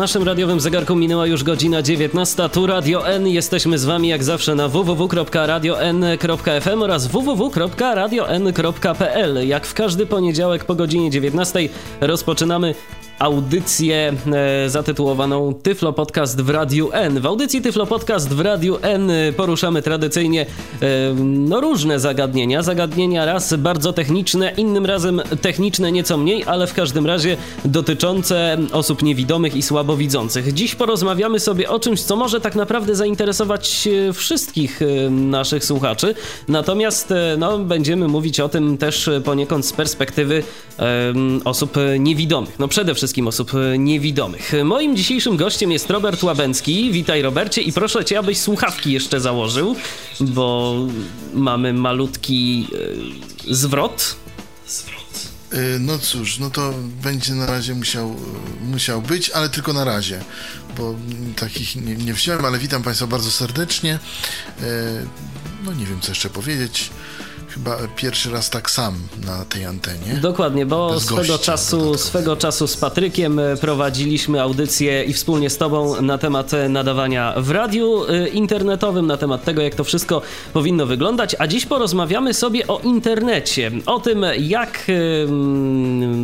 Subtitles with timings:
[0.00, 2.48] Naszym radiowym zegarku minęła już godzina 19.
[2.48, 3.28] Tu Radio N.
[3.28, 9.48] Jesteśmy z Wami jak zawsze na www.radion.fm oraz www.radion.pl.
[9.48, 11.68] Jak w każdy poniedziałek po godzinie 19
[12.00, 12.74] rozpoczynamy
[13.20, 17.20] audycję e, zatytułowaną Tyflo Podcast w Radiu N.
[17.20, 20.46] W audycji Tyflo Podcast w Radiu N poruszamy tradycyjnie
[20.82, 20.86] e,
[21.24, 22.62] no, różne zagadnienia.
[22.62, 29.02] Zagadnienia raz bardzo techniczne, innym razem techniczne nieco mniej, ale w każdym razie dotyczące osób
[29.02, 30.52] niewidomych i słabowidzących.
[30.54, 34.80] Dziś porozmawiamy sobie o czymś, co może tak naprawdę zainteresować e, wszystkich
[35.10, 36.14] naszych słuchaczy.
[36.48, 40.42] Natomiast no, będziemy mówić o tym też poniekąd z perspektywy
[41.44, 42.58] osób niewidomych.
[42.58, 44.52] No przede wszystkim wszystkim osób e, niewidomych.
[44.64, 46.92] Moim dzisiejszym gościem jest Robert Łabęcki.
[46.92, 49.76] Witaj Robercie i proszę cię, abyś słuchawki jeszcze założył,
[50.20, 50.76] bo
[51.34, 52.68] mamy malutki
[53.48, 54.16] e, zwrot.
[54.66, 55.28] Zwrot.
[55.52, 58.16] E, no cóż, no to będzie na razie musiał,
[58.62, 60.24] musiał być, ale tylko na razie,
[60.78, 60.94] bo
[61.36, 63.98] takich nie, nie wziąłem, ale witam Państwa bardzo serdecznie.
[65.64, 66.90] No nie wiem, co jeszcze powiedzieć
[67.54, 68.94] chyba pierwszy raz tak sam
[69.26, 70.20] na tej antenie.
[70.22, 76.02] Dokładnie, bo swego czasu, swego czasu z Patrykiem e, prowadziliśmy audycję i wspólnie z Tobą
[76.02, 80.22] na temat e, nadawania w radiu e, internetowym, na temat tego, jak to wszystko
[80.52, 81.36] powinno wyglądać.
[81.38, 84.86] A dziś porozmawiamy sobie o internecie, o tym, jak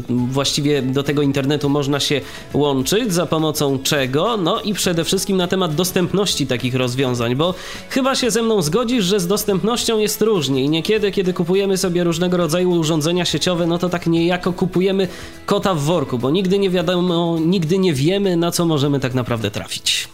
[0.09, 2.21] właściwie do tego internetu można się
[2.55, 7.55] łączyć, za pomocą czego, no i przede wszystkim na temat dostępności takich rozwiązań, bo
[7.91, 12.05] chyba się ze mną zgodzisz, że z dostępnością jest różnie i niekiedy kiedy kupujemy sobie
[12.05, 15.09] różnego rodzaju urządzenia sieciowe, no to tak niejako kupujemy
[15.47, 19.51] kota w worku, bo nigdy nie wiadomo, nigdy nie wiemy, na co możemy tak naprawdę
[19.51, 20.09] trafić.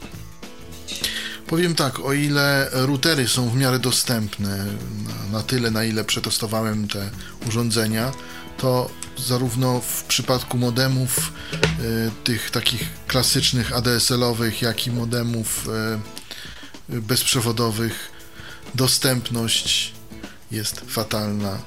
[1.47, 4.65] Powiem tak, o ile routery są w miarę dostępne,
[5.33, 7.11] na, tyle, na ile przetestowałem te
[7.49, 8.13] urządzenia,
[8.59, 15.69] to zarówno w przypadku modemów y, tych takich klasycznych ADSL-owych, jak i modemów
[16.89, 18.11] y, bezprzewodowych
[18.75, 19.93] dostępność
[20.53, 21.59] jest fatalna.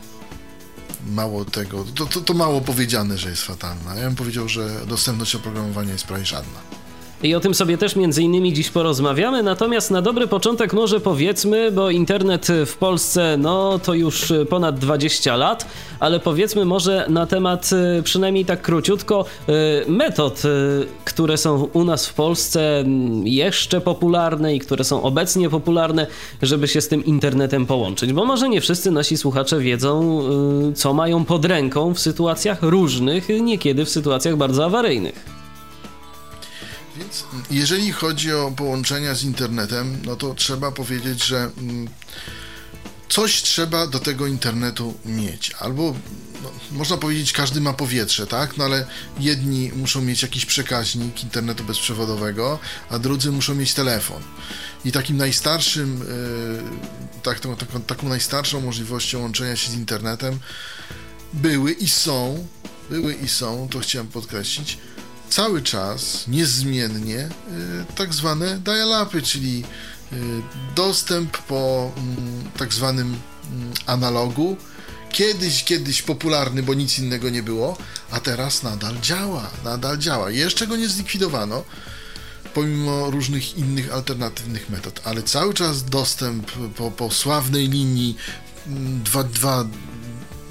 [1.07, 3.95] Mało tego, to, to, to mało powiedziane, że jest fatalna.
[3.95, 6.74] Ja bym powiedział, że dostępność oprogramowania jest prawie żadna.
[7.23, 9.43] I o tym sobie też między innymi dziś porozmawiamy.
[9.43, 15.35] Natomiast na dobry początek może powiedzmy, bo internet w Polsce no to już ponad 20
[15.35, 15.65] lat,
[15.99, 19.25] ale powiedzmy może na temat y, przynajmniej tak króciutko
[19.85, 25.01] y, metod, y, które są u nas w Polsce mm, jeszcze popularne i które są
[25.01, 26.07] obecnie popularne,
[26.41, 28.13] żeby się z tym internetem połączyć.
[28.13, 30.21] Bo może nie wszyscy nasi słuchacze wiedzą,
[30.75, 35.44] co mają pod ręką w sytuacjach różnych, niekiedy w sytuacjach bardzo awaryjnych.
[36.97, 41.87] Więc jeżeli chodzi o połączenia z internetem, no to trzeba powiedzieć, że mm,
[43.09, 45.51] coś trzeba do tego internetu mieć.
[45.59, 45.95] Albo
[46.43, 48.57] no, można powiedzieć, każdy ma powietrze, tak?
[48.57, 48.87] No ale
[49.19, 54.23] jedni muszą mieć jakiś przekaźnik internetu bezprzewodowego, a drudzy muszą mieć telefon.
[54.85, 60.39] I takim najstarszym, yy, tak, taką, taką, taką najstarszą możliwością łączenia się z internetem
[61.33, 62.47] były i są,
[62.89, 64.77] były i są, to chciałem podkreślić,
[65.29, 67.29] cały czas, niezmiennie, y,
[67.95, 69.63] tak zwane dial-upy, czyli
[70.13, 70.15] y,
[70.75, 74.57] dostęp po mm, tak zwanym mm, analogu.
[75.09, 77.77] Kiedyś, kiedyś popularny, bo nic innego nie było,
[78.11, 80.31] a teraz nadal działa, nadal działa.
[80.31, 81.63] Jeszcze go nie zlikwidowano,
[82.53, 88.15] pomimo różnych innych alternatywnych metod, ale cały czas dostęp po, po sławnej linii
[89.03, 89.67] 2.2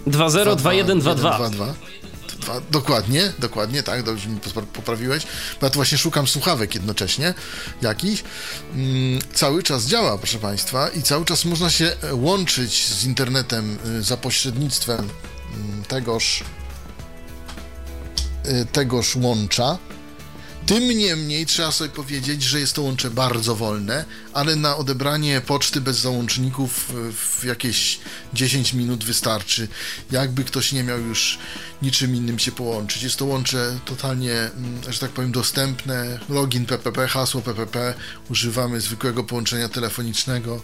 [0.07, 1.75] 202122
[2.71, 4.41] Dokładnie, dokładnie, tak, dobrze mi
[4.73, 5.27] poprawiłeś,
[5.61, 7.35] bo ja tu właśnie szukam słuchawek jednocześnie,
[7.83, 8.25] jakiś.
[8.75, 14.03] Mm, cały czas działa, proszę Państwa, i cały czas można się łączyć z internetem y,
[14.03, 16.45] za pośrednictwem mm, tegoż,
[18.47, 19.79] y, tegoż łącza,
[20.67, 25.81] tym niemniej trzeba sobie powiedzieć, że jest to łącze bardzo wolne, ale na odebranie poczty
[25.81, 27.99] bez załączników w jakieś
[28.35, 29.69] 10 minut wystarczy.
[30.11, 31.39] Jakby ktoś nie miał już
[31.83, 33.03] niczym innym się połączyć.
[33.03, 36.21] Jest to łącze totalnie, mm, że tak powiem, dostępne.
[36.29, 37.95] Login PPP, hasło PPP.
[38.31, 40.63] Używamy zwykłego połączenia telefonicznego.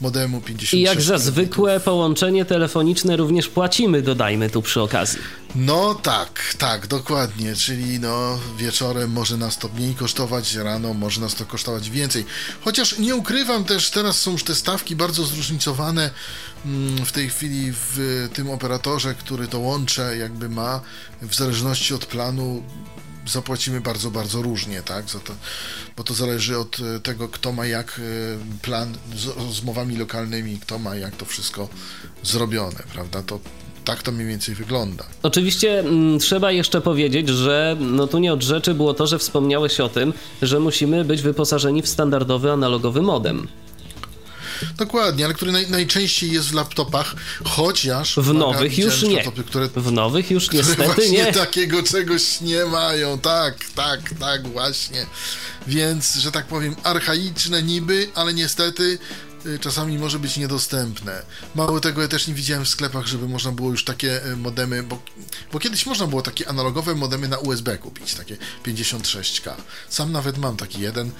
[0.00, 0.74] Modemu 56.
[0.74, 5.18] I jak za zwykłe połączenie telefoniczne również płacimy, dodajmy tu przy okazji.
[5.54, 11.34] No tak, tak, dokładnie, czyli no wieczorem może nas to mniej kosztować, rano może nas
[11.34, 12.24] to kosztować więcej.
[12.60, 16.10] Chociaż nie ukrywam też, teraz są już te stawki bardzo zróżnicowane
[16.66, 20.80] mm, w tej chwili w tym operatorze, który to łącze jakby ma,
[21.22, 22.62] w zależności od planu
[23.26, 25.10] zapłacimy bardzo, bardzo różnie, tak?
[25.10, 25.32] Za to,
[25.96, 28.02] bo to zależy od e, tego, kto ma jak e,
[28.62, 31.68] plan z rozmowami lokalnymi, kto ma jak to wszystko
[32.22, 33.22] zrobione, prawda?
[33.22, 33.40] To
[33.84, 35.04] tak to mniej więcej wygląda.
[35.22, 39.18] Oczywiście m, mm, trzeba jeszcze powiedzieć, że no tu nie od rzeczy było to, że
[39.18, 40.12] wspomniałeś o tym,
[40.42, 43.48] że musimy być wyposażeni w standardowy analogowy modem.
[44.76, 47.14] Dokładnie, ale który naj, najczęściej jest w laptopach,
[47.44, 48.16] chociaż...
[48.16, 49.16] W nowych już nie.
[49.16, 51.32] Laptopy, które, w nowych już niestety nie.
[51.32, 55.06] takiego czegoś nie mają, tak, tak, tak, właśnie.
[55.66, 58.98] Więc, że tak powiem, archaiczne niby, ale niestety
[59.46, 61.22] y, czasami może być niedostępne.
[61.54, 64.82] Mało tego, ja też nie widziałem w sklepach, żeby można było już takie y, modemy,
[64.82, 65.02] bo,
[65.52, 68.36] bo kiedyś można było takie analogowe modemy na USB kupić, takie
[68.66, 69.52] 56K.
[69.88, 71.10] Sam nawet mam taki jeden,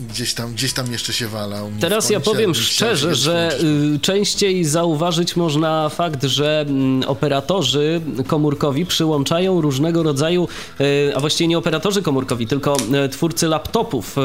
[0.00, 1.70] gdzieś tam, gdzieś tam jeszcze się walał.
[1.80, 3.58] Teraz ja powiem szczerze, że
[3.94, 10.48] y, częściej zauważyć można fakt, że mm, operatorzy komórkowi przyłączają różnego rodzaju,
[10.80, 12.76] y, a właściwie nie operatorzy komórkowi, tylko
[13.06, 14.16] y, twórcy laptopów,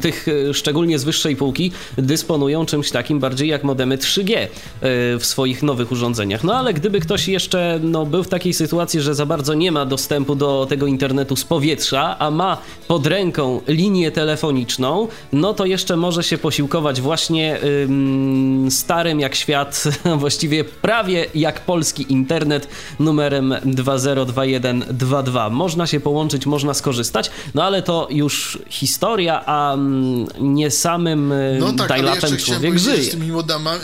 [0.00, 4.48] tych szczególnie z wyższej półki, dysponują czymś takim bardziej jak modemy 3G
[5.18, 6.44] w swoich nowych urządzeniach.
[6.44, 9.86] No ale gdyby ktoś jeszcze no, był w takiej sytuacji, że za bardzo nie ma
[9.86, 12.58] dostępu do tego internetu z powietrza, a ma
[12.88, 19.34] pod ręką linię telefoniczną, telefoniczną, no to jeszcze może się posiłkować właśnie ym, starym jak
[19.34, 19.84] świat,
[20.18, 25.50] właściwie prawie jak polski internet numerem 202122.
[25.50, 31.72] Można się połączyć, można skorzystać, no ale to już historia, a mm, nie samym no
[31.72, 33.02] tak, dial-upem człowiek żyje.
[33.04, 33.80] Z tymi modemami,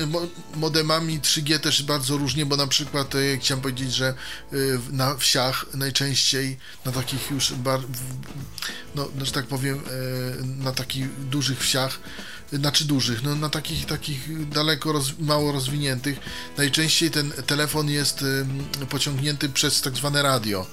[0.56, 4.56] modemami 3G też bardzo różnie, bo na przykład e, chciałem powiedzieć, że e,
[4.93, 7.81] na wsiach najczęściej na takich już bar,
[8.94, 11.99] no, że tak powiem, e, na takich dużych wsiach,
[12.53, 16.19] znaczy dużych, no na takich, takich daleko roz, mało rozwiniętych,
[16.59, 18.25] najczęściej ten telefon jest
[18.91, 20.67] pociągnięty przez tak zwane radio.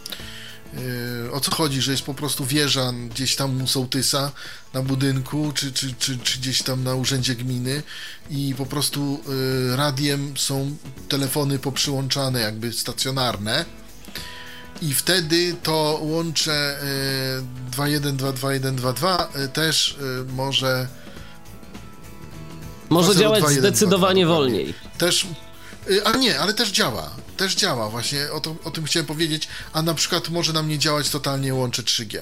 [1.27, 4.31] E, o co chodzi, że jest po prostu wieża gdzieś tam u sołtysa
[4.73, 7.83] na budynku, czy, czy, czy, czy gdzieś tam na urzędzie gminy
[8.29, 9.21] i po prostu
[9.71, 10.77] e, radiem są
[11.09, 13.65] telefony poprzyłączane, jakby stacjonarne
[14.83, 16.79] i wtedy to łącze
[17.71, 20.87] 2.1.2.2.1.2.2 e, też e, może
[22.89, 24.73] może działać zdecydowanie wolniej.
[24.97, 25.27] Też
[25.91, 27.09] e, a nie, ale też działa.
[27.37, 29.47] Też działa, właśnie o, to, o tym chciałem powiedzieć.
[29.73, 32.19] A na przykład może nam nie działać totalnie łącze 3G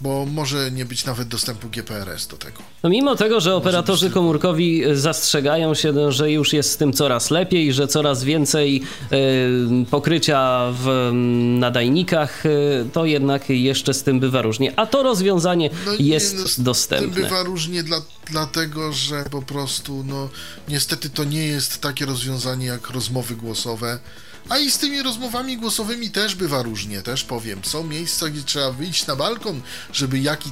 [0.00, 2.62] bo może nie być nawet dostępu GPRS do tego.
[2.82, 7.72] No mimo tego, że operatorzy komórkowi zastrzegają się, że już jest z tym coraz lepiej,
[7.72, 8.82] że coraz więcej
[9.12, 11.10] y, pokrycia w
[11.58, 12.50] nadajnikach, y,
[12.92, 14.72] to jednak jeszcze z tym bywa różnie.
[14.78, 17.12] A to rozwiązanie no jest nie, no, dostępne.
[17.12, 20.28] Z tym bywa różnie dla, dlatego, że po prostu no
[20.68, 23.98] niestety to nie jest takie rozwiązanie jak rozmowy głosowe
[24.48, 27.64] a i z tymi rozmowami głosowymi też bywa różnie, też powiem.
[27.64, 29.60] Są miejsca, gdzie trzeba wyjść na balkon,
[29.92, 30.50] żeby jaki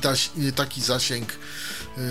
[0.56, 1.28] taki zasięg
[1.96, 2.02] yy,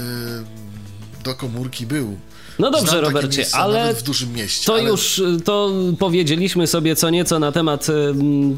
[1.24, 2.20] do komórki był.
[2.60, 4.84] No dobrze, Robercie, ale w dużym mieście, to ale...
[4.84, 7.94] już y, to powiedzieliśmy sobie co nieco na temat y,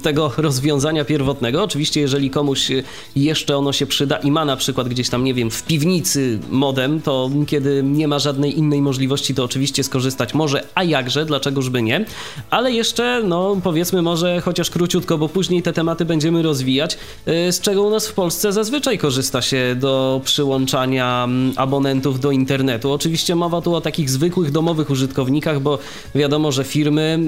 [0.03, 1.63] tego rozwiązania pierwotnego.
[1.63, 2.83] Oczywiście, jeżeli komuś y,
[3.15, 7.01] jeszcze ono się przyda i ma na przykład gdzieś tam, nie wiem, w piwnicy modem,
[7.01, 11.81] to kiedy nie ma żadnej innej możliwości, to oczywiście skorzystać może, a jakże, dlaczegoż by
[11.81, 12.05] nie.
[12.49, 17.83] Ale jeszcze, no powiedzmy może chociaż króciutko, bo później te tematy będziemy rozwijać, z czego
[17.83, 22.91] u nas w Polsce zazwyczaj korzysta się do przyłączania abonentów do internetu.
[22.91, 25.79] Oczywiście mowa tu o takich zwykłych domowych użytkownikach, bo
[26.15, 27.19] wiadomo, że firmy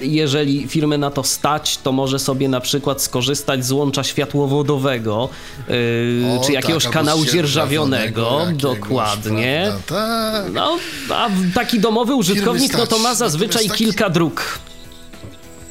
[0.00, 5.28] jeżeli firmę na to stać, to może sobie na przykład skorzystać z łącza światłowodowego,
[5.68, 5.74] yy,
[6.40, 9.72] o, czy jakiegoś tak, kanału dzierżawionego, dokładnie.
[9.86, 10.52] tak.
[10.52, 10.78] No,
[11.10, 13.84] a taki domowy użytkownik no to ma zazwyczaj taki...
[13.84, 14.58] kilka dróg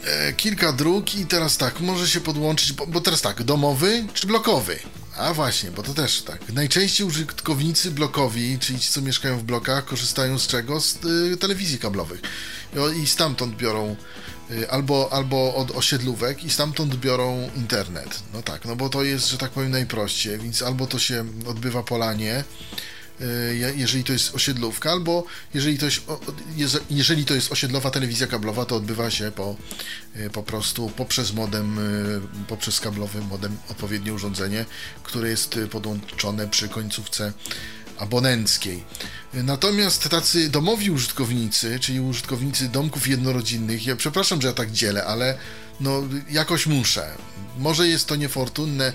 [0.06, 4.28] e, kilka dróg i teraz tak, może się podłączyć, bo, bo, teraz tak, domowy czy
[4.28, 4.80] blokowy?
[5.18, 6.54] A właśnie, bo to też tak.
[6.54, 10.82] Najczęściej użytkownicy blokowi, czyli ci, co mieszkają w blokach, korzystają z czego?
[10.82, 11.00] Z
[11.34, 12.22] y, telewizji kablowych.
[12.96, 13.96] I, I stamtąd biorą
[14.52, 18.24] y, albo, albo od osiedlówek i stamtąd biorą internet.
[18.34, 21.84] No tak, no bo to jest, że tak powiem, najprościej, więc albo to się odbywa
[21.84, 22.97] po lanie, E,
[23.76, 26.02] jeżeli to jest osiedlówka, albo jeżeli to jest,
[26.90, 29.56] jeżeli to jest osiedlowa telewizja kablowa, to odbywa się po,
[30.16, 34.66] e, po prostu poprzez modem, e, poprzez kablowy modem odpowiednie urządzenie,
[35.04, 37.34] które jest podłączone przy końcówce
[37.98, 38.84] abonenckiej.
[39.34, 45.38] Natomiast tacy domowi użytkownicy, czyli użytkownicy domków jednorodzinnych, ja przepraszam, że ja tak dzielę, ale
[45.80, 47.16] no jakoś muszę.
[47.58, 48.94] Może jest to niefortunne,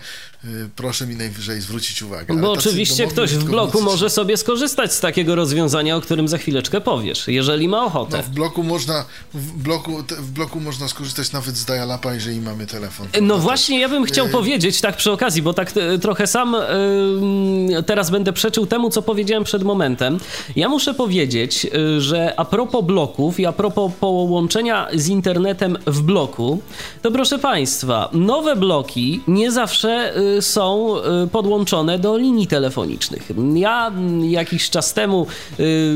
[0.77, 2.35] proszę mi najwyżej zwrócić uwagę.
[2.35, 6.81] Bo oczywiście ktoś w bloku może sobie skorzystać z takiego rozwiązania, o którym za chwileczkę
[6.81, 8.17] powiesz, jeżeli ma ochotę.
[8.17, 12.67] No, w bloku można w bloku, w bloku można skorzystać nawet z dial-upa, jeżeli mamy
[12.67, 13.09] telefon.
[13.23, 16.55] No właśnie, ja bym chciał y powiedzieć tak przy okazji, bo tak y, trochę sam
[16.55, 20.19] y teraz będę przeczył temu, co powiedziałem przed momentem.
[20.57, 26.03] Ja muszę powiedzieć, y, że a propos bloków i a propos połączenia z internetem w
[26.03, 26.63] bloku,
[27.03, 33.29] to proszę Państwa, nowe bloki nie zawsze y, są y, podłączone do linii telefonicznych.
[33.55, 35.27] Ja jakiś czas temu,
[35.61, 35.95] y,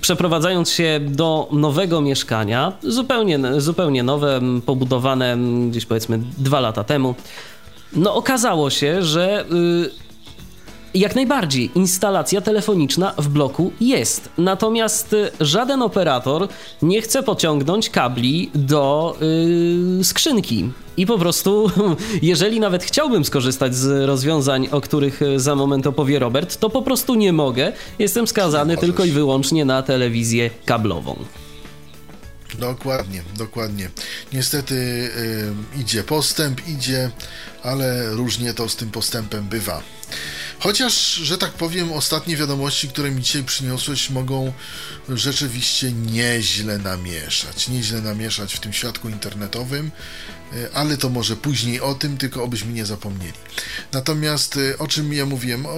[0.00, 5.36] przeprowadzając się do nowego mieszkania, zupełnie, zupełnie nowe, pobudowane
[5.70, 7.14] gdzieś powiedzmy dwa lata temu,
[7.92, 9.44] no okazało się, że
[10.94, 14.28] jak najbardziej, instalacja telefoniczna w bloku jest.
[14.38, 16.48] Natomiast y, żaden operator
[16.82, 19.16] nie chce pociągnąć kabli do
[19.98, 20.70] yy, skrzynki.
[20.96, 21.70] I po prostu,
[22.22, 26.82] jeżeli nawet chciałbym skorzystać z rozwiązań, o których y, za moment opowie Robert, to po
[26.82, 27.72] prostu nie mogę.
[27.98, 31.16] Jestem skazany tylko i wyłącznie na telewizję kablową.
[32.58, 33.90] Dokładnie, dokładnie.
[34.32, 34.74] Niestety
[35.74, 37.10] yy, idzie postęp, idzie,
[37.62, 39.82] ale różnie to z tym postępem bywa.
[40.58, 44.52] Chociaż, że tak powiem, ostatnie wiadomości, które mi dzisiaj przyniosłeś, mogą
[45.08, 47.68] rzeczywiście nieźle namieszać.
[47.68, 49.90] Nieźle namieszać w tym świadku internetowym.
[50.56, 53.32] E, ale to może później o tym, tylko obyśmy nie zapomnieli.
[53.92, 55.68] Natomiast e, o czym ja mówiłem, e,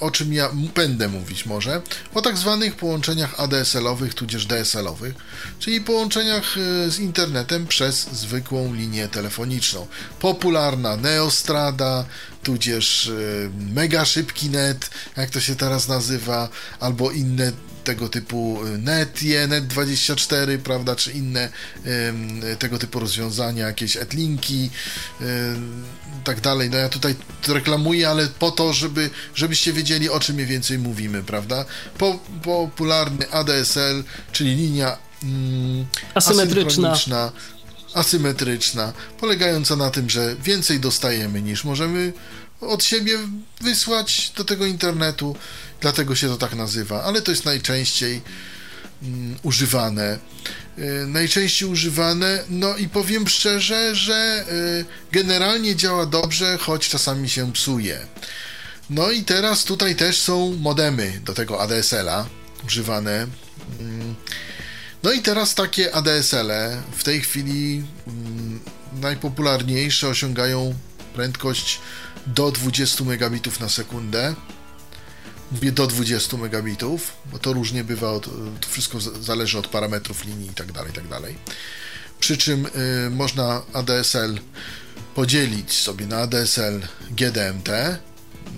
[0.00, 1.82] o czym ja będę mówić może,
[2.14, 5.14] o tak zwanych połączeniach ADSL-owych, tudzież DSL-owych,
[5.58, 6.54] czyli połączeniach
[6.88, 9.86] z internetem przez zwykłą linię telefoniczną.
[10.20, 12.04] Popularna Neostrada,
[12.42, 13.12] tudzież
[13.72, 16.48] mega szybki net, jak to się teraz nazywa,
[16.80, 17.52] albo inne
[17.84, 21.48] tego typu y, Netie, Net24, prawda, czy inne
[22.58, 24.70] tego typu rozwiązania, jakieś etlinki,
[26.24, 26.70] tak dalej.
[26.70, 27.14] No ja tutaj
[27.48, 31.64] reklamuję, ale po to, żeby, żebyście wiedzieli, o czym mniej więcej mówimy, prawda?
[31.98, 37.32] Po, popularny ADSL, czyli linia mm, asymetryczna
[37.94, 42.12] asymetryczna, polegająca na tym, że więcej dostajemy niż możemy
[42.60, 43.18] od siebie
[43.60, 45.36] wysłać do tego internetu,
[45.82, 48.20] dlatego się to tak nazywa, ale to jest najczęściej
[49.02, 50.18] mm, używane.
[50.78, 54.44] Y, najczęściej używane, no i powiem szczerze, że
[54.80, 58.06] y, generalnie działa dobrze, choć czasami się psuje.
[58.90, 62.26] No i teraz tutaj też są modemy do tego ADSL-a
[62.66, 63.26] używane.
[63.80, 64.14] Mm.
[65.02, 68.60] No i teraz takie ADSL-e w tej chwili mm,
[69.00, 70.74] najpopularniejsze osiągają
[71.14, 71.80] prędkość
[72.26, 74.34] do 20 megabitów na sekundę.
[75.52, 78.24] Do 20 megabitów, bo to różnie bywa, od,
[78.60, 81.36] to wszystko zależy od parametrów linii i tak dalej, tak dalej.
[82.20, 84.38] Przy czym y, można ADSL
[85.14, 86.80] podzielić sobie na ADSL
[87.10, 87.68] GDMT,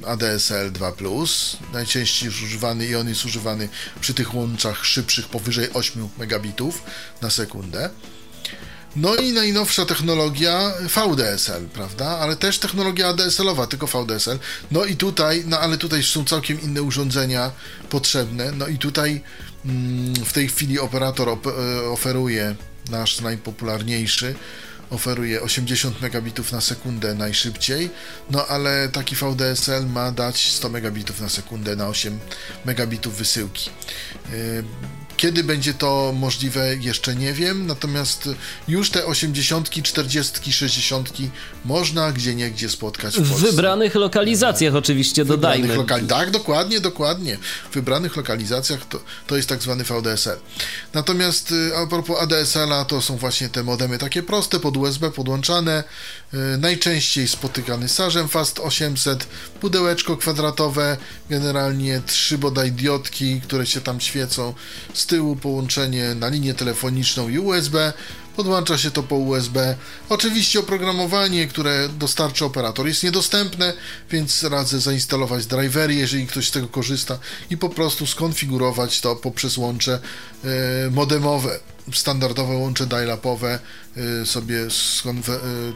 [0.07, 3.69] ADSL 2+, najczęściej używany i on jest używany
[4.01, 6.83] przy tych łączach szybszych powyżej 8 megabitów
[7.23, 7.91] na sekundę
[8.97, 12.07] no i najnowsza technologia VDSL, prawda?
[12.07, 14.39] Ale też technologia ADSL-owa, tylko VDSL.
[14.71, 17.51] No i tutaj, no ale tutaj są całkiem inne urządzenia
[17.91, 18.53] potrzebne.
[18.53, 19.23] No i tutaj
[19.65, 21.51] mm, w tej chwili operator op e,
[21.91, 22.55] oferuje
[22.91, 24.35] nasz najpopularniejszy
[24.91, 27.91] oferuje 80 megabitów na sekundę najszybciej,
[28.31, 32.19] no ale taki VDSL ma dać 100 megabitów na sekundę na 8
[32.65, 33.71] megabitów wysyłki.
[33.71, 34.31] E,
[35.25, 38.29] kiedy będzie to możliwe, jeszcze nie wiem, natomiast
[38.69, 41.09] już te 80, 40, 60
[41.65, 43.15] można gdzie niegdzie spotkać.
[43.15, 45.69] W, w wybranych lokalizacjach oczywiście dodajmy.
[45.69, 47.39] Wybranych lokali- tak, dokładnie, dokładnie.
[47.71, 50.39] W wybranych lokalizacjach to, to jest tak zwany VDSL.
[50.95, 55.85] Natomiast y, a propos ADSL-a, to są właśnie te modemy takie proste, pod USB podłączane,
[56.59, 59.27] najczęściej spotykany Sarzem Fast 800,
[59.61, 60.97] pudełeczko kwadratowe,
[61.31, 64.55] generalnie trzy bodaj diodki, które się tam świecą,
[64.95, 67.93] z tyłu połączenie na linię telefoniczną i USB,
[68.37, 69.77] podłącza się to po USB.
[70.09, 73.73] Oczywiście oprogramowanie, które dostarcza operator jest niedostępne,
[74.11, 77.19] więc radzę zainstalować drivery, jeżeli ktoś z tego korzysta
[77.51, 80.01] i po prostu skonfigurować to poprzez łącze
[80.45, 81.61] e, modemowe.
[81.93, 83.59] Standardowe łącze dial-upowe
[83.97, 84.69] e, sobie e,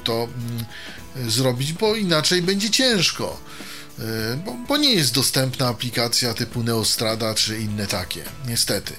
[0.04, 3.40] to mm, zrobić, bo inaczej będzie ciężko.
[4.44, 8.92] Bo, bo nie jest dostępna aplikacja typu Neostrada czy inne takie, niestety.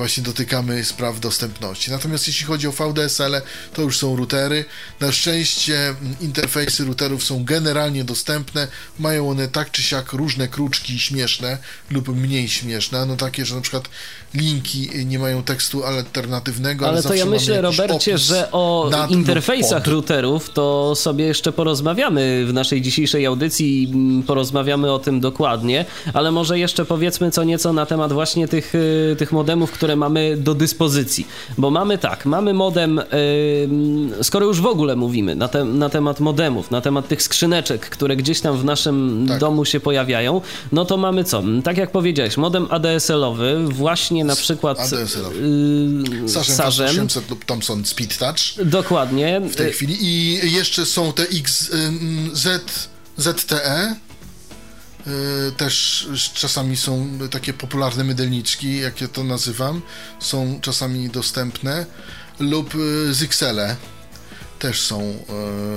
[0.00, 1.90] Właśnie dotykamy spraw dostępności.
[1.90, 3.42] Natomiast jeśli chodzi o VDSL,
[3.74, 4.64] to już są routery.
[5.00, 8.68] Na szczęście interfejsy routerów są generalnie dostępne.
[8.98, 11.58] Mają one tak czy siak różne kruczki śmieszne
[11.90, 13.06] lub mniej śmieszne.
[13.06, 13.88] No takie, że na przykład
[14.34, 16.84] linki nie mają tekstu alternatywnego.
[16.86, 22.52] Ale, ale to ja myślę, Robercie, że o interfejsach routerów to sobie jeszcze porozmawiamy w
[22.52, 23.92] naszej dzisiejszej audycji.
[24.26, 29.16] Porozmawiamy o tym dokładnie, ale może jeszcze powiedzmy co nieco na temat właśnie tych, y,
[29.18, 31.26] tych modemów, które mamy do dyspozycji.
[31.58, 33.00] Bo mamy tak, mamy modem,
[34.18, 37.90] yy, skoro już w ogóle mówimy na, te, na temat modemów, na temat tych skrzyneczek,
[37.90, 39.40] które gdzieś tam w naszym tak.
[39.40, 40.40] domu się pojawiają,
[40.72, 41.42] no to mamy co?
[41.64, 45.40] Tak jak powiedziałeś, modem ADSL-owy, właśnie na przykład ADSL-owy.
[46.22, 48.66] Yy, Sarzem, 800 lub Thomson Speed Touch.
[48.66, 49.40] Dokładnie.
[49.52, 49.96] W tej chwili.
[50.00, 52.48] I jeszcze są te XZ,
[53.16, 54.09] ZTE, Y,
[55.56, 59.82] też czasami są takie popularne mydelniczki, jak ja to nazywam,
[60.20, 61.86] są czasami dostępne,
[62.40, 63.76] lub y, Zixele
[64.58, 65.24] też są,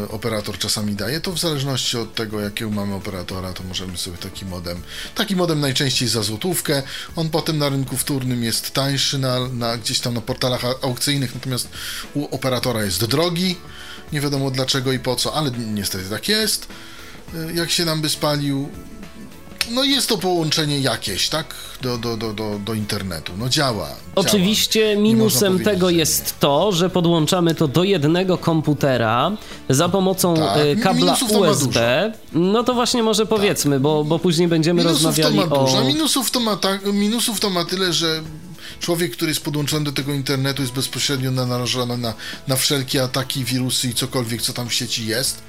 [0.05, 4.17] y, operator czasami daje, to w zależności od tego, jakiego mamy operatora, to możemy sobie
[4.17, 4.81] taki modem,
[5.15, 6.83] taki modem najczęściej za złotówkę,
[7.15, 11.69] on potem na rynku wtórnym jest tańszy, na, na gdzieś tam na portalach aukcyjnych, natomiast
[12.13, 13.55] u operatora jest drogi,
[14.13, 16.67] nie wiadomo dlaczego i po co, ale niestety tak jest.
[17.53, 18.69] Jak się nam by spalił,
[19.71, 21.55] no jest to połączenie jakieś, tak?
[21.81, 23.33] Do, do, do, do, do internetu.
[23.37, 23.89] No działa.
[24.15, 25.01] Oczywiście działa.
[25.03, 29.31] minusem tego jest to, że podłączamy to do jednego komputera
[29.69, 30.57] za pomocą tak.
[30.57, 32.11] E, kabla USB.
[32.33, 33.81] No to właśnie może powiedzmy, tak.
[33.81, 35.65] bo, bo później będziemy minusów rozmawiali to ma o...
[35.65, 35.83] Dużo.
[35.83, 38.21] Minusów to ma, tak, minusów to ma tyle, że
[38.79, 42.13] człowiek, który jest podłączony do tego internetu jest bezpośrednio narażony na,
[42.47, 45.41] na wszelkie ataki, wirusy i cokolwiek, co tam w sieci jest.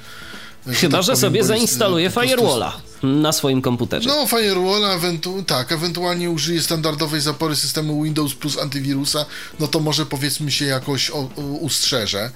[0.72, 4.08] Chyba, tak że sobie zainstaluje Firewalla na swoim komputerze.
[4.08, 9.26] No, Firewalla, ewentu tak, ewentualnie użyje standardowej zapory systemu Windows plus antywirusa,
[9.60, 12.30] no to może powiedzmy się jakoś o, o, ustrzeże.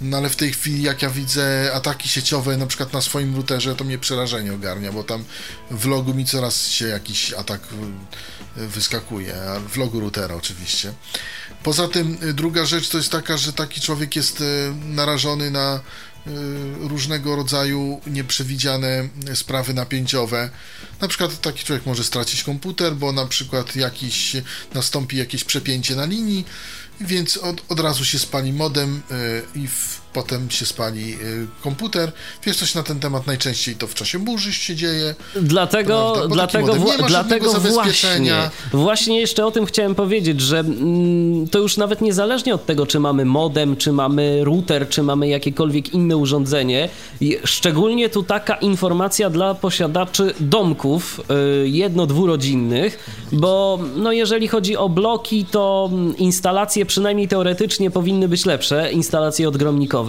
[0.00, 3.74] No ale w tej chwili, jak ja widzę ataki sieciowe, na przykład na swoim routerze,
[3.74, 5.24] to mnie przerażenie ogarnia, bo tam
[5.70, 7.60] w logu mi coraz się jakiś atak
[8.56, 9.34] wyskakuje,
[9.68, 10.92] w logu routera oczywiście.
[11.62, 15.80] Poza tym, y, druga rzecz to jest taka, że taki człowiek jest y, narażony na
[15.80, 16.13] Y,
[16.80, 20.50] różnego rodzaju nieprzewidziane sprawy napięciowe.
[21.00, 24.36] Na przykład taki człowiek może stracić komputer, bo na przykład jakiś,
[24.74, 26.44] nastąpi jakieś przepięcie na linii,
[27.00, 29.02] więc od, od razu się spali modem
[29.56, 32.12] y, i w, potem się spali y, komputer.
[32.44, 35.14] Wiesz coś na ten temat najczęściej to w czasie burzy się dzieje.
[35.36, 36.74] Dlatego, dlatego,
[37.08, 42.66] dlatego właśnie, właśnie jeszcze o tym chciałem powiedzieć, że mm, to już nawet niezależnie od
[42.66, 46.88] tego, czy mamy modem, czy mamy router, czy mamy jakiekolwiek inne urządzenie,
[47.44, 51.20] szczególnie tu taka informacja dla posiadaczy domków
[51.64, 52.98] y, jedno-dwurodzinnych,
[53.32, 59.48] bo no jeżeli chodzi o bloki, to mm, instalacje przynajmniej teoretycznie powinny być lepsze, instalacje
[59.48, 60.03] odgromnikowe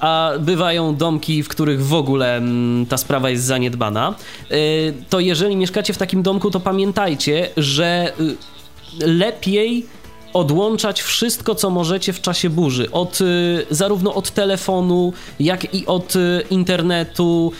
[0.00, 4.14] a bywają domki, w których w ogóle mm, ta sprawa jest zaniedbana,
[4.52, 9.86] y, to jeżeli mieszkacie w takim domku, to pamiętajcie, że y, lepiej
[10.32, 12.90] odłączać wszystko, co możecie w czasie burzy.
[12.90, 16.14] Od, y, zarówno od telefonu, jak i od
[16.50, 17.52] internetu,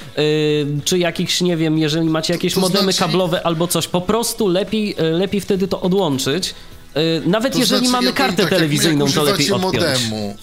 [0.85, 2.99] czy jakichś, nie wiem, jeżeli macie jakieś to modemy znaczy...
[2.99, 3.89] kablowe albo coś.
[3.89, 6.55] Po prostu lepiej, lepiej wtedy to odłączyć.
[7.27, 9.75] Nawet to jeżeli znaczy, mamy ja kartę tak, telewizyjną, to lepiej odpiąć.
[9.75, 10.37] modemu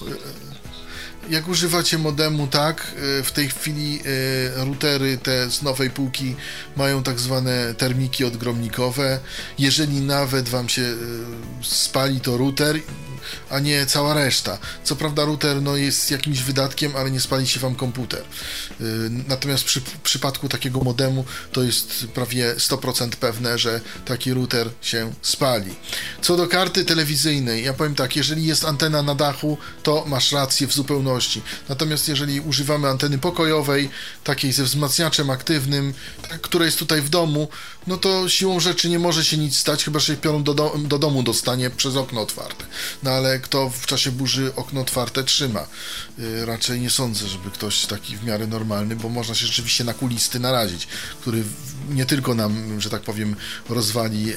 [1.31, 6.35] jak używacie modemu, tak, y, w tej chwili y, routery te z nowej półki
[6.75, 9.19] mają tak zwane termiki odgromnikowe.
[9.59, 10.95] Jeżeli nawet wam się y,
[11.61, 12.79] spali to router,
[13.49, 14.57] a nie cała reszta.
[14.83, 18.23] Co prawda router no, jest jakimś wydatkiem, ale nie spali się wam komputer.
[19.27, 25.75] Natomiast przy przypadku takiego modemu to jest prawie 100% pewne, że taki router się spali.
[26.21, 30.67] Co do karty telewizyjnej, ja powiem tak, jeżeli jest antena na dachu, to masz rację
[30.67, 33.89] w zupełności Natomiast jeżeli używamy anteny pokojowej,
[34.23, 35.93] takiej ze wzmacniaczem aktywnym,
[36.41, 37.47] która jest tutaj w domu,
[37.87, 40.75] no to siłą rzeczy nie może się nic stać, chyba że się piorun do, do,
[40.77, 42.65] do domu dostanie przez okno otwarte.
[43.11, 45.67] No ale kto w czasie burzy okno otwarte trzyma?
[46.17, 49.93] Yy, raczej nie sądzę, żeby ktoś taki w miarę normalny, bo można się rzeczywiście na
[49.93, 50.87] kulisty narazić,
[51.21, 51.43] który
[51.89, 53.35] nie tylko nam, że tak powiem,
[53.69, 54.33] rozwali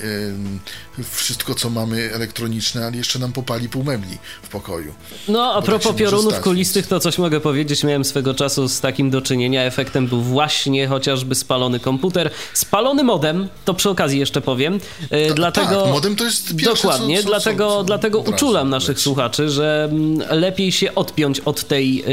[1.13, 4.95] wszystko, co mamy elektroniczne, ale jeszcze nam popali pół mebli w pokoju.
[5.29, 7.85] No, a tak propos tak piorunów kulistych, to coś mogę powiedzieć.
[7.85, 9.63] Miałem swego czasu z takim do czynienia.
[9.63, 14.81] Efektem był właśnie chociażby spalony komputer, spalony modem, to przy okazji jeszcze powiem.
[15.11, 19.00] E, dlatego, tak, modem to jest pierwsze, Dokładnie, co, co, dlatego, co dlatego uczulam naszych
[19.00, 22.05] słuchaczy, że mm, lepiej się odpiąć od tej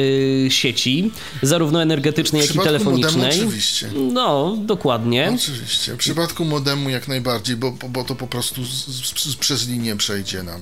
[0.45, 1.11] y, sieci,
[1.41, 3.23] zarówno energetycznej, jak i telefonicznej.
[3.23, 3.89] Modemu oczywiście.
[4.13, 5.31] No, dokładnie.
[5.35, 5.93] Oczywiście.
[5.93, 8.85] W przypadku modemu jak najbardziej, bo, bo to po prostu z,
[9.23, 10.61] z, przez linię przejdzie nam.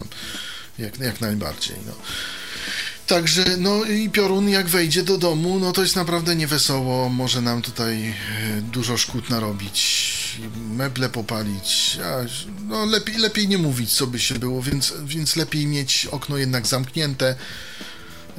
[0.80, 1.75] Jak, jak najbardziej.
[1.86, 1.93] No.
[3.08, 7.62] Także, no i piorun jak wejdzie do domu, no to jest naprawdę niewesoło, może nam
[7.62, 8.13] tutaj e,
[8.62, 10.13] dużo szkód narobić,
[10.72, 12.26] meble popalić, a,
[12.68, 16.68] no lepiej, lepiej nie mówić, co by się było, więc, więc lepiej mieć okno jednak
[16.68, 17.36] zamknięte,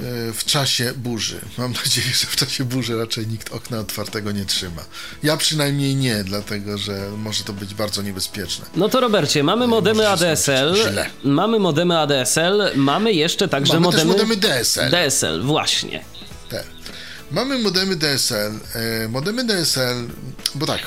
[0.01, 1.41] E, w czasie burzy.
[1.59, 4.85] Mam nadzieję, że w czasie burzy raczej nikt okna otwartego nie trzyma.
[5.23, 8.67] Ja przynajmniej nie, dlatego że może to być bardzo niebezpieczne.
[8.77, 10.75] No to Robercie, mamy modemy ADSL,
[11.25, 14.13] mamy modemy ADSL, mamy jeszcze także mamy modemy...
[14.13, 14.91] modemy DSL.
[14.91, 16.05] DSL, właśnie.
[16.51, 16.65] Tak.
[17.31, 18.61] Mamy modemy DSL.
[18.75, 20.09] E, modemy DSL,
[20.55, 20.81] bo tak,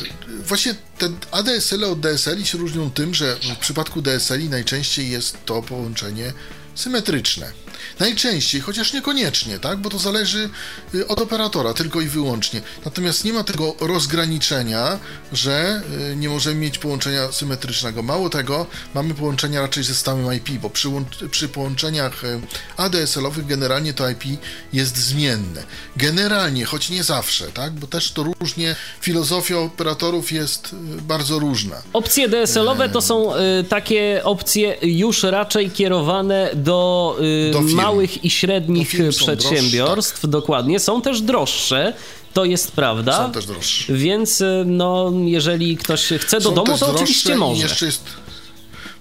[0.46, 5.62] właśnie te ADSL od DSL się różnią tym, że w przypadku DSL najczęściej jest to
[5.62, 6.34] połączenie
[6.76, 7.63] symetryczne.
[8.00, 9.80] Najczęściej, chociaż niekoniecznie, tak?
[9.80, 10.50] Bo to zależy
[10.96, 12.62] y, od operatora tylko i wyłącznie.
[12.86, 15.00] Natomiast nie ma tego rozgraniczenia,
[15.34, 18.04] że y, nie możemy mieć połączenia symetrycznego.
[18.04, 20.90] Mało tego, mamy połączenia raczej ze stałym IP, bo przy,
[21.32, 22.42] przy połączeniach y,
[22.78, 24.24] ADSL-owych generalnie to IP
[24.74, 25.64] jest zmienne.
[25.98, 27.74] Generalnie, choć nie zawsze, tak?
[27.74, 31.82] Bo też to różnie, filozofia operatorów jest bardzo różna.
[31.94, 37.16] Opcje DSL-owe to są y, takie opcje już raczej kierowane do,
[37.50, 40.32] y, do małych i średnich przedsiębiorstw, tak.
[40.32, 41.94] dokładnie, są też droższe.
[42.34, 43.18] To jest prawda.
[43.18, 43.94] Są też droższe.
[43.94, 47.62] Więc y, no, jeżeli ktoś chce do są domu, to oczywiście może.
[47.62, 48.04] Jeszcze jest...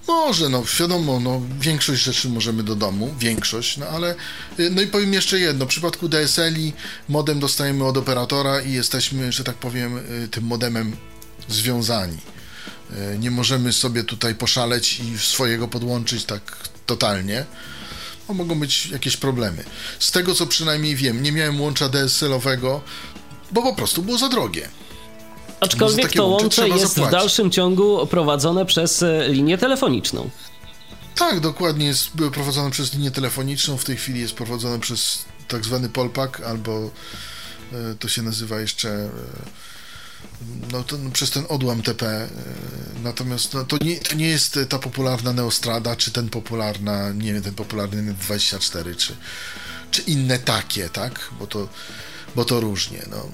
[0.07, 4.15] Może, no wiadomo, no, większość rzeczy możemy do domu, większość, no ale,
[4.59, 6.73] y, no i powiem jeszcze jedno, w przypadku DSL-i
[7.09, 10.95] modem dostajemy od operatora i jesteśmy, że tak powiem, y, tym modemem
[11.49, 12.17] związani.
[13.19, 17.45] Nie możemy sobie tutaj poszaleć i swojego podłączyć tak totalnie
[18.29, 19.63] no, mogą być jakieś problemy.
[19.99, 22.81] Z tego co przynajmniej wiem, nie miałem łącza DSL-owego,
[23.51, 24.69] bo po prostu było za drogie.
[25.59, 27.07] Aczkolwiek to łącze jest zapłacić.
[27.07, 30.29] w dalszym ciągu prowadzone przez e, linię telefoniczną.
[31.15, 33.77] Tak, dokładnie jest prowadzone przez linię telefoniczną.
[33.77, 36.91] W tej chwili jest prowadzone przez tak zwany Polpak, albo
[37.73, 39.09] e, to się nazywa jeszcze e,
[40.71, 42.07] no, to, no, przez ten odłam TP.
[42.07, 42.29] E,
[43.03, 47.43] natomiast no, to, nie, to nie jest ta popularna Neostrada, czy ten popularna, nie wiem,
[47.43, 49.15] ten popularny N24, czy,
[49.91, 51.19] czy inne takie, tak?
[51.39, 51.69] Bo to,
[52.35, 53.05] bo to różnie.
[53.11, 53.29] No.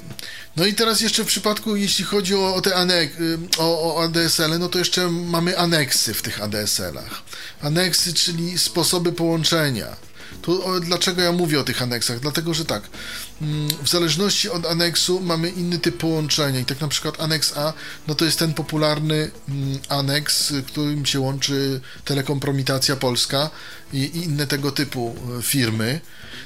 [0.56, 4.04] no i teraz jeszcze w przypadku, jeśli chodzi o, o te anek y, o, o
[4.04, 7.24] ADSL, no to jeszcze mamy aneksy w tych ADSL-ach.
[7.62, 10.10] Aneksy, czyli sposoby połączenia
[10.42, 12.20] to dlaczego ja mówię o tych aneksach?
[12.20, 12.84] Dlatego, że tak,
[13.84, 17.74] w zależności od aneksu mamy inny typ połączenia i tak na przykład aneks A,
[18.08, 23.50] no to jest ten popularny mm, aneks, którym się łączy telekompromitacja polska
[23.94, 26.02] i, inne tego typu e, firmy.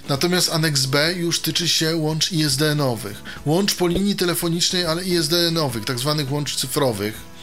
[0.10, 3.22] Natomiast aneks B już tyczy się łącz ISDN-owych.
[3.46, 7.34] Łącz po linii telefonicznej, ale ISDN-owych, tak zwanych łącz cyfrowych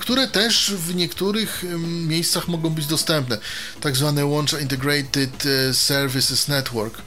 [0.00, 1.64] które też w niektórych
[2.06, 3.38] miejscach mogą być dostępne.
[3.80, 7.02] Tak zwane łącza Integrated e, Services Network.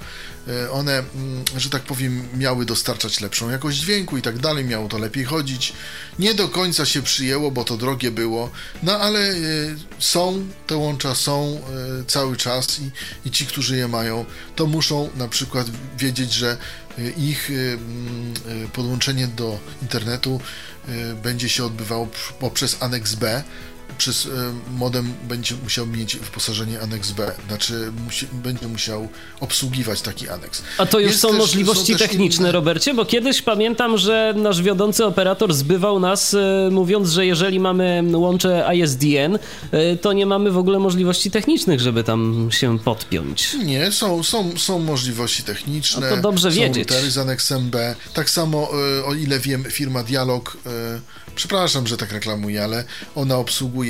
[0.48, 4.88] E, one, mm, że tak powiem, miały dostarczać lepszą jakość dźwięku i tak dalej, miało
[4.88, 5.74] to lepiej chodzić.
[6.20, 8.50] Nie do końca się przyjęło, bo to drogie było,
[8.84, 9.36] no ale e,
[10.00, 11.62] są, te łącza są
[12.08, 12.92] cały czas i,
[13.28, 14.26] i ci, którzy je mają,
[14.56, 16.58] to muszą na przykład wiedzieć, że
[17.18, 18.34] ich mm,
[18.74, 20.40] podłączenie do internetu
[21.24, 22.08] będzie się odbywało
[22.40, 23.44] poprzez aneks B,
[23.98, 24.30] przez e,
[24.72, 29.08] modem będzie musiał mieć wyposażenie aneks B, znaczy musi, będzie musiał
[29.40, 30.64] obsługiwać taki aneks.
[30.78, 32.52] A to już Jest są też, możliwości są techniczne, inne...
[32.52, 38.04] Robercie, bo kiedyś pamiętam, że nasz wiodący operator zbywał nas, e, mówiąc, że jeżeli mamy
[38.14, 39.40] łącze ISDN,
[39.72, 43.54] e, to nie mamy w ogóle możliwości technicznych, żeby tam się podpiąć.
[43.66, 46.10] Nie, są, są, są możliwości techniczne.
[46.10, 46.92] No to dobrze są wiedzieć.
[46.92, 47.96] Są z aneksem B.
[48.14, 48.70] Tak samo,
[49.06, 50.58] o ile wiem, firma Dialog
[51.36, 52.84] Przepraszam, że tak reklamuję, ale
[53.16, 53.83] ona obsługuje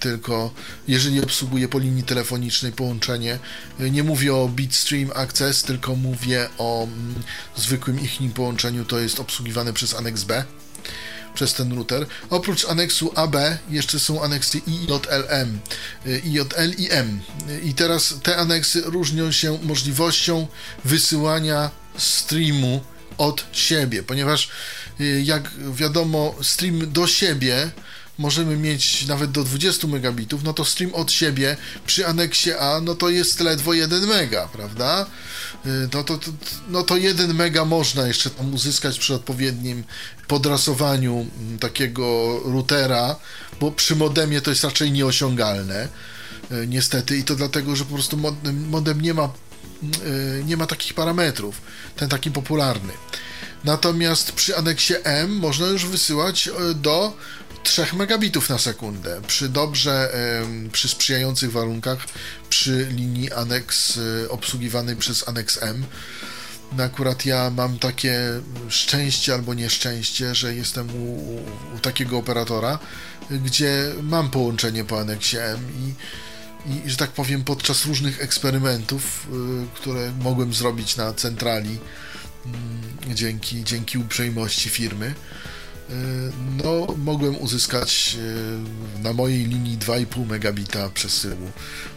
[0.00, 0.50] tylko,
[0.88, 3.38] jeżeli obsługuje po linii telefonicznej połączenie,
[3.78, 7.14] nie mówię o Bitstream Access, tylko mówię o mm,
[7.56, 10.44] zwykłym ich połączeniu, to jest obsługiwane przez Annex B
[11.36, 12.06] przez ten router.
[12.30, 13.36] Oprócz aneksu AB
[13.70, 15.58] jeszcze są aneksy IJLM,
[16.24, 17.20] IJL i M.
[17.64, 20.46] I teraz te aneksy różnią się możliwością
[20.84, 22.80] wysyłania streamu
[23.18, 24.50] od siebie, ponieważ
[25.00, 27.70] y, jak wiadomo, stream do siebie
[28.18, 32.94] możemy mieć nawet do 20 megabitów, no to stream od siebie przy aneksie A, no
[32.94, 35.06] to jest ledwo 1 mega, prawda?
[35.66, 36.30] Y, no to, to,
[36.68, 39.84] no to 1 mega można jeszcze tam uzyskać przy odpowiednim
[40.28, 43.16] podrasowaniu mm, takiego routera,
[43.60, 45.88] bo przy modemie to jest raczej nieosiągalne.
[46.66, 48.16] niestety i to dlatego, że po prostu
[48.70, 49.28] modem, nie ma
[50.44, 51.60] nie ma takich parametrów,
[51.96, 52.92] ten taki popularny.
[53.64, 57.16] Natomiast przy aneksie M można już wysyłać do
[57.66, 59.20] 3 megabitów na sekundę.
[59.26, 60.12] Przy dobrze,
[60.72, 61.98] przy sprzyjających warunkach,
[62.48, 63.98] przy linii aneks
[64.28, 65.84] obsługiwanej przez aneks M.
[66.76, 68.20] No akurat ja mam takie
[68.68, 71.36] szczęście albo nieszczęście, że jestem u,
[71.76, 72.78] u takiego operatora,
[73.30, 75.94] gdzie mam połączenie po aneksie M i,
[76.72, 79.26] i, że tak powiem, podczas różnych eksperymentów,
[79.74, 81.78] y, które mogłem zrobić na centrali
[83.10, 85.14] y, dzięki, dzięki uprzejmości firmy,
[86.64, 88.16] no, mogłem uzyskać
[88.98, 91.50] y, na mojej linii 2,5 megabita przesyłu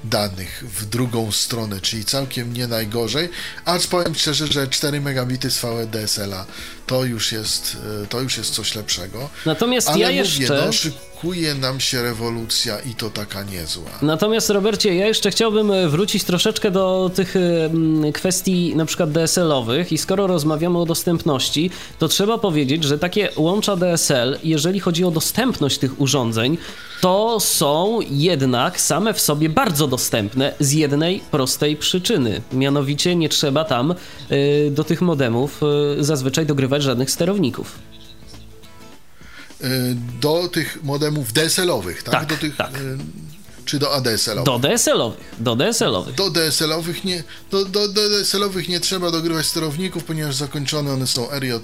[0.03, 3.29] danych w drugą stronę, czyli całkiem nie najgorzej,
[3.65, 6.45] acz powiem szczerze, że 4 megabity z VDSL-a
[6.85, 9.29] to już jest, y, to już jest coś lepszego.
[9.45, 10.65] Natomiast Ale ja mówię, jeszcze...
[10.65, 13.89] no, szykuje nam się rewolucja i to taka niezła.
[14.01, 19.91] Natomiast Robercie, ja jeszcze chciałbym e, wrócić troszeczkę do tych e, kwestii na przykład DSL-owych
[19.91, 25.11] i skoro rozmawiamy o dostępności, to trzeba powiedzieć, że takie łącza DSL, jeżeli chodzi o
[25.11, 26.57] dostępność tych urządzeń,
[27.01, 32.41] to są jednak same w sobie bardzo dostępne z jednej prostej przyczyny.
[32.53, 33.95] Mianowicie nie trzeba tam
[34.31, 35.61] y, do tych modemów
[35.99, 37.88] zazwyczaj dogrywać żadnych sterowników.
[39.61, 42.13] Y, do tych modemów DSL-owych, tak?
[42.13, 42.75] Tak, do tych, tak.
[42.77, 42.97] y,
[43.65, 44.45] Czy do ADSL-owych?
[44.45, 45.19] Do DSL-owych.
[45.39, 46.15] Do DSL-owych.
[46.15, 51.27] Do DSL-owych nie, do, do, do DSL-owych nie trzeba dogrywać sterowników, ponieważ zakończone one są
[51.39, 51.59] RJ, y,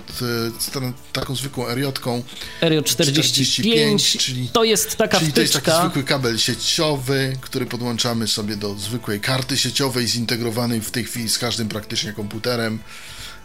[1.13, 2.23] taką zwykłą RJ-ką.
[2.61, 5.51] RJ45, czyli, to jest taka czyli wtyczka.
[5.51, 10.91] to jest taki zwykły kabel sieciowy, który podłączamy sobie do zwykłej karty sieciowej, zintegrowanej w
[10.91, 12.79] tej chwili z każdym praktycznie komputerem.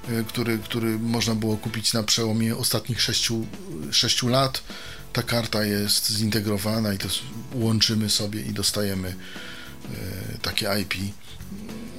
[0.09, 3.29] Y, który, który można było kupić na przełomie ostatnich 6,
[3.91, 4.63] 6 lat.
[5.13, 7.09] Ta karta jest zintegrowana i to
[7.55, 10.95] łączymy sobie i dostajemy y, takie IP.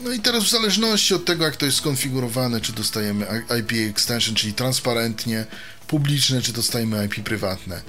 [0.03, 4.35] No i teraz w zależności od tego, jak to jest skonfigurowane, czy dostajemy IP extension,
[4.35, 5.45] czyli transparentnie,
[5.87, 7.81] publiczne, czy dostajemy IP prywatne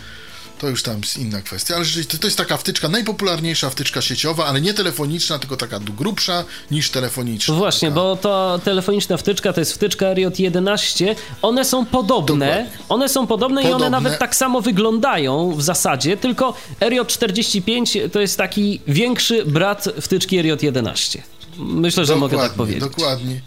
[0.59, 1.77] to już tam jest inna kwestia.
[1.77, 6.45] Ale to, to jest taka wtyczka, najpopularniejsza wtyczka sieciowa, ale nie telefoniczna, tylko taka grubsza
[6.71, 7.55] niż telefoniczna.
[7.55, 8.01] No właśnie, taka...
[8.01, 11.15] bo ta telefoniczna wtyczka to jest wtyczka RJ11.
[11.43, 12.79] One są podobne, Dokładnie.
[12.89, 18.21] one są podobne, podobne, i one nawet tak samo wyglądają w zasadzie, tylko RJ45 to
[18.21, 21.19] jest taki większy brat wtyczki RJ11.
[21.59, 22.81] Myślę, że dokładnie, mogę tak powiedzieć.
[22.81, 23.41] Dokładnie.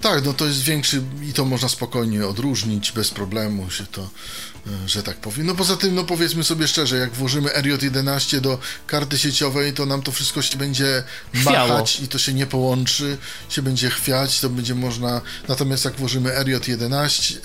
[0.00, 4.10] Tak, no to jest większy i to można spokojnie odróżnić, bez problemu się to
[4.68, 5.46] E, że tak powiem.
[5.46, 10.02] No poza tym, no powiedzmy sobie szczerze, jak włożymy RJ11 do karty sieciowej, to nam
[10.02, 11.02] to wszystko się będzie
[11.34, 11.68] Chwiało.
[11.68, 16.30] machać i to się nie połączy, się będzie chwiać, to będzie można, natomiast jak włożymy
[16.30, 17.40] RJ11,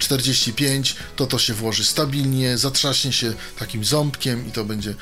[0.00, 4.94] RJ45, to to się włoży stabilnie, zatrzaśnie się takim ząbkiem i to będzie,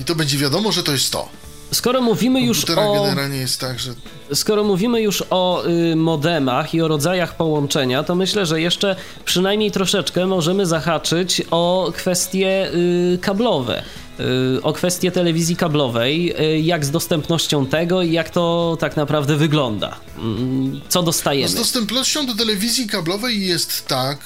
[0.00, 1.47] i to będzie wiadomo, że to jest to.
[1.72, 3.04] Skoro mówimy już o.
[3.04, 3.90] generalnie jest tak, że.
[4.34, 9.70] Skoro mówimy już o y, modemach i o rodzajach połączenia, to myślę, że jeszcze przynajmniej
[9.70, 13.82] troszeczkę możemy zahaczyć o kwestie y, kablowe.
[14.20, 19.36] Y, o kwestię telewizji kablowej, y, jak z dostępnością tego i jak to tak naprawdę
[19.36, 20.00] wygląda.
[20.18, 21.54] Mm, co dostajemy?
[21.54, 24.18] No z dostępnością do telewizji kablowej jest tak,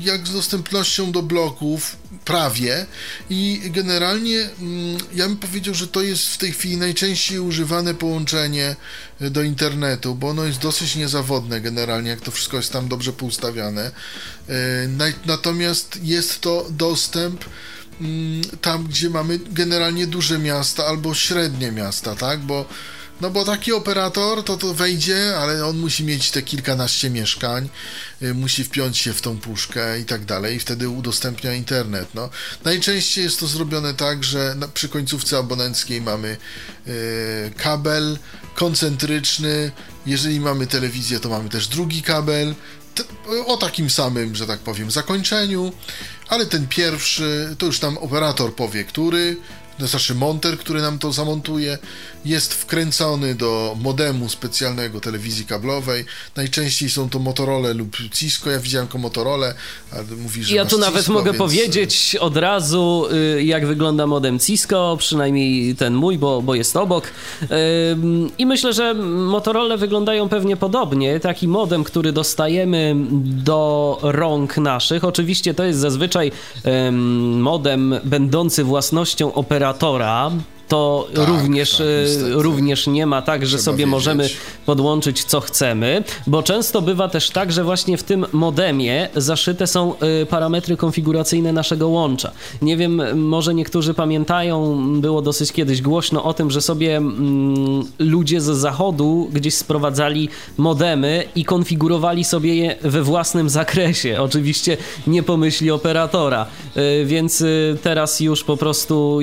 [0.00, 2.86] jak z dostępnością do bloków, prawie.
[3.30, 8.76] I generalnie mm, ja bym powiedział, że to jest w tej chwili najczęściej używane połączenie
[9.22, 13.12] y, do internetu, bo ono jest dosyć niezawodne generalnie, jak to wszystko jest tam dobrze
[13.12, 13.90] poustawiane.
[15.26, 17.44] Natomiast jest to dostęp
[18.60, 22.40] tam, gdzie mamy generalnie duże miasta albo średnie miasta, tak?
[22.40, 22.64] Bo,
[23.20, 27.68] no bo taki operator to to wejdzie, ale on musi mieć te kilkanaście mieszkań,
[28.22, 32.08] y, musi wpiąć się w tą puszkę i tak dalej, i wtedy udostępnia internet.
[32.14, 32.30] No.
[32.64, 36.36] Najczęściej jest to zrobione tak, że przy końcówce abonenckiej mamy
[36.88, 38.18] y, kabel
[38.54, 39.72] koncentryczny,
[40.06, 42.54] jeżeli mamy telewizję, to mamy też drugi kabel,
[43.46, 45.72] o takim samym, że tak powiem, zakończeniu,
[46.28, 49.36] ale ten pierwszy, to już tam operator powie, który,
[49.78, 51.78] to znaczy monter, który nam to zamontuje,
[52.24, 56.04] jest wkręcony do modemu specjalnego telewizji kablowej.
[56.36, 58.50] Najczęściej są to Motorola lub Cisco.
[58.50, 59.54] Ja widziałem tylko Motorola,
[59.92, 61.38] ale mówi, że Ja tu nawet Cisco, mogę więc...
[61.38, 63.06] powiedzieć od razu,
[63.36, 67.04] y, jak wygląda modem Cisco, przynajmniej ten mój, bo, bo jest obok.
[68.38, 71.20] I myślę, że Motorola wyglądają pewnie podobnie.
[71.20, 75.04] Taki modem, który dostajemy do rąk naszych.
[75.04, 76.32] Oczywiście to jest zazwyczaj
[77.32, 79.32] modem będący własnością
[79.64, 80.30] operatora
[80.68, 82.32] to Tak, również, tak, e, niestety.
[82.32, 83.90] również nie ma tak, że Trzeba sobie wiedzieć.
[83.90, 84.28] możemy
[84.66, 89.94] podłączyć co chcemy, bo często bywa też tak, że właśnie w tym modemie zaszyte są
[90.22, 92.30] y, parametry konfiguracyjne naszego łącza.
[92.62, 98.40] Nie wiem, może niektórzy pamiętają, było dosyć kiedyś głośno o tym, że sobie mm, ludzie
[98.40, 104.16] z zachodu gdzieś sprowadzali modemy i konfigurowali sobie je we własnym zakresie.
[104.20, 106.46] Oczywiście nie pomyśli operatora,
[106.76, 107.44] y, więc
[107.82, 109.18] teraz już po prostu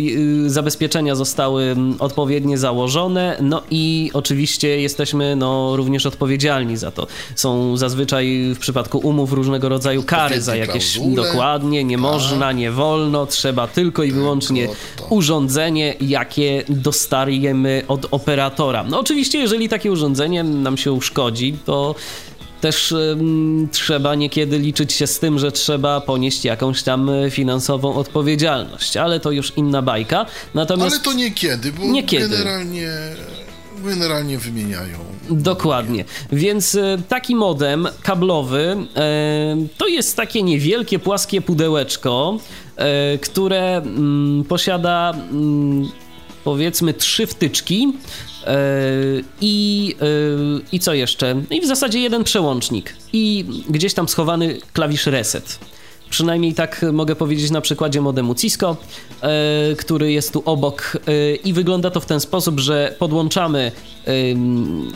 [0.48, 7.08] zabezpieczenia zostały mm, odpowiednio założone, no i oczywiście jesteśmy no, również odpowiedzialni za to.
[7.36, 11.16] Są zazwyczaj w przypadku umów różnego rodzaju kary za jakieś klauzule.
[11.28, 14.68] dokładnie, nie można, nie wolno, trzeba tylko i wyłącznie
[15.10, 18.84] urządzenie, jakie dostajemy od operatora.
[18.84, 21.96] No oczywiście, jeżeli takie urządzenie nam się uszkodzi, to
[22.62, 27.96] też ym, trzeba niekiedy liczyć się z tym, że trzeba ponieść jakąś tam y, finansową
[27.96, 30.26] odpowiedzialność, ale to już inna bajka.
[30.54, 32.30] Natomiast Ale to niekiedy, bo Niekiedy.
[32.30, 32.92] generalnie
[33.86, 34.98] generalnie wymieniają.
[35.30, 36.06] Dokładnie.
[36.32, 42.38] Więc e, taki modem kablowy e, to jest takie niewielkie, płaskie pudełeczko,
[42.76, 45.92] e, które mm, posiada mm,
[46.44, 47.94] powiedzmy trzy wtyczki.
[48.46, 48.58] e,
[49.42, 50.06] I, e,
[50.72, 51.42] I co jeszcze?
[51.50, 52.96] I w zasadzie jeden przełącznik.
[53.14, 55.60] I gdzieś tam schowany klawisz reset.
[56.10, 58.78] Przynajmniej tak mogę powiedzieć na przykładzie modemu Cisco,
[59.22, 63.72] e, który jest tu obok e, i wygląda to w ten sposób, że podłączamy
[64.32, 64.92] ym,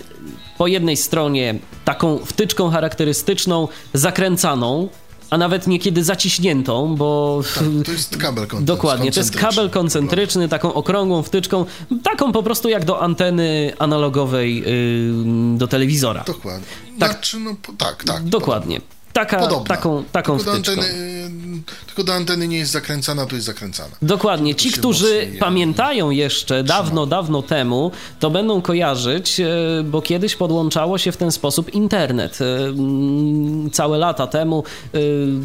[0.57, 4.89] po jednej stronie taką wtyczką charakterystyczną, zakręcaną,
[5.29, 8.65] a nawet niekiedy zaciśniętą, bo Tak, to jest kabel koncentryczny.
[8.65, 11.65] Dokładnie, to jest kabel koncentryczny, taką okrągłą wtyczką,
[12.03, 16.23] taką po prostu jak do anteny analogowej yy, do telewizora.
[16.27, 16.67] Dokładnie.
[16.99, 17.11] Tak.
[17.11, 18.23] Znaczy, no, tak, tak.
[18.23, 18.81] Dokładnie.
[19.15, 19.65] Taka, Podobna.
[19.75, 20.81] taką, taką tylko do, wtyczką.
[20.81, 23.95] anteny, y, tylko do anteny nie jest zakręcana, to jest zakręcana.
[24.01, 24.55] Dokładnie.
[24.55, 29.47] Ci, którzy pamiętają jeszcze dawno, dawno temu, to będą kojarzyć, e,
[29.83, 32.39] bo kiedyś podłączało się w ten sposób internet.
[32.41, 34.63] E, mm, Całe lata temu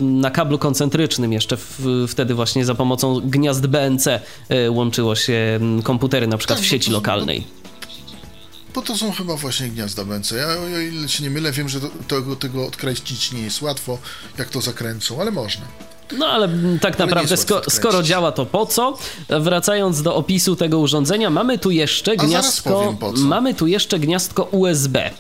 [0.01, 1.57] na kablu koncentrycznym, jeszcze
[2.09, 4.21] wtedy właśnie za pomocą gniazd BNC
[4.71, 7.60] łączyło się mm, komputery na przykład Tak, w bo sieci lokalnej.
[8.75, 10.31] Bo to są chyba właśnie gniazda BNC.
[10.31, 13.99] Ja, o ile się nie mylę, wiem, że to, tego, tego odkreślić nie jest łatwo,
[14.39, 15.65] jak to zakręcą, ale można.
[16.19, 16.49] No ale
[16.81, 18.99] tak nie naprawdę, sko- skoro działa, to po co?
[19.29, 22.95] Wracając do opisu tego urządzenia, mamy tu jeszcze gniazdko.
[23.01, 23.27] powiem.
[23.27, 25.11] Mamy tu jeszcze gniazdko USB.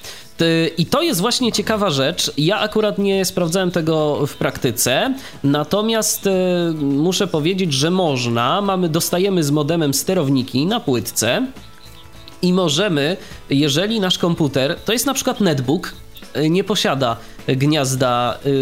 [0.78, 2.32] I to jest właśnie ciekawa rzecz.
[2.38, 6.30] Ja akurat nie sprawdzałem tego w praktyce, natomiast e,
[6.80, 8.60] muszę powiedzieć, że można.
[8.60, 11.46] Mamy, dostajemy z modemem sterowniki na płytce
[12.42, 13.16] i możemy,
[13.50, 15.92] jeżeli nasz komputer, to jest na przykład netbook,
[16.36, 17.16] y, nie posiada
[17.48, 18.52] gniazda, yy,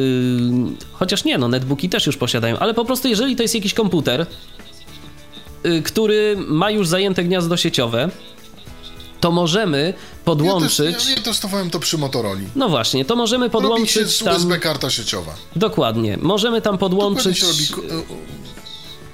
[0.93, 4.27] chociaż nie, no netbooki też już posiadają, ale po prostu jeżeli to jest jakiś komputer,
[5.65, 8.09] yy, który ma już zajęte gniazdo sieciowe,
[9.21, 10.77] to możemy Ja, podłączyć.
[10.77, 12.41] też, ja, ja testowałem to przy Motorola.
[12.57, 14.37] No właśnie, to możemy Robi się podłączyć tam.
[14.37, 15.35] USB karta sieciowa.
[15.57, 17.43] Dokładnie, możemy tam podłączyć.
[17.43, 17.93] robi,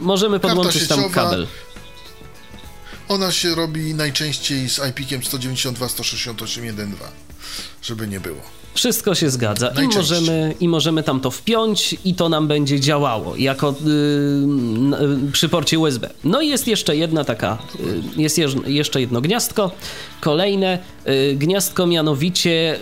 [0.00, 1.46] Możemy podłączyć tam kabel.
[3.08, 6.94] Ona się robi najczęściej z IP-kiem 192.168.1.2,
[7.84, 8.36] żeby nie było.
[8.74, 13.36] Wszystko się zgadza i możemy, i możemy tam to wpiąć i to nam będzie działało
[13.36, 16.10] jako yy, przy porcie USB.
[16.24, 17.58] No i jest jeszcze jedna taka,
[18.16, 19.70] y, jest jeż- jeszcze jedno gniazdko,
[20.20, 22.78] kolejne y, gniazdko mianowicie y,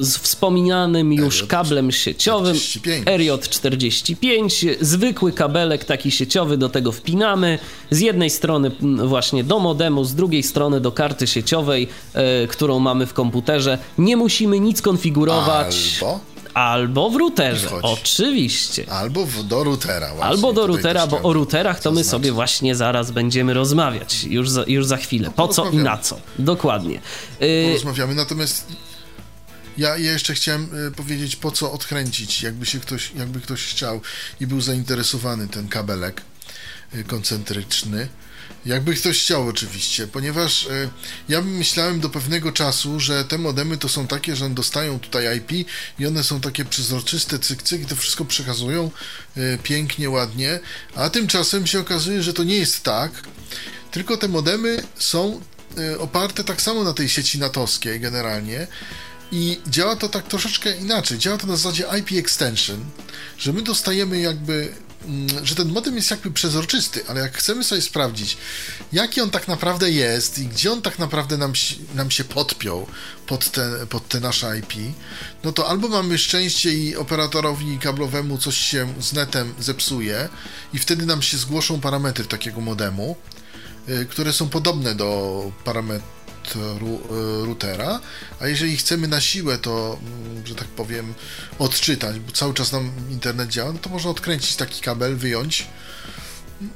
[0.00, 1.46] z wspominanym już RJ45.
[1.46, 2.56] kablem sieciowym
[3.06, 7.58] RJ45, zwykły kabelek taki sieciowy do tego wpinamy,
[7.90, 8.70] z jednej strony
[9.04, 11.88] właśnie do modemu, z drugiej strony do karty sieciowej,
[12.44, 13.78] y, którą mamy w komputerze.
[13.98, 15.98] Nie musimy nic konfigurować.
[16.02, 16.20] Albo,
[16.54, 18.92] Albo w routerze, oczywiście.
[18.92, 20.06] albo w, do routera.
[20.08, 22.10] Właśnie, Albo do routera, bo o routerach to my zaznaczyć.
[22.10, 24.24] sobie właśnie zaraz będziemy rozmawiać.
[24.24, 25.30] Już za, już za chwilę.
[25.36, 26.20] Po co i na co?
[26.38, 27.00] Dokładnie.
[27.42, 28.66] Y, Rozmawiamy, natomiast
[29.78, 34.00] ja, ja jeszcze chciałem y, powiedzieć, po co odkręcić, jakby się ktoś, jakby ktoś chciał
[34.40, 36.22] i był zainteresowany ten kabelek
[36.94, 38.08] y, koncentryczny.
[38.66, 40.88] Jakby ktoś chciał oczywiście, ponieważ y,
[41.28, 45.68] ja myślałem do pewnego czasu, że te modemy to są takie, że dostają tutaj IP
[45.98, 48.90] i one są takie przezroczyste, cyk, cyk i to wszystko przekazują
[49.36, 50.60] y, pięknie, ładnie,
[50.94, 53.12] a tymczasem się okazuje, że to nie jest tak,
[53.90, 55.40] tylko te modemy są
[55.78, 58.66] y, oparte tak samo na tej sieci natowskiej generalnie
[59.32, 61.18] i działa to tak troszeczkę inaczej.
[61.18, 62.84] Działa to na zasadzie IP extension,
[63.38, 64.74] że my dostajemy jakby,
[65.42, 68.36] że ten modem jest jakby przezroczysty, ale jak chcemy sobie sprawdzić,
[68.92, 71.52] jaki on tak naprawdę jest i gdzie on tak naprawdę nam,
[71.94, 72.86] nam się podpiął
[73.26, 74.94] pod te, pod te nasze IP,
[75.44, 80.28] no to albo mamy szczęście i operatorowi kablowemu coś się z netem zepsuje
[80.74, 83.16] i wtedy nam się zgłoszą parametry takiego modemu,
[84.10, 85.52] które są podobne do
[86.58, 87.00] parametru
[87.44, 88.00] routera,
[88.40, 91.14] a jeżeli chcemy na siłę to, mm, że tak powiem,
[91.58, 95.66] odczytać, bo cały czas nam internet działa, no to można odkręcić taki kabel, wyjąć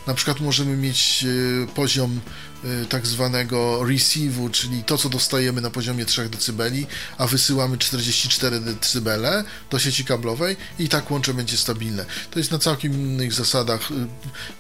[0.07, 2.21] Na przykład możemy mieć e, poziom
[2.65, 6.63] e, tak zwanego receive'u, czyli to, co dostajemy na poziomie 3 dB,
[7.19, 9.19] a wysyłamy 44 dB
[9.71, 12.07] do sieci kablowej i tak łącze będzie stabilne.
[12.31, 13.91] To jest na całkiem innych zasadach.
[13.91, 13.95] E,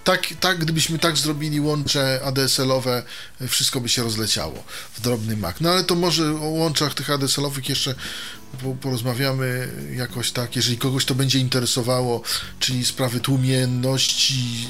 [0.04, 3.02] tak, tak gdybyśmy tak zrobili łącze ADSL-owe,
[3.48, 5.60] wszystko by się rozleciało w drobny mak.
[5.60, 7.94] No ale to może o łączach tych ADSL-owych jeszcze
[8.80, 12.22] porozmawiamy jakoś tak, jeżeli kogoś to będzie interesowało,
[12.58, 14.68] czyli sprawy tłumienności,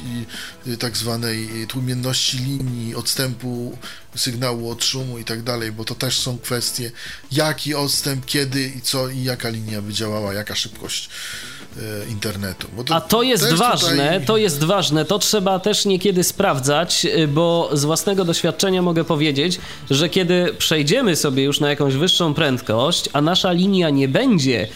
[0.79, 3.79] tak zwanej tłumienności linii, odstępu
[4.17, 6.91] sygnału od szumu i tak dalej, bo to też są kwestie,
[7.33, 11.09] jaki odstęp, kiedy i co i jaka linia by działała, jaka szybkość
[11.77, 12.69] E, internetu.
[12.87, 14.27] To A to jest ważne, tutaj...
[14.27, 19.59] to jest ważne, to trzeba też niekiedy sprawdzać, e, bo z własnego doświadczenia mogę powiedzieć,
[19.91, 24.69] że kiedy przejdziemy sobie już na jakąś wyższą prędkość, a nasza linia nie będzie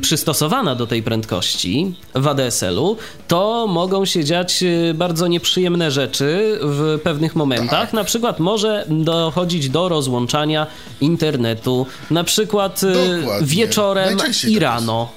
[0.00, 2.96] przystosowana do tej prędkości w ADSL-u,
[3.28, 4.64] to mogą się dziać
[4.94, 7.80] bardzo nieprzyjemne rzeczy w pewnych momentach.
[7.80, 7.92] Tak.
[7.92, 10.66] Na przykład może dochodzić do rozłączania
[11.00, 12.80] internetu, na przykład
[13.20, 13.46] Dokładnie.
[13.46, 14.18] wieczorem
[14.48, 15.08] i rano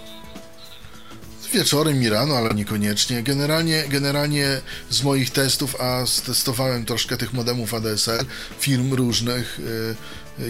[1.53, 3.23] wieczorem i rano, ale niekoniecznie.
[3.23, 8.25] Generalnie, generalnie z moich testów, a testowałem troszkę tych modemów ADSL,
[8.59, 9.95] firm różnych, y, y,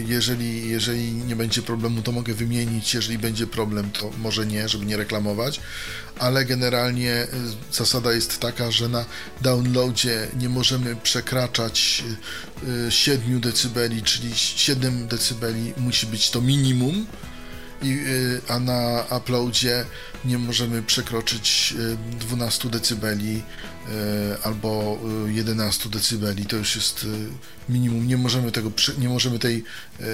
[0.08, 4.86] jeżeli, jeżeli nie będzie problemu, to mogę wymienić, jeżeli będzie problem, to może nie, żeby
[4.86, 5.60] nie reklamować,
[6.20, 7.28] ale generalnie y,
[7.72, 9.06] zasada jest taka, że na
[9.42, 12.04] downloadzie nie możemy przekraczać
[12.90, 17.06] 7 dB, czyli 7 dB musi być to minimum,
[17.82, 18.00] i,
[18.48, 19.86] a na uploadzie
[20.26, 21.74] nie możemy przekroczyć
[22.20, 23.18] 12 e, dB e,
[24.44, 26.46] albo 11 e, dB.
[26.50, 27.06] To już jest
[27.70, 28.08] minimum.
[28.08, 29.64] Nie możemy, tego, nie możemy tej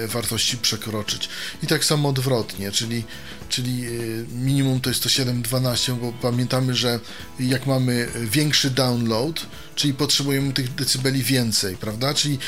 [0.06, 1.28] wartości przekroczyć.
[1.62, 3.04] I tak samo odwrotnie, czyli,
[3.48, 3.84] czyli
[4.32, 7.00] minimum to jest to 7-12, bo pamiętamy, że
[7.40, 12.14] jak mamy większy download, czyli potrzebujemy tych decybeli więcej, prawda?
[12.14, 12.38] Czyli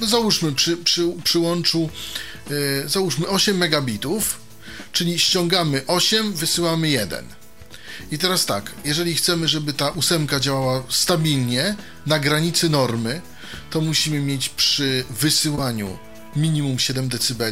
[0.00, 1.90] załóżmy przy, przy przyłączu,
[2.86, 4.40] załóżmy 8 megabitów,
[4.92, 7.24] czyli ściągamy 8, wysyłamy 1.
[8.10, 11.76] I teraz tak, jeżeli chcemy, żeby ta ósemka działała stabilnie,
[12.06, 13.20] na granicy normy,
[13.70, 15.98] to musimy mieć przy wysyłaniu
[16.36, 17.44] minimum 7 dB,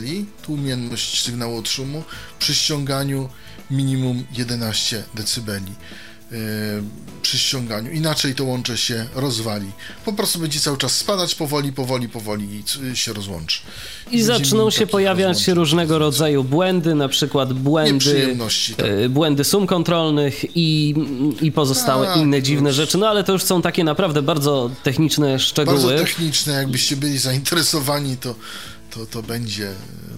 [0.42, 2.04] tłumienność sygnału od szumu,
[2.38, 3.28] przy ściąganiu
[3.70, 5.60] minimum 11 dB.
[6.30, 6.38] Yy,
[7.22, 7.92] przy ściąganiu.
[7.92, 9.70] Inaczej to łącze się rozwali.
[10.04, 12.62] Po prostu będzie cały czas spadać powoli, powoli, powoli
[12.92, 13.60] i się rozłączy.
[14.10, 18.36] I zaczną się pojawiać różnego rodzaju błędy, na przykład błędy,
[18.76, 18.86] tak.
[18.86, 20.94] Yy, błędy sum kontrolnych i,
[21.40, 22.76] i pozostałe tak, inne dziwne już.
[22.76, 22.98] rzeczy.
[22.98, 25.76] No ale to już są takie naprawdę bardzo techniczne szczegóły.
[25.76, 28.34] Bardzo techniczne, jakbyście byli zainteresowani, to,
[28.90, 29.70] to, to będzie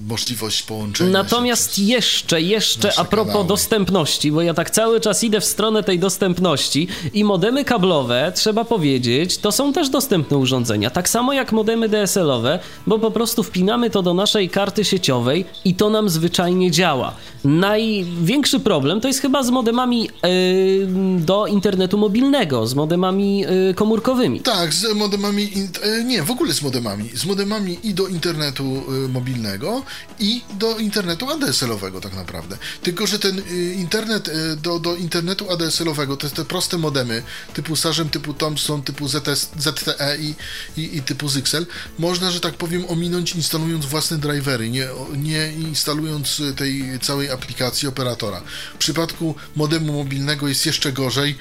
[0.08, 1.10] możliwość połączenia.
[1.10, 3.48] Natomiast jeszcze, jeszcze a propos kanały.
[3.48, 8.64] dostępności, bo ja tak cały czas idę w stronę tej dostępności i modemy kablowe, trzeba
[8.64, 10.90] powiedzieć, to są też dostępne urządzenia.
[10.90, 15.74] Tak samo jak modemy DSL-owe, bo po prostu wpinamy to do naszej karty sieciowej i
[15.74, 17.14] to nam zwyczajnie działa.
[17.44, 24.40] Największy problem to jest chyba z modemami yy, do internetu mobilnego, z modemami yy, komórkowymi.
[24.40, 25.50] Tak, z modemami,
[25.84, 27.10] yy, nie, w ogóle z modemami.
[27.14, 29.82] Z modemami i do internetu mobilnego
[30.20, 32.56] i do internetu ADSL-owego tak naprawdę.
[32.82, 37.22] Tylko, że ten y, internet y, do, do internetu ADSL-owego, te, te proste modemy
[37.54, 40.34] typu Sarzem, typu Thomson, typu ZTE i,
[40.76, 41.66] i, i typu Zyxel,
[41.98, 48.42] można, że tak powiem, ominąć instalując własne drivery, nie, nie instalując tej całej aplikacji operatora.
[48.74, 51.38] W przypadku modemu mobilnego jest jeszcze gorzej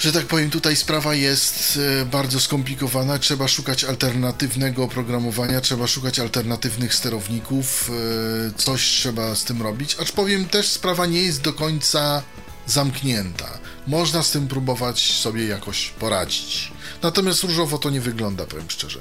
[0.00, 3.18] że tak powiem, tutaj sprawa jest e, bardzo skomplikowana.
[3.18, 9.96] Trzeba szukać alternatywnego oprogramowania, trzeba szukać alternatywnych sterowników, e, coś trzeba z tym robić.
[10.00, 12.22] Acz powiem też, sprawa nie jest do końca
[12.66, 13.58] zamknięta.
[13.86, 16.72] Można z tym próbować sobie jakoś poradzić.
[17.02, 19.00] Natomiast różowo to nie wygląda, powiem szczerze.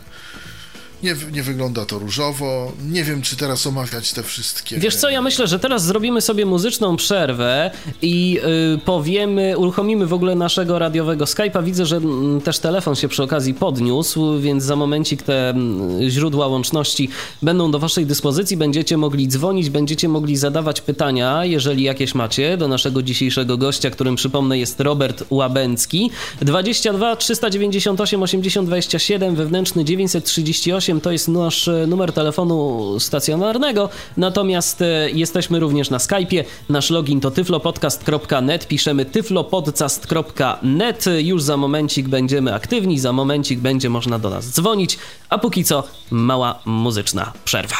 [1.04, 2.72] Nie, nie wygląda to różowo.
[2.89, 4.78] Nie wiem, czy teraz omawiać te wszystkie.
[4.78, 7.72] Wiesz co, ja myślę, że teraz zrobimy sobie muzyczną przerwę
[8.02, 11.64] i yy, powiemy, uruchomimy w ogóle naszego radiowego Skype'a.
[11.64, 16.47] Widzę, że mm, też telefon się przy okazji podniósł, więc za momencik te mm, źródła
[16.47, 17.10] łączności
[17.41, 18.58] będą do Waszej dyspozycji.
[18.58, 24.16] Będziecie mogli dzwonić, będziecie mogli zadawać pytania, jeżeli jakieś macie, do naszego dzisiejszego gościa, którym
[24.16, 26.12] przypomnę jest Robert Łabęcki.
[26.41, 35.10] 22 398 80 27, wewnętrzny 938 to jest nasz e, numer telefonu stacjonarnego, natomiast e,
[35.14, 36.44] jesteśmy również na Skype'ie.
[36.70, 41.06] Nasz login to tyflopodcast.net, piszemy tyflopodcast.net.
[41.18, 44.98] Już za momencik będziemy aktywni, za momencik będzie można do nas dzwonić,
[45.30, 47.76] a póki co mała muzyczna przerwa.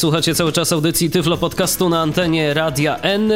[0.00, 3.32] Słuchacie cały czas audycji Tyflo Podcastu na antenie Radia N.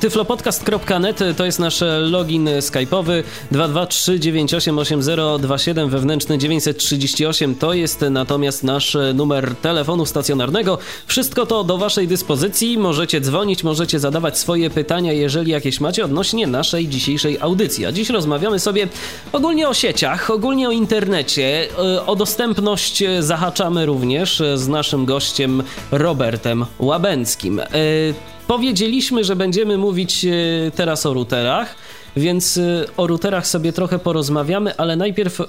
[0.00, 10.06] Tyflopodcast.net to jest nasz login skype'owy 223988027 wewnętrzny 938 to jest natomiast nasz numer telefonu
[10.06, 10.78] stacjonarnego.
[11.06, 12.78] Wszystko to do waszej dyspozycji.
[12.78, 17.86] Możecie dzwonić, możecie zadawać swoje pytania, jeżeli jakieś macie odnośnie naszej dzisiejszej audycji.
[17.86, 18.88] A dziś rozmawiamy sobie
[19.32, 21.68] ogólnie o sieciach, ogólnie o internecie.
[22.06, 25.62] O dostępność zahaczamy również z naszym gościem
[26.78, 27.60] Łabęckim.
[27.60, 27.64] E,
[28.46, 30.30] powiedzieliśmy, że będziemy mówić e,
[30.74, 31.74] teraz o routerach.
[32.16, 35.42] Więc e, o routerach sobie trochę porozmawiamy, ale najpierw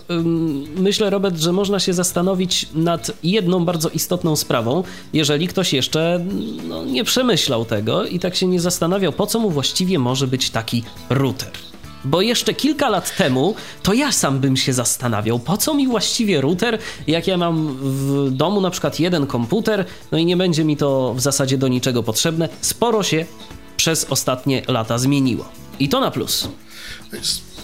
[0.76, 4.84] myślę, Robert, że można się zastanowić nad jedną bardzo istotną sprawą,
[5.14, 6.26] jeżeli ktoś jeszcze
[6.68, 10.50] no, nie przemyślał tego i tak się nie zastanawiał, po co mu właściwie może być
[10.50, 11.69] taki router.
[12.04, 16.42] Bo jeszcze kilka lat temu to ja sam bym się zastanawiał, po co mi właściwie
[16.42, 20.78] router, jak ja mam w domu na przykład jeden komputer, no i nie będzie mi
[20.78, 22.50] to w zasadzie do niczego potrzebne.
[22.62, 23.26] Sporo się
[23.78, 25.50] przez ostatnie lata zmieniło.
[25.80, 26.48] I to na plus.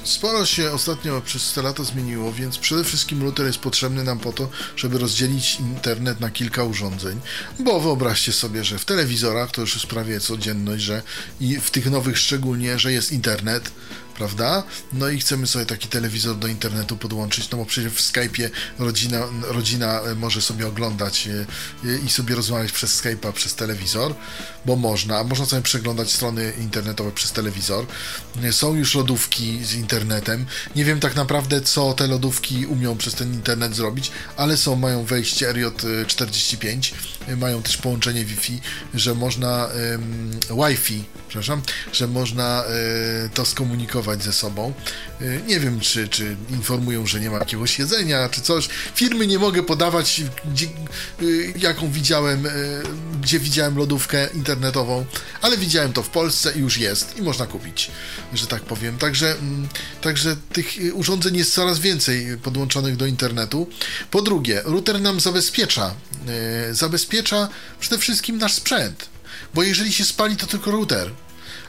[0.04, 4.34] Sporo się ostatnio przez te lata zmieniło, więc przede wszystkim router jest potrzebny nam po
[4.34, 7.20] to, żeby rozdzielić internet na kilka urządzeń,
[7.60, 11.02] bo wyobraźcie sobie, że w telewizorach to już jest prawie codzienność, że
[11.40, 13.72] i w tych nowych szczególnie, że jest internet,
[14.16, 14.64] prawda?
[14.94, 18.50] No i chcemy sobie taki telewizor do internetu podłączyć, no bo przecież w Skype'ie
[18.80, 24.16] rodzina, rodzina może sobie oglądać e, i sobie rozmawiać przez Skype'a, przez telewizor,
[24.66, 27.86] bo można, można sobie przeglądać strony internetowe przez telewizor.
[28.52, 30.46] Są już lodówki z internetem.
[30.76, 35.06] Nie wiem tak naprawdę, co te lodówki umią przez ten internet zrobić, ale są, mają
[35.06, 36.94] wejście RJ45,
[37.38, 38.62] mają też połączenie Wi-Fi,
[38.94, 41.62] że można um, Wi-Fi, przepraszam,
[41.94, 44.74] że można um, to skomunikować ze sobą.
[45.22, 48.70] Y, nie wiem, czy, czy informują, że nie ma jakiegoś jedzenia, czy coś.
[48.96, 50.68] Firmy nie mogę podawać, gdzie,
[51.22, 52.82] y, jaką widziałem, y,
[53.22, 55.06] gdzie widziałem lodówkę internetową,
[55.42, 57.92] ale widziałem to w Polsce i już jest i można kupić,
[58.34, 58.98] że tak powiem.
[58.98, 59.68] Także, mm,
[60.02, 63.70] także tych urządzeń jest coraz więcej podłączonych do internetu.
[64.12, 65.96] Po drugie, router nam zabezpiecza,
[66.72, 67.50] zabezpiecza
[67.80, 69.10] przede wszystkim nasz sprzęt.
[69.54, 71.12] Bo jeżeli się spali, to tylko router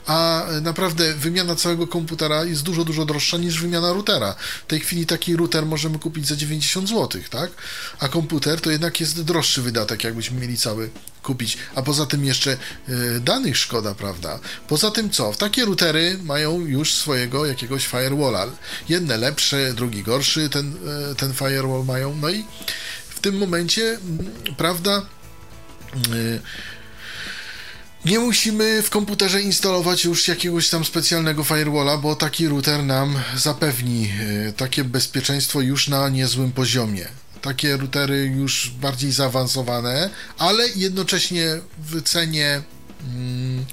[0.07, 4.35] a naprawdę wymiana całego komputera jest dużo, dużo droższa niż wymiana routera.
[4.65, 7.51] W tej chwili taki router możemy kupić za 90 zł, tak?
[7.99, 10.91] A komputer to jednak jest droższy wydatek, jakbyśmy mieli cały
[11.23, 11.59] kupić.
[11.75, 12.57] A poza tym jeszcze
[12.89, 14.39] y, danych szkoda, prawda?
[14.69, 15.33] Poza tym co?
[15.33, 18.47] Takie routery mają już swojego jakiegoś firewalla.
[18.89, 20.75] Jedne lepsze, drugi gorszy ten,
[21.13, 22.17] y, ten firewall mają.
[22.17, 22.45] No i
[23.09, 23.99] w tym momencie,
[24.57, 25.07] prawda,
[26.15, 26.41] y,
[28.07, 34.13] nie musimy w komputerze instalować już jakiegoś tam specjalnego firewalla, bo taki router nam zapewni
[34.49, 37.09] e, takie bezpieczeństwo już na niezłym poziomie.
[37.43, 41.47] Takie routery już bardziej zaawansowane, ale jednocześnie
[41.79, 42.63] w cenie
[43.05, 43.65] mm,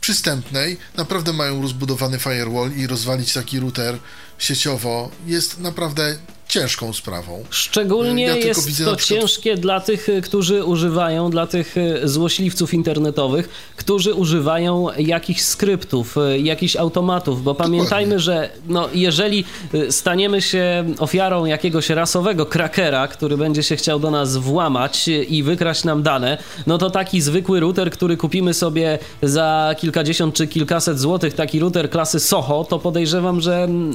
[0.00, 3.98] przystępnej naprawdę mają rozbudowany firewall i rozwalić taki router
[4.38, 6.18] sieciowo jest naprawdę
[6.48, 7.44] ciężką sprawą.
[7.50, 9.04] Szczególnie ja jest to przykład...
[9.04, 16.16] ciężkie dla tych, y, którzy używają, dla tych y, złośliwców internetowych, którzy używają jakichś skryptów,
[16.16, 17.78] y, jakichś automatów, bo Dokładnie.
[17.78, 19.44] pamiętajmy, że no, jeżeli
[19.90, 25.84] staniemy się ofiarą jakiegoś rasowego krakera, który będzie się chciał do nas włamać i wykraść
[25.84, 31.34] nam dane, no to taki zwykły router, który kupimy sobie za kilkadziesiąt czy kilkaset złotych,
[31.34, 33.94] taki router klasy Soho, to podejrzewam, że mm,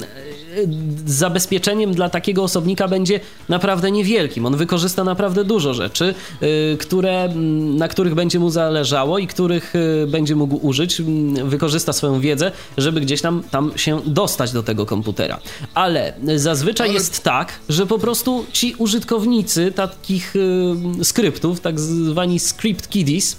[1.06, 4.46] zabezpieczeniem dla takiego osobnika będzie naprawdę niewielkim.
[4.46, 9.74] On wykorzysta naprawdę dużo rzeczy, y, które, mm, na których będzie mu zależało i których
[9.74, 11.00] y, będzie mógł użyć.
[11.00, 15.38] Mm, wykorzysta swoją wiedzę, żeby gdzieś tam, tam się dostać do tego komputera.
[15.74, 16.94] Ale zazwyczaj Ale...
[16.94, 23.36] jest tak, że po prostu ci użytkownicy takich y, skryptów, tak zwani script kiddies,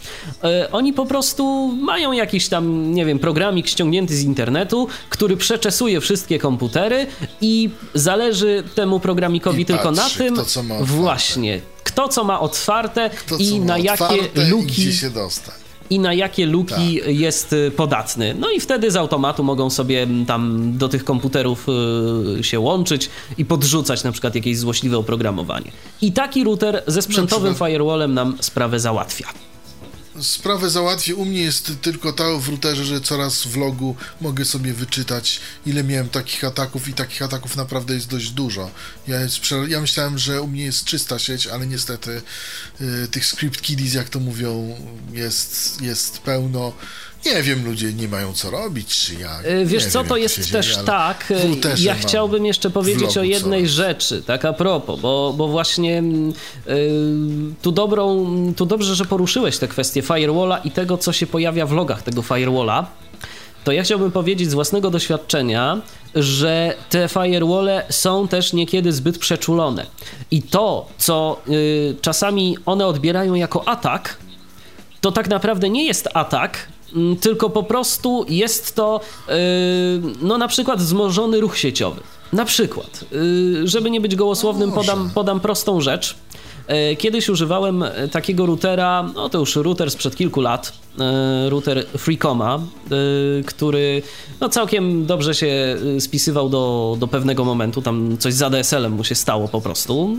[0.72, 6.40] oni po prostu mają jakiś tam, nie wiem, programik ściągnięty z internetu, który przeczesuje wszystkie
[6.40, 7.08] komputery
[7.42, 10.36] i zależy temu programikowi I tylko na tym,
[10.82, 16.46] właśnie, kto co ma otwarte kto, i na jakie luki się dostać i na jakie
[16.46, 17.16] luki tak.
[17.16, 18.36] jest y, podatny.
[18.40, 21.68] No i wtedy z automatu mogą sobie tam do tych komputerów
[22.40, 25.72] y, się łączyć i podrzucać na przykład jakieś złośliwe oprogramowanie.
[26.02, 29.28] I taki router ze sprzętowym no, firewallem nam sprawę załatwia
[30.22, 31.16] sprawę załatwię.
[31.16, 35.84] U mnie jest tylko ta w routerze, że coraz w logu mogę sobie wyczytać, ile
[35.84, 38.72] miałem takich ataków i takich ataków naprawdę jest dość dużo.
[39.08, 42.22] Ja, jest, ja myślałem, że u mnie jest czysta sieć, ale niestety
[42.82, 44.76] y, tych script kiddies, jak to mówią,
[45.14, 46.74] jest, jest pełno.
[47.26, 49.40] Nie wiem, ludzie nie mają co robić, czy ja.
[49.44, 51.32] E, wiesz co, wiem, to jest też dzieje, tak.
[51.32, 51.36] E,
[51.78, 56.04] ja chciałbym jeszcze powiedzieć o jednej rzeczy, tak a propos, bo, bo właśnie
[56.68, 56.74] yy,
[57.62, 58.26] tu dobrą,
[58.58, 62.22] tu dobrze, że poruszyłeś tę kwestię firewalla i tego, co się pojawia w logach tego
[62.22, 62.88] firewalla.
[63.64, 65.82] To ja chciałbym powiedzieć z własnego doświadczenia,
[66.16, 69.86] że te firewalle są też niekiedy zbyt przeczulone.
[70.32, 74.18] I to, co yy, czasami one odbierają jako atak,
[75.02, 76.68] to tak naprawdę nie jest atak,
[77.22, 79.34] tylko po prostu jest to yy,
[80.22, 82.02] no na przykład wzmożony ruch sieciowy.
[82.34, 86.16] Na przykład, yy, żeby nie być gołosłownym, podam, podam prostą rzecz.
[86.70, 90.74] Yy, kiedyś używałem takiego routera, no to już router sprzed kilku lat,
[91.50, 94.02] router Freecoma, e, który
[94.42, 99.04] no całkiem dobrze się e, spisywał do, do pewnego momentu, tam coś z ADSL-em mu
[99.04, 100.18] się stało po prostu.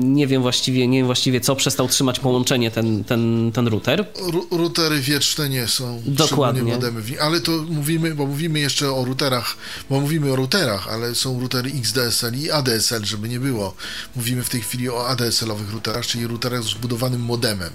[0.00, 4.00] Nie wiem właściwie, nie wiem właściwie co, przestał trzymać połączenie ten, ten, ten router.
[4.00, 6.02] R routery wieczne nie są.
[6.06, 6.72] Dokładnie.
[6.72, 9.56] Modemy, ale to mówimy, bo mówimy jeszcze o routerach,
[9.90, 13.74] bo mówimy o routerach, ale są routery XDSL i ADSL, żeby nie było.
[14.16, 17.70] Mówimy w tej chwili o ADSL-owych routerach, czyli routerach z zbudowanym modemem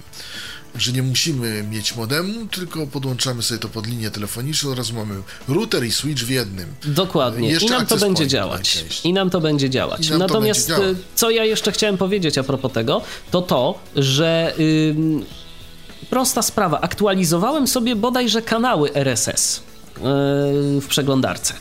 [0.76, 5.16] że nie musimy mieć modemu, tylko podłączamy sobie to pod linię telefoniczną, oraz mamy
[5.48, 6.66] router i switch w jednym.
[6.86, 7.50] Dokładnie.
[7.50, 8.84] Jeszcze I nam to będzie działać.
[9.04, 10.10] I nam to będzie działać.
[10.10, 10.98] Natomiast będzie działać.
[11.16, 13.02] co ja jeszcze chciałem powiedzieć a propos tego,
[13.32, 14.96] to to, że yy,
[16.10, 16.82] prosta sprawa.
[16.82, 19.62] Aktualizowałem sobie bodajże kanały RSS
[19.96, 20.02] yy,
[20.82, 21.54] w przeglądarce.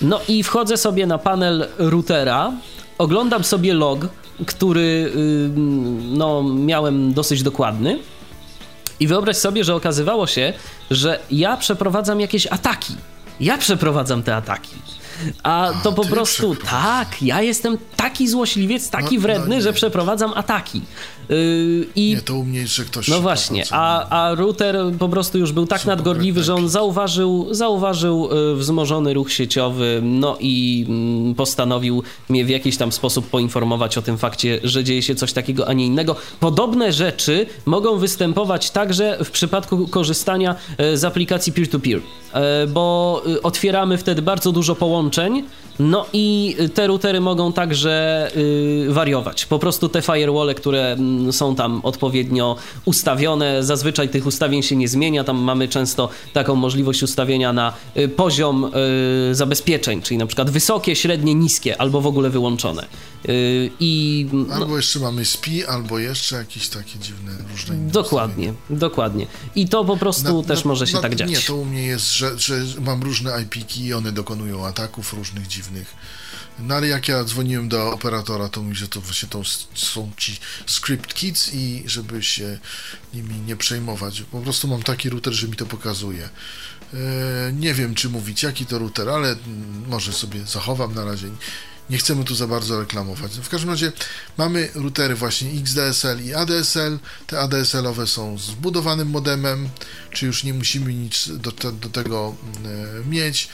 [0.00, 2.52] No i wchodzę sobie na panel routera,
[2.98, 4.06] oglądam sobie log,
[4.46, 5.50] który yy,
[6.16, 7.98] no, miałem dosyć dokładny
[9.00, 10.52] i wyobraź sobie, że okazywało się,
[10.90, 12.96] że ja przeprowadzam jakieś ataki.
[13.40, 14.70] Ja przeprowadzam te ataki.
[15.42, 19.72] A, A to po prostu tak, ja jestem taki złośliwiec, taki no, wredny, no że
[19.72, 20.82] przeprowadzam ataki.
[21.28, 23.08] Yy, I, nie, to u mnie, że ktoś...
[23.08, 28.28] No właśnie, a, a router po prostu już był tak nadgorliwy, że on zauważył, zauważył
[28.32, 34.02] yy, wzmożony ruch sieciowy, no i mm, postanowił mnie w jakiś tam sposób poinformować o
[34.02, 36.16] tym fakcie, że dzieje się coś takiego, a nie innego.
[36.40, 43.98] Podobne rzeczy mogą występować także w przypadku korzystania yy, z aplikacji peer-to-peer, -peer, bo otwieramy
[43.98, 45.44] wtedy bardzo dużo połączeń,
[45.78, 48.30] no i te routery mogą także
[48.88, 49.46] wariować.
[49.46, 54.88] Po prostu te firewalle, które mm, są tam odpowiednio ustawione, zazwyczaj tych ustawień się nie
[54.88, 55.24] zmienia.
[55.24, 58.70] Tam mamy często taką możliwość ustawienia na y, poziom
[59.30, 62.86] y, zabezpieczeń, czyli na przykład wysokie, średnie, niskie albo w ogóle wyłączone.
[63.28, 68.50] Y, I, no, albo jeszcze mamy SPI, albo jeszcze jakieś takie dziwne, różne inne Dokładnie,
[68.50, 68.80] ustawienia.
[68.80, 69.26] dokładnie.
[69.54, 71.30] I to po prostu na, też na, może się na, tak dziać.
[71.30, 75.46] Nie, to u mnie jest, że, że mam różne IP-ki i one dokonują ataków różnych
[75.46, 75.94] dziwnych.
[76.58, 79.42] No ale jak ja dzwoniłem do operatora, to mówi, że to właśnie to
[79.74, 82.58] są ci script kits i żeby się
[83.14, 84.22] nimi nie przejmować.
[84.22, 86.28] Po prostu mam taki router, że mi to pokazuje.
[86.94, 89.36] E, nie wiem, czy mówić jaki to router, ale
[89.86, 91.28] może sobie zachowam na razie.
[91.90, 93.32] Nie chcemy tu za bardzo reklamować.
[93.32, 93.92] W każdym razie
[94.38, 96.98] mamy routery właśnie XDSL i ADSL.
[97.26, 99.68] Te ADSL-owe są z budowanym modemem,
[100.10, 103.48] czy już nie musimy nic do, te, do tego e, mieć.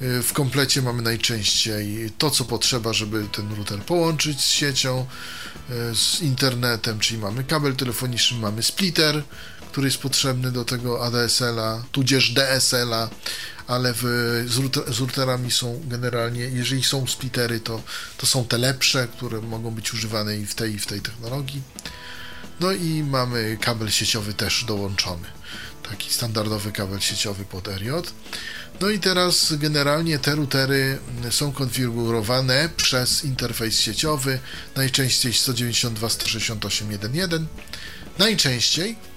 [0.00, 5.06] E, w komplecie mamy najczęściej to, co potrzeba, żeby ten router połączyć z siecią,
[5.70, 9.22] e, z internetem, czyli mamy kabel telefoniczny, mamy splitter,
[9.74, 13.10] który jest potrzebny do tego ADSL-a, tudzież DSL-a,
[13.66, 14.02] ale w,
[14.48, 17.82] z, router, z routerami są generalnie, jeżeli są splittery, to,
[18.18, 21.62] to są te lepsze, które mogą być używane i w tej, i w tej technologii.
[22.60, 25.28] No i mamy kabel sieciowy też dołączony,
[25.90, 27.90] taki standardowy kabel sieciowy pod RJ.
[28.80, 30.98] No i teraz generalnie te routery
[31.30, 34.38] są konfigurowane przez interfejs sieciowy,
[34.76, 37.44] najczęściej 192.168.1.1,
[38.18, 39.13] najczęściej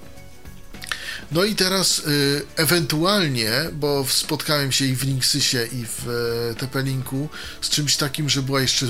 [1.32, 7.28] no i teraz y, ewentualnie, bo spotkałem się i w Linksysie i w y, TP-Linku
[7.62, 8.90] z czymś takim, że była jeszcze y,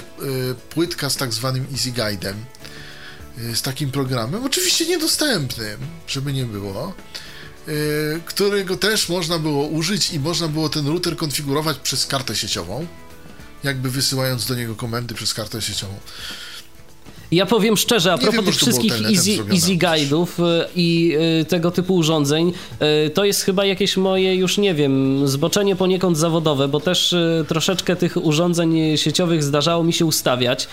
[0.70, 2.34] płytka z tak zwanym Easy Guide'em,
[3.40, 6.94] y, z takim programem, oczywiście niedostępnym, żeby nie było,
[7.68, 12.88] y, którego też można było użyć i można było ten router konfigurować przez kartę sieciową,
[13.64, 16.00] jakby wysyłając do niego komendy przez kartę sieciową.
[17.32, 21.96] Ja powiem szczerze, a propos tych wszystkich easy, easy guide'ów y, i y, tego typu
[21.96, 22.54] urządzeń,
[23.06, 27.16] y, to jest chyba jakieś moje już, nie wiem, zboczenie poniekąd zawodowe, bo też
[27.48, 30.68] troszeczkę tych urządzeń sieciowych zdarzało mi się ustawiać,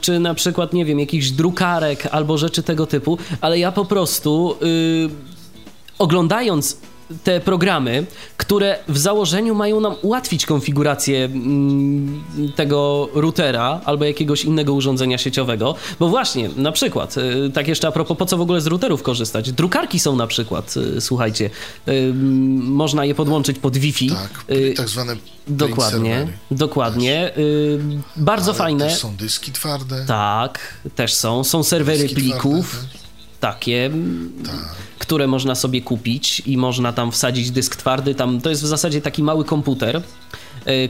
[0.00, 4.56] czy na przykład, nie wiem, jakichś drukarek albo rzeczy tego typu, ale ja po prostu
[5.98, 6.78] oglądając
[7.24, 12.24] te programy, które w założeniu mają nam ułatwić konfigurację mm,
[12.56, 17.92] tego routera albo jakiegoś innego urządzenia sieciowego, bo właśnie, na przykład, y, tak jeszcze a
[17.92, 19.52] propos, po co w ogóle z routerów korzystać?
[19.52, 21.50] Drukarki są na przykład, y, słuchajcie,
[21.88, 22.12] y,
[22.62, 24.10] można je podłączyć pod Wi-Fi.
[24.10, 24.44] Tak,
[24.76, 25.16] tak zwane
[25.48, 26.38] Dokładnie, serwery.
[26.50, 27.32] dokładnie.
[28.16, 28.88] Bardzo Ale fajne.
[28.88, 30.04] Też są dyski twarde.
[30.08, 30.58] Tak,
[30.94, 31.44] też są.
[31.44, 32.70] Są serwery dyski plików.
[32.70, 32.88] Twarde,
[33.40, 33.90] takie,
[34.44, 34.85] tak.
[35.06, 38.14] Które można sobie kupić i można tam wsadzić dysk twardy.
[38.14, 40.02] Tam to jest w zasadzie taki mały komputer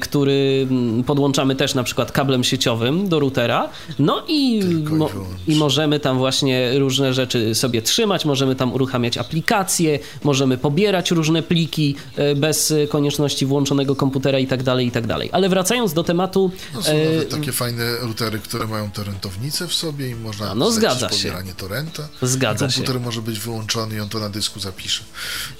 [0.01, 3.69] który mm, podłączamy też na przykład kablem sieciowym do routera.
[3.99, 5.11] No i, mo
[5.49, 11.43] i możemy tam właśnie różne rzeczy sobie trzymać, możemy tam uruchamiać aplikacje, możemy pobierać różne
[11.43, 15.31] pliki e, bez konieczności włączonego komputera i tak dalej, i tak dalej.
[15.33, 16.51] Ale wracając do tematu...
[16.75, 17.25] No są e...
[17.25, 21.17] takie fajne routery, które mają torrentownicę w sobie i można A, no, zgadza się.
[21.17, 22.09] pobieranie torrenta.
[22.23, 23.01] Zgadza komputer się.
[23.01, 25.05] może być wyłączony i on to na dysku zapisze.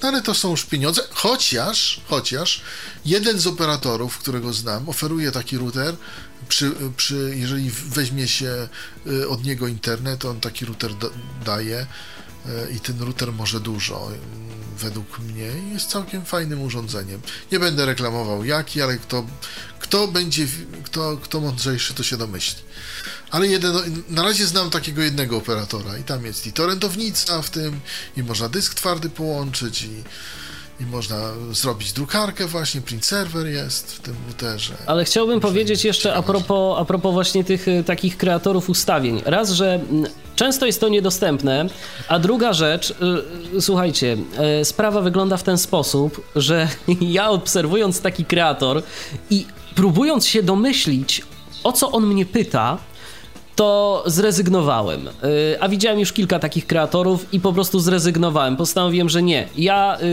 [0.03, 2.61] No ale to są już pieniądze, chociaż, chociaż
[3.05, 5.95] jeden z operatorów którego znam, oferuje taki router.
[6.49, 8.67] Przy, przy, jeżeli weźmie się
[9.07, 10.91] y, od niego internet, on taki router
[11.45, 11.81] daje
[12.45, 14.11] y, i ten router może dużo.
[14.79, 17.21] Według mnie jest całkiem fajnym urządzeniem.
[17.51, 19.25] Nie będę reklamował jaki, ale kto,
[19.79, 20.47] kto będzie,
[20.83, 22.63] kto, kto mądrzejszy, to się domyśli.
[23.31, 23.73] Ale jeden,
[24.09, 27.79] na razie znam takiego jednego operatora i tam jest i torrentownica w tym,
[28.17, 30.03] i można dysk twardy połączyć, i
[30.79, 31.17] i można
[31.51, 34.73] zrobić drukarkę właśnie, print server jest w tym routerze.
[34.85, 39.21] Ale chciałbym powiedzieć jeszcze a propos, a propos właśnie tych y, takich kreatorów ustawień.
[39.25, 39.79] Raz, że
[40.35, 41.65] często jest to niedostępne,
[42.07, 42.93] a druga rzecz,
[43.55, 44.17] y, słuchajcie,
[44.61, 46.67] y, sprawa wygląda w ten sposób, że
[47.01, 48.83] ja obserwując taki kreator
[49.29, 51.21] i próbując się domyślić,
[51.63, 52.77] o co on mnie pyta,
[53.57, 55.07] to zrezygnowałem.
[55.07, 55.11] Y,
[55.59, 58.57] a widziałem już kilka takich kreatorów i po prostu zrezygnowałem.
[58.57, 59.47] Postanowiłem, że nie.
[59.57, 60.05] Ja y,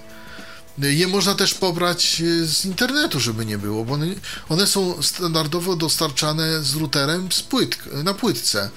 [0.78, 3.98] Je można też pobrać e, z internetu, żeby nie było, bo
[4.48, 8.70] one, są standardowo dostarczane z routerem z płyt, na płytce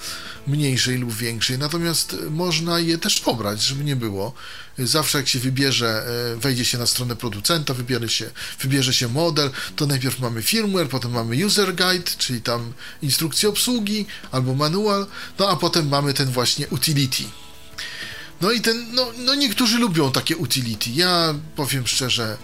[0.48, 4.34] mniejszej lub większej, natomiast można je też pobrać, żeby nie było.
[4.78, 9.52] Zawsze jak się wybierze, e, wejdzie się na stronę producenta, wybierze się, wybierze się model,
[9.76, 15.08] to najpierw mamy firmware, potem mamy user guide, czyli tam instrukcję obsługi albo manual,
[15.40, 17.24] no a potem mamy ten właśnie utility.
[18.42, 20.90] No i ten, no, no niektórzy lubią takie utility.
[20.90, 22.38] Ja powiem szczerze,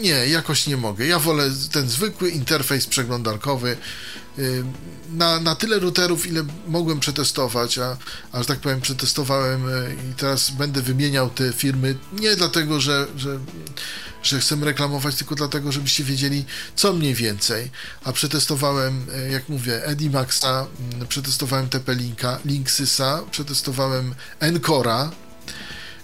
[0.00, 1.06] nie, jakoś nie mogę.
[1.06, 3.76] Ja wolę ten zwykły interfejs przeglądarkowy.
[4.38, 4.64] Y,
[5.12, 7.96] na, na tyle routerów, ile mogłem przetestować, a,
[8.32, 13.06] a że tak powiem, przetestowałem y, i teraz będę wymieniał te firmy nie dlatego, że,
[13.16, 13.38] że,
[14.22, 16.44] że chcę reklamować, tylko dlatego, żebyście wiedzieli,
[16.76, 17.70] co mniej więcej.
[18.04, 20.66] A przetestowałem, y, jak mówię, Edimaxa,
[21.08, 25.10] przetestowałem TP-Linka, Linksysa, przetestowałem Encora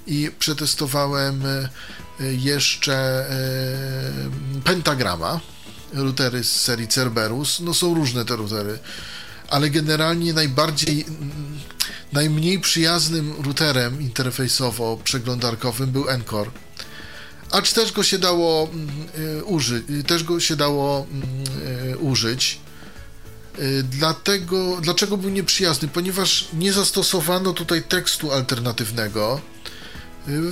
[0.07, 1.43] i przetestowałem
[2.21, 3.27] jeszcze
[4.65, 5.41] Pentagrama
[5.93, 7.61] routery z serii Cerberus.
[7.61, 8.79] No są różne te routery,
[9.49, 11.05] ale generalnie najbardziej,
[12.13, 16.51] najmniej przyjaznym routerem interfejsowo-przeglądarkowym był Encore.
[17.51, 18.69] Acz też go się dało
[19.19, 21.07] y, użyć, też go się dało
[21.93, 22.61] y, użyć.
[23.85, 25.89] Dlatego, dlaczego był nieprzyjazny?
[25.89, 29.41] Ponieważ nie zastosowano tutaj tekstu alternatywnego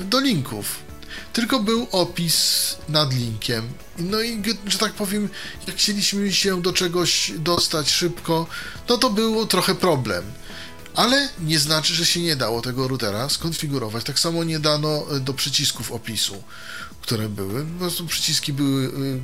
[0.05, 0.86] do linków
[1.33, 3.69] tylko był opis nad linkiem.
[3.99, 5.29] No i, że tak powiem,
[5.67, 8.47] jak chcieliśmy się do czegoś dostać szybko,
[8.89, 10.25] no to był trochę problem.
[10.95, 14.05] Ale nie znaczy, że się nie dało tego routera skonfigurować.
[14.05, 16.43] Tak samo nie dano e, do przycisków opisu,
[17.03, 17.65] które były.
[17.65, 19.21] Po prostu przyciski były y,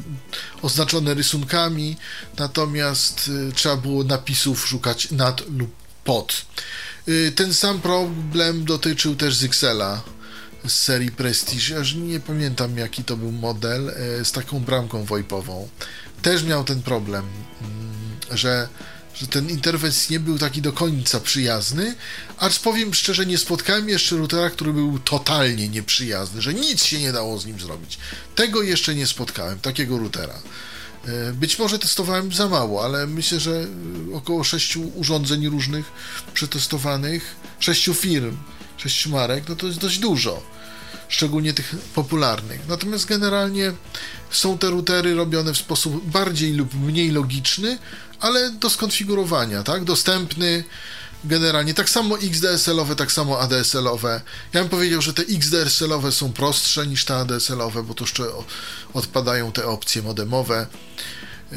[0.62, 1.96] oznaczone rysunkami,
[2.38, 5.70] natomiast y, trzeba było napisów szukać nad lub
[6.04, 6.44] pod.
[7.34, 10.02] Ten sam problem dotyczył też Zixela
[10.68, 15.68] z serii Prestige, aż nie pamiętam jaki to był model, e, z taką bramką wojpową.
[16.22, 17.24] Też miał ten problem,
[17.60, 18.68] mm, że,
[19.14, 21.94] że ten interfejs nie był taki do końca przyjazny,
[22.38, 27.12] acz powiem szczerze, nie spotkałem jeszcze routera, który był totalnie nieprzyjazny, że nic się nie
[27.12, 27.98] dało z nim zrobić.
[28.34, 30.34] Tego jeszcze nie spotkałem, takiego routera.
[31.06, 33.66] E, być może testowałem za mało, ale myślę, że
[34.14, 35.92] około sześciu urządzeń różnych
[36.34, 38.36] przetestowanych, sześciu firm,
[38.82, 40.42] sześciu marek, no to jest dość dużo
[41.08, 42.60] szczególnie tych popularnych.
[42.68, 43.72] Natomiast generalnie
[44.30, 47.78] są te routery robione w sposób bardziej lub mniej logiczny,
[48.20, 49.84] ale do skonfigurowania, tak?
[49.84, 50.64] Dostępny
[51.24, 51.74] generalnie.
[51.74, 54.20] Tak samo XDSL-owe, tak samo ADSL-owe.
[54.52, 58.24] Ja bym powiedział, że te XDSL-owe są prostsze niż te ADSL-owe, bo tu jeszcze
[58.94, 60.66] odpadają te opcje modemowe.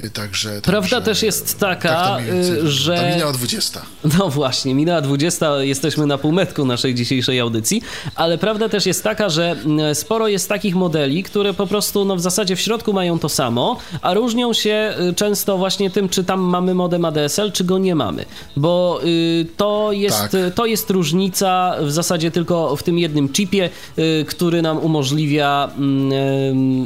[0.03, 2.23] Y, także, Prawda też jest taka, tak
[2.63, 2.97] że.
[2.97, 3.81] To minęła 20.
[4.19, 7.81] No właśnie, minęła 20, jesteśmy na półmetku naszej dzisiejszej audycji,
[8.15, 12.15] ale prawda też jest taka, że mm, sporo jest takich modeli, które po prostu no,
[12.15, 16.23] w zasadzie w środku mają to samo, a różnią się y, często właśnie tym, czy
[16.23, 18.25] tam mamy modem ADSL, czy go nie mamy.
[18.55, 20.53] Bo y, to, jest, tak.
[20.55, 23.69] to jest różnica w zasadzie tylko w tym jednym chipie,
[23.99, 25.69] y, który nam umożliwia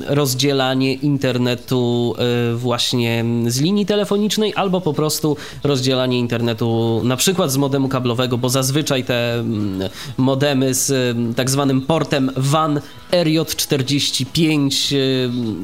[0.10, 2.16] y, rozdzielanie internetu
[2.54, 7.88] y, właśnie właśnie z linii telefonicznej, albo po prostu rozdzielanie internetu na przykład z modemu
[7.88, 12.82] kablowego, bo zazwyczaj te mm, modemy z mm, tak zwanym portem WAN
[13.12, 14.96] RJ45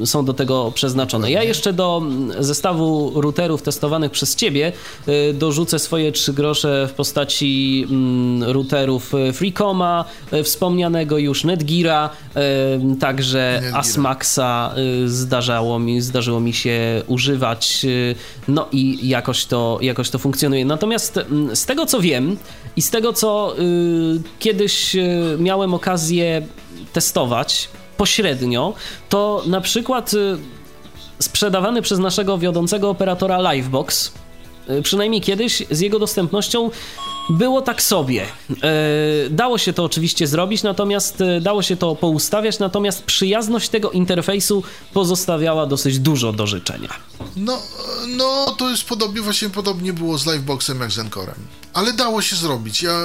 [0.01, 1.31] y, są do tego przeznaczone.
[1.31, 4.71] Ja jeszcze do mm, zestawu routerów testowanych przez Ciebie
[5.07, 7.87] y, dorzucę swoje trzy grosze w postaci
[8.41, 12.09] routerów Freecoma, y, wspomnianego już Netgeara,
[12.99, 14.73] także Asmaxa
[15.05, 18.15] zdarzało mi, zdarzyło mi się używać, y,
[18.47, 20.65] no i jakoś to, jakoś to funkcjonuje.
[20.65, 22.37] Natomiast mm, z tego co wiem
[22.75, 26.47] i z tego co y, kiedyś y, miałem okazję
[26.93, 28.73] testować pośrednio,
[29.09, 30.11] to na przykład
[31.19, 34.11] sprzedawany przez naszego wiodącego operatora Livebox,
[34.83, 36.71] przynajmniej kiedyś z jego dostępnością
[37.29, 38.25] było tak sobie.
[38.25, 43.91] E, dało się to oczywiście zrobić, natomiast e, dało się to poustawiać, natomiast przyjazność tego
[43.91, 44.63] interfejsu
[44.93, 46.93] pozostawiała dosyć dużo do życzenia.
[47.35, 47.61] No,
[48.07, 51.35] no to jest podobnie, właśnie podobnie było z Liveboxem jak z Encorem.
[51.75, 52.81] Ale dało się zrobić.
[52.81, 52.99] Ja,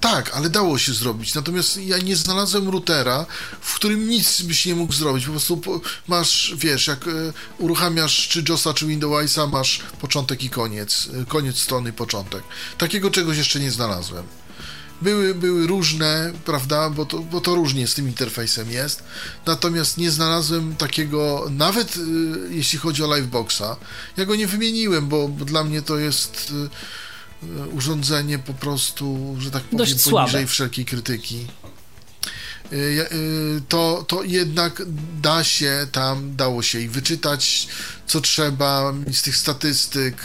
[0.00, 1.34] tak, ale dało się zrobić.
[1.34, 3.26] Natomiast ja nie znalazłem routera,
[3.60, 5.24] w którym nic byś nie mógł zrobić.
[5.24, 5.60] Po prostu
[6.08, 7.10] masz, wiesz, jak e,
[7.58, 11.08] uruchamiasz czy JOSa, czy Windowsa, masz początek i koniec.
[11.28, 12.42] Koniec strony, początek.
[12.78, 14.24] Takiego czegoś jeszcze nie znalazłem.
[15.02, 19.02] Były, były różne, prawda, bo to, bo to różnie z tym interfejsem jest.
[19.46, 22.00] Natomiast nie znalazłem takiego, nawet y,
[22.50, 23.76] jeśli chodzi o Liveboxa.
[24.16, 27.04] Ja go nie wymieniłem, bo, bo dla mnie to jest y
[27.72, 30.46] urządzenie po prostu, że tak powiem, Dość poniżej słabe.
[30.46, 31.46] wszelkiej krytyki.
[32.72, 34.82] Y, y, to, to jednak
[35.22, 37.68] da się tam, dało się i wyczytać
[38.06, 40.16] co trzeba z tych statystyk,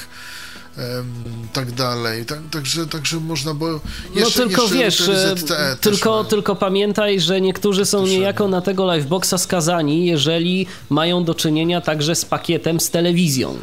[1.54, 2.26] tak dalej.
[2.26, 3.80] Tak, także, także można, bo no
[4.16, 5.02] jeszcze, No tylko wiesz,
[5.36, 11.36] ZTE tylko, tylko pamiętaj, że niektórzy są niejako na tego liveboxa skazani, jeżeli mają do
[11.36, 13.58] czynienia także z pakietem z telewizją.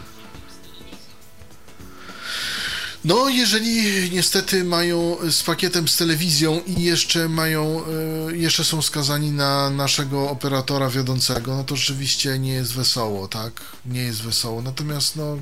[3.07, 7.83] No, jeżeli niestety mają z pakietem z telewizją i jeszcze mają,
[8.29, 13.53] e, jeszcze są skazani na naszego operatora wiodącego, no to rzeczywiście nie jest wesoło, tak?
[13.87, 14.63] Nie jest wesoło.
[14.63, 15.39] Natomiast, no,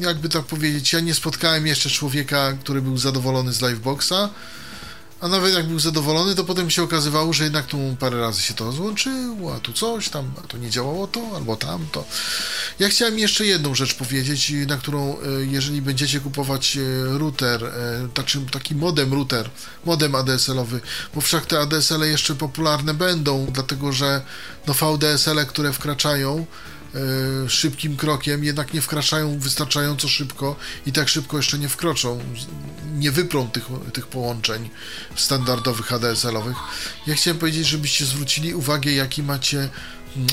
[0.00, 4.30] jakby tak powiedzieć, ja nie spotkałem jeszcze człowieka, który był zadowolony z Liveboxa,
[5.20, 8.54] a nawet jak był zadowolony, to potem się okazywało, że jednak tu parę razy się
[8.54, 12.04] to złączyło, a tu coś tam, a to nie działało to, albo tamto.
[12.78, 18.08] Ja chciałem jeszcze jedną rzecz powiedzieć, na którą, e, jeżeli będziecie kupować e, router, e,
[18.52, 19.50] taki, modem router,
[19.84, 20.80] modem ADSL-owy,
[21.14, 24.22] bo wszak te ADSL-e jeszcze popularne będą, dlatego że
[24.66, 26.46] no VDSL-e, które wkraczają,
[27.48, 32.20] szybkim krokiem, jednak nie wkraczają wystarczająco szybko i tak szybko jeszcze nie wkroczą,
[32.94, 34.70] nie wyprą tych, tych połączeń
[35.16, 36.56] standardowych ADSL-owych.
[37.06, 39.68] Ja chciałem powiedzieć, żebyście zwrócili uwagę, jaki macie,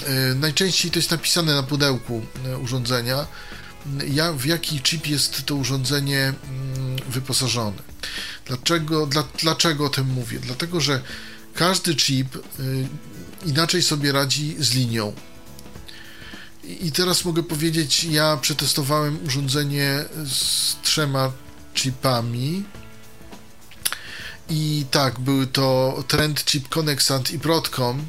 [0.05, 3.27] e, najczęściej to jest napisane na pudełku e, urządzenia,
[4.37, 6.33] w jaki chip jest to urządzenie
[7.09, 7.77] wyposażone.
[8.45, 10.39] Dlaczego, dla, dlaczego o tym mówię?
[10.39, 11.01] Dlatego, że
[11.55, 12.37] każdy chip
[13.45, 15.13] inaczej sobie radzi z linią.
[16.67, 21.31] I teraz mogę powiedzieć, ja przetestowałem urządzenie z trzema
[21.75, 22.63] chipami.
[24.49, 28.05] I tak, były to Trend Chip Connexant i Broadcom.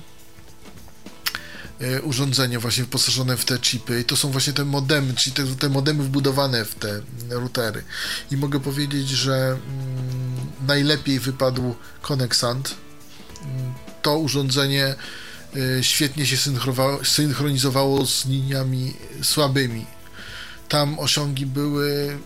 [1.80, 5.46] E, urządzenia właśnie wyposażone w te chipy i to są właśnie te modemy, czyli te,
[5.46, 7.84] te modemy wbudowane w te routery.
[8.30, 9.61] I mogę powiedzieć, że mm,
[10.66, 12.74] najlepiej wypadł Connexant.
[13.42, 14.94] Mm, to urządzenie
[15.82, 16.36] świetnie się
[17.05, 19.86] synchronizowało z liniami słabymi.
[20.68, 22.20] Tam osiągi były mm,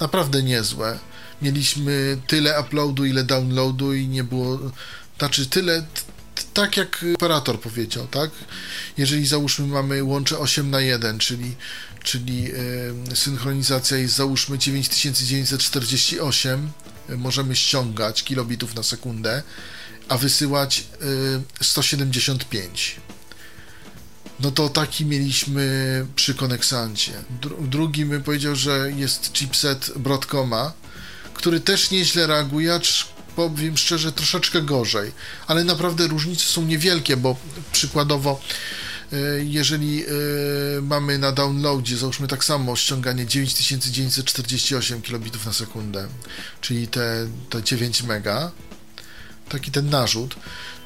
[0.00, 0.98] naprawdę niezłe.
[1.42, 4.58] Mieliśmy tyle uploadu, ile downloadu i nie było,
[5.18, 5.84] znaczy tyle,
[6.54, 8.30] tak jak operator powiedział, tak?
[8.98, 11.54] Jeżeli załóżmy mamy łącze 8 na 1, czyli,
[12.02, 16.70] czyli yy, synchronizacja jest załóżmy 9948,
[17.08, 19.42] yy, możemy ściągać kilobitów na sekundę,
[20.08, 20.84] a wysyłać
[21.60, 22.96] 175.
[22.98, 23.14] Y,
[24.40, 27.12] no to taki mieliśmy przy Koneksancie.
[27.60, 30.72] Drugi bym powiedział, że jest chipset Broadcoma,
[31.34, 35.12] który też nieźle reaguje, acz powiem szczerze, troszeczkę gorzej,
[35.46, 37.36] ale naprawdę różnice są niewielkie, bo
[37.72, 38.40] przykładowo
[39.12, 40.08] y, jeżeli y,
[40.82, 46.08] mamy na downloadzie, załóżmy tak samo, ściąganie 9948 kilobitów na sekundę,
[46.60, 48.50] czyli te, te 9 mega,
[49.48, 50.36] taki ten narzut,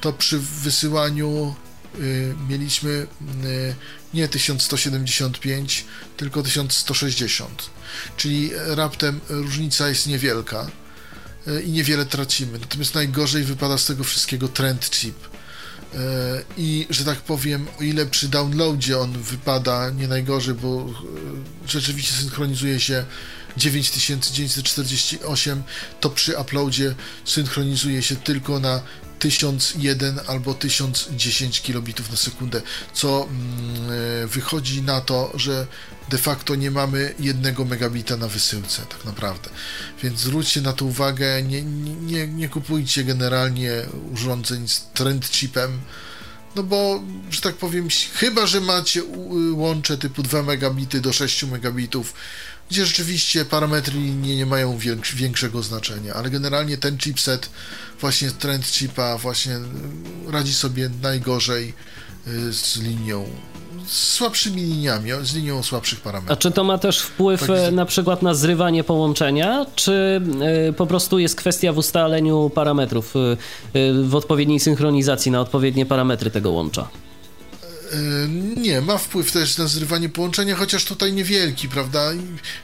[0.01, 1.55] to przy wysyłaniu
[1.99, 3.75] y, mieliśmy y,
[4.13, 5.85] nie 1175,
[6.17, 7.69] tylko 1160.
[8.17, 10.67] Czyli raptem różnica jest niewielka
[11.47, 12.59] y, i niewiele tracimy.
[12.59, 15.15] Natomiast najgorzej wypada z tego wszystkiego trend chip.
[15.93, 15.97] Y,
[16.57, 20.85] I że tak powiem, o ile przy downloadzie on wypada nie najgorzej, bo
[21.65, 23.05] y, rzeczywiście synchronizuje się
[23.57, 25.63] 9948,
[25.99, 26.95] to przy uploadzie
[27.25, 28.81] synchronizuje się tylko na
[29.19, 32.61] 1001 albo 1010 kilobitów na sekundę,
[32.93, 33.91] co mm,
[34.23, 35.67] e, wychodzi na to, że
[36.09, 39.49] de facto nie mamy jednego megabita na wysyłce, tak naprawdę.
[40.03, 41.61] Więc zwróćcie na to uwagę, nie,
[42.01, 43.71] nie, nie kupujcie generalnie
[44.13, 45.79] urządzeń z trend chipem,
[46.55, 49.03] no bo, że tak powiem, chyba, że macie
[49.53, 52.13] łącze typu 2 megabity do 6 megabitów,
[52.69, 54.77] gdzie rzeczywiście parametry nie, nie mają
[55.15, 57.49] większego znaczenia, ale generalnie ten chipset,
[58.01, 59.59] właśnie trend chipa, właśnie
[60.27, 61.73] radzi sobie najgorzej
[62.27, 63.25] y, z linią
[63.87, 66.37] z słabszymi liniami, z linią słabszych parametrów.
[66.37, 70.21] A czy to ma też wpływ tak, na przykład na zrywanie połączenia, czy
[70.69, 73.19] y, po prostu jest kwestia w ustaleniu parametrów, y,
[73.79, 76.89] y, w odpowiedniej synchronizacji na odpowiednie parametry tego łącza?
[78.57, 82.11] Nie, ma wpływ też na zrywanie połączenia, chociaż tutaj niewielki, prawda?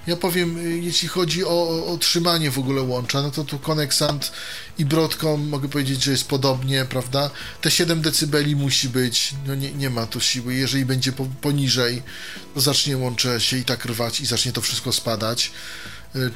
[0.07, 4.32] Ja powiem, y, jeśli chodzi o, o trzymanie w ogóle łącza, no to tu Connexant
[4.78, 7.30] i Broadcom mogę powiedzieć, że jest podobnie, prawda?
[7.61, 10.53] Te 7 dB musi być, no nie, nie ma tu siły.
[10.53, 12.03] Jeżeli będzie po, poniżej,
[12.53, 15.51] to zacznie łącze się i tak rwać i zacznie to wszystko spadać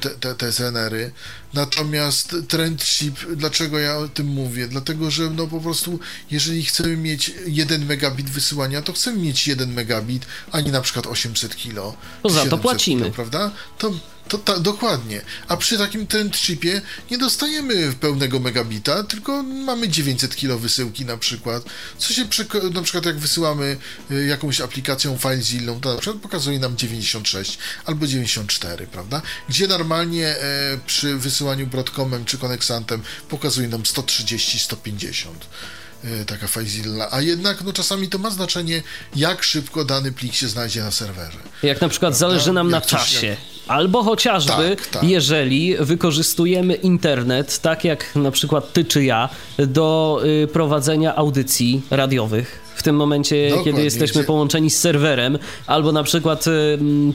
[0.00, 1.12] te, te, te SNR-y.
[1.54, 4.68] Natomiast trend chip, dlaczego ja o tym mówię?
[4.68, 6.00] Dlatego, że no po prostu,
[6.30, 11.06] jeżeli chcemy mieć 1 megabit wysyłania, to chcemy mieć 1 megabit, a nie na przykład
[11.06, 11.96] 800 kilo.
[12.22, 13.02] To za to płacimy.
[13.02, 13.50] Kilo, prawda?
[13.78, 13.92] To
[14.30, 15.22] to ta, dokładnie.
[15.48, 21.16] A przy takim trend chipie nie dostajemy pełnego megabita, tylko mamy 900 kilo wysyłki na
[21.16, 21.64] przykład.
[21.98, 23.76] Co się przy, na przykład jak wysyłamy
[24.10, 29.22] y, jakąś aplikacją FileZilla, to na przykład pokazuje nam 96 albo 94, prawda?
[29.48, 35.79] Gdzie normalnie e, przy wysyłaniu Broadcomem czy Connexantem pokazuje nam 130, 150 e,
[36.26, 38.82] taka FileZilla, a jednak no, czasami to ma znaczenie,
[39.16, 41.38] jak szybko dany plik się znajdzie na serwerze.
[41.62, 42.28] Jak na przykład prawda?
[42.28, 43.26] zależy nam jak na czasie.
[43.26, 43.38] Jak
[43.70, 45.04] Albo chociażby, Tak, tak.
[45.04, 49.28] jeżeli wykorzystujemy internet, tak jak na przykład ty czy ja,
[49.58, 52.59] do y, prowadzenia audycji radiowych.
[52.80, 56.44] W tym momencie, Dokładnie, kiedy jesteśmy połączeni z serwerem, albo na przykład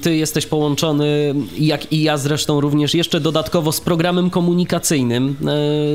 [0.01, 5.35] ty jesteś połączony, jak i ja zresztą również, jeszcze dodatkowo z programem komunikacyjnym,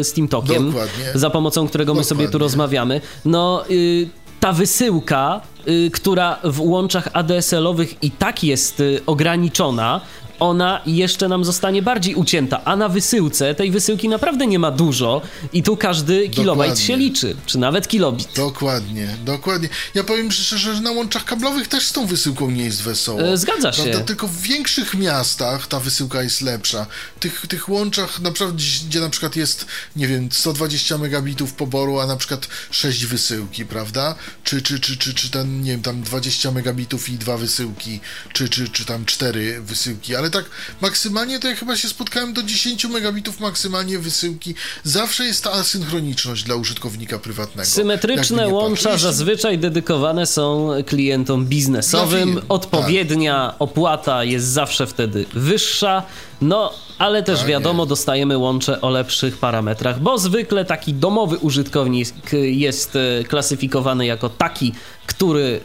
[0.01, 1.05] y, z TeamTalkiem, Dokładnie.
[1.15, 2.45] za pomocą którego my sobie tu Dokładnie.
[2.45, 3.01] rozmawiamy.
[3.25, 4.09] No, y,
[4.41, 10.01] ta wysyłka, y, która w łączach ADSL-owych i tak jest y, ograniczona,
[10.41, 15.23] ona jeszcze nam zostanie bardziej ucięta, a na wysyłce tej wysyłki naprawdę nie ma dużo
[15.53, 16.87] i tu każdy kilobajt Dokładnie.
[16.87, 18.29] się liczy, czy nawet kilobit.
[18.37, 19.69] Dokładnie, dokładnie.
[19.95, 23.21] Ja powiem szczerze, że na łączach kablowych też z tą wysyłką nie jest wesoło.
[23.21, 23.83] E, zgadza się.
[23.83, 24.01] Prawda?
[24.05, 26.87] Tylko w większych miastach ta wysyłka jest lepsza.
[27.21, 29.67] Tych, tych łączach naprawdę, gdzie- gdzie na przykład jest,
[29.97, 34.15] nie wiem, 120 megabitów poboru, a na przykład 6 wysyłki, prawda?
[34.45, 38.01] Czy, czy, czy, czy, czy ten, nie wiem, tam 20 megabitów i dwa wysyłki,
[38.33, 40.45] czy, czy, czy tam 4 wysyłki, ale tak
[40.81, 44.55] maksymalnie to ja chyba się spotkałem do 10 megabitów maksymalnie wysyłki.
[44.85, 47.71] Zawsze jest ta asynchroniczność dla użytkownika prywatnego.
[47.71, 52.29] Symetryczne łącza zazwyczaj dedykowane są klientom biznesowym.
[52.29, 56.03] Firm, Odpowiednia opłata jest zawsze wtedy wyższa.
[56.41, 62.09] No, ale też Tak wiadomo, dostajemy łącze o lepszych parametrach, bo zwykle taki domowy użytkownik
[62.33, 64.73] jest e, klasyfikowany jako taki,
[65.07, 65.61] który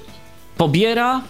[0.58, 1.22] pobiera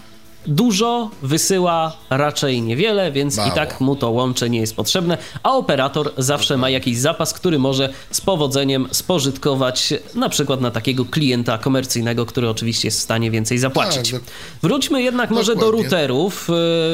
[0.48, 3.48] dużo, wysyła raczej niewiele, więc Mało.
[3.48, 7.58] i tak mu to łącze nie jest potrzebne, a operator zawsze ma jakiś zapas, który
[7.58, 13.30] może z powodzeniem spożytkować na przykład na takiego klienta komercyjnego, który oczywiście jest w stanie
[13.30, 14.10] więcej zapłacić.
[14.10, 14.20] Tak,
[14.62, 16.50] Wróćmy jednak może do routerów,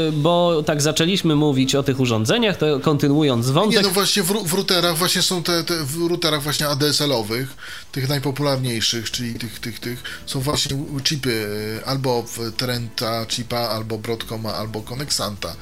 [0.09, 4.26] y, bo tak zaczęliśmy mówić o tych urządzeniach, to kontynuując Nie, wątek, no właśnie w,
[4.26, 7.57] w routerach właśnie są te, te w routerach właśnie ADSL-owych,
[7.92, 11.46] tych najpopularniejszych, czyli tych, tych, tych, są właśnie chipy
[11.82, 12.24] e, albo
[12.57, 15.57] Trenta chipa, albo Broadcoma, albo Connexanta,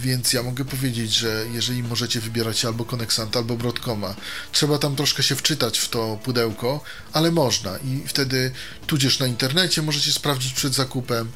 [0.00, 4.14] więc ja mogę powiedzieć, że jeżeli możecie wybierać albo Connexanta, albo Broadcoma,
[4.52, 6.80] trzeba tam troszkę się wczytać w to pudełko,
[7.12, 8.50] ale można i wtedy
[8.86, 11.32] tudzież na internecie możecie sprawdzić przed zakupem,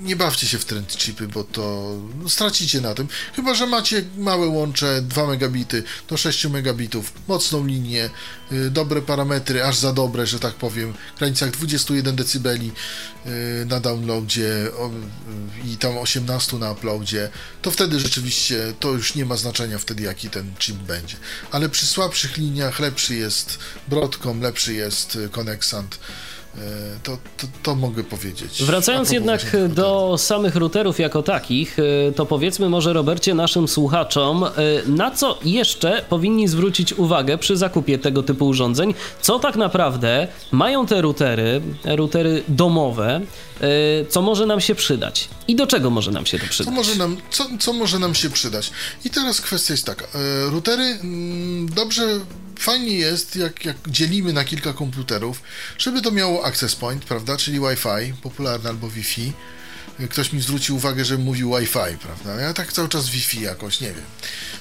[0.00, 3.08] nie bawcie się w trend chipy, bo to no, stracicie na tym.
[3.36, 8.10] Chyba, że macie małe łącze 2 megabity do 6 megabitów, mocną linię,
[8.52, 12.72] y, dobre parametry, aż za dobre, że tak powiem, w granicach 21 decybeli
[13.26, 14.66] y, na downloadzie
[15.64, 17.28] y, i tam 18 na uploadzie,
[17.62, 21.16] to wtedy rzeczywiście to już nie ma znaczenia wtedy, jaki ten chip będzie.
[21.50, 25.94] Ale przy słabszych liniach lepszy jest Broadcom, lepszy jest Connexant.
[25.94, 26.31] Y,
[27.02, 28.62] To, to, to mogę powiedzieć.
[28.64, 34.48] Wracając jednak do samych routerów jako takich, y, to powiedzmy może Robercie naszym słuchaczom, y,
[34.86, 40.86] na co jeszcze powinni zwrócić uwagę przy zakupie tego typu urządzeń, co tak naprawdę mają
[40.86, 43.20] te routery, routery domowe,
[44.08, 46.74] co może nam się przydać i do czego może nam się to Co przydać.
[46.74, 48.70] może, nam, co, co może nam się przydać?
[49.04, 50.04] I teraz kwestia jest taka.
[50.04, 52.02] E, routery mm, dobrze,
[52.62, 55.42] fajnie jest, jak, jak dzielimy na kilka komputerów,
[55.78, 57.36] żeby to miało access point, prawda?
[57.36, 59.32] Czyli Wi-Fi, popularne albo Wi-Fi.
[60.10, 62.40] Ktoś mi zwrócił uwagę, że mówił Wi-Fi, prawda?
[62.40, 64.04] Ja tak cały czas Wi-Fi jakoś, nie wiem,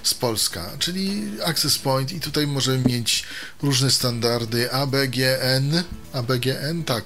[0.03, 0.71] z Polska.
[0.79, 3.23] Czyli access point i tutaj możemy mieć
[3.61, 5.83] różne standardy ABGN,
[6.13, 7.03] ABGN, tak,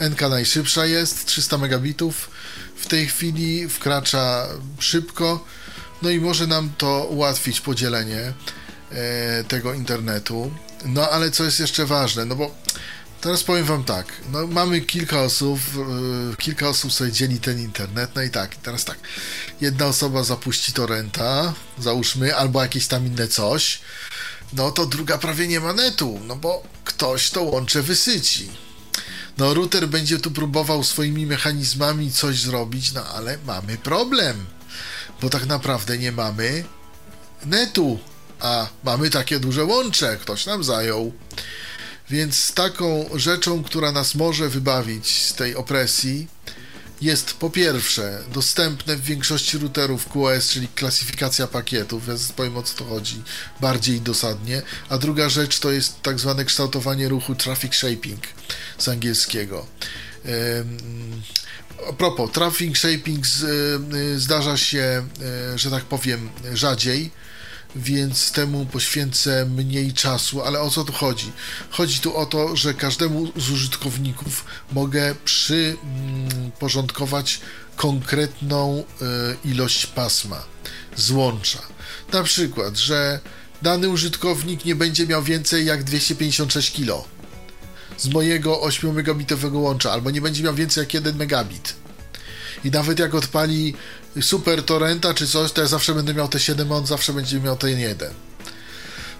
[0.00, 2.30] NK najszybsza jest, 300 megabitów
[2.76, 5.44] w tej chwili wkracza szybko,
[6.02, 8.32] no i może nam to ułatwić podzielenie
[9.48, 10.50] tego internetu.
[10.84, 12.54] No ale co jest jeszcze ważne, no bo
[13.20, 15.60] teraz powiem wam tak, no mamy kilka osób,
[16.32, 18.98] e, kilka osób sobie dzieli ten internet, no i tak, teraz tak,
[19.60, 23.80] jedna osoba zapuści torrenta, załóżmy, albo jakieś tam inne coś,
[24.52, 28.50] no to druga prawie nie ma netu, no bo ktoś to łącze wysyci.
[29.38, 34.46] No, router będzie tu próbował swoimi mechanizmami coś zrobić, no ale mamy problem,
[35.22, 36.64] bo tak naprawdę nie mamy
[37.44, 37.98] netu,
[38.40, 41.12] a mamy takie duże łącze, ktoś nam zajął.
[42.10, 46.28] Więc taką rzeczą, która nas może wybawić z tej opresji,
[47.00, 52.76] jest po pierwsze dostępne w większości routerów QoS, czyli klasyfikacja pakietów, ja powiem o co
[52.78, 53.22] to chodzi
[53.60, 58.20] bardziej dosadnie, a druga rzecz to jest tak zwane kształtowanie ruchu traffic shaping
[58.78, 59.66] z angielskiego.
[60.26, 61.22] Ym,
[61.88, 63.42] A propos, traffic shaping z,
[63.94, 65.06] y, zdarza się,
[65.54, 67.10] y, że tak powiem, rzadziej,
[67.76, 71.32] więc temu poświęcę mniej czasu, ale o co tu chodzi?
[71.70, 77.40] Chodzi tu o to, że każdemu z użytkowników mogę przyporządkować
[77.76, 78.84] konkretną y,
[79.48, 80.44] ilość pasma,
[80.96, 81.62] złącza.
[82.12, 83.20] Na przykład, że
[83.62, 87.04] dany użytkownik nie będzie miał więcej jak 256 kilo
[87.98, 91.85] z mojego 8 megabitowego łącza, albo nie będzie miał więcej jak 1 megabit.
[92.64, 93.74] I nawet jak odpali
[94.20, 97.56] super torrenta czy coś, to ja zawsze będę miał te 7, on zawsze będzie miał
[97.56, 98.10] ten jeden.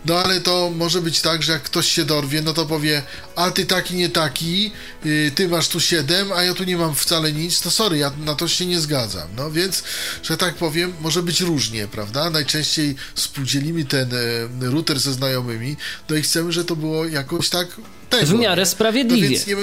[0.06, 3.02] No ale to może być tak, że jak ktoś się dorwie, no to powie,
[3.36, 4.72] a ty taki, nie taki,
[5.04, 8.12] yy, ty masz tu 7, a ja tu nie mam wcale nic, to sorry, ja
[8.24, 9.28] na to się nie zgadzam.
[9.36, 9.82] No więc,
[10.22, 12.30] że tak powiem, może być różnie, prawda?
[12.30, 15.76] Najczęściej współdzielimy ten e, router ze znajomymi,
[16.08, 17.68] no i chcemy, że to było jakoś tak
[18.10, 18.26] tego.
[18.26, 19.22] W miarę sprawiedliwie.
[19.22, 19.56] No więc nie,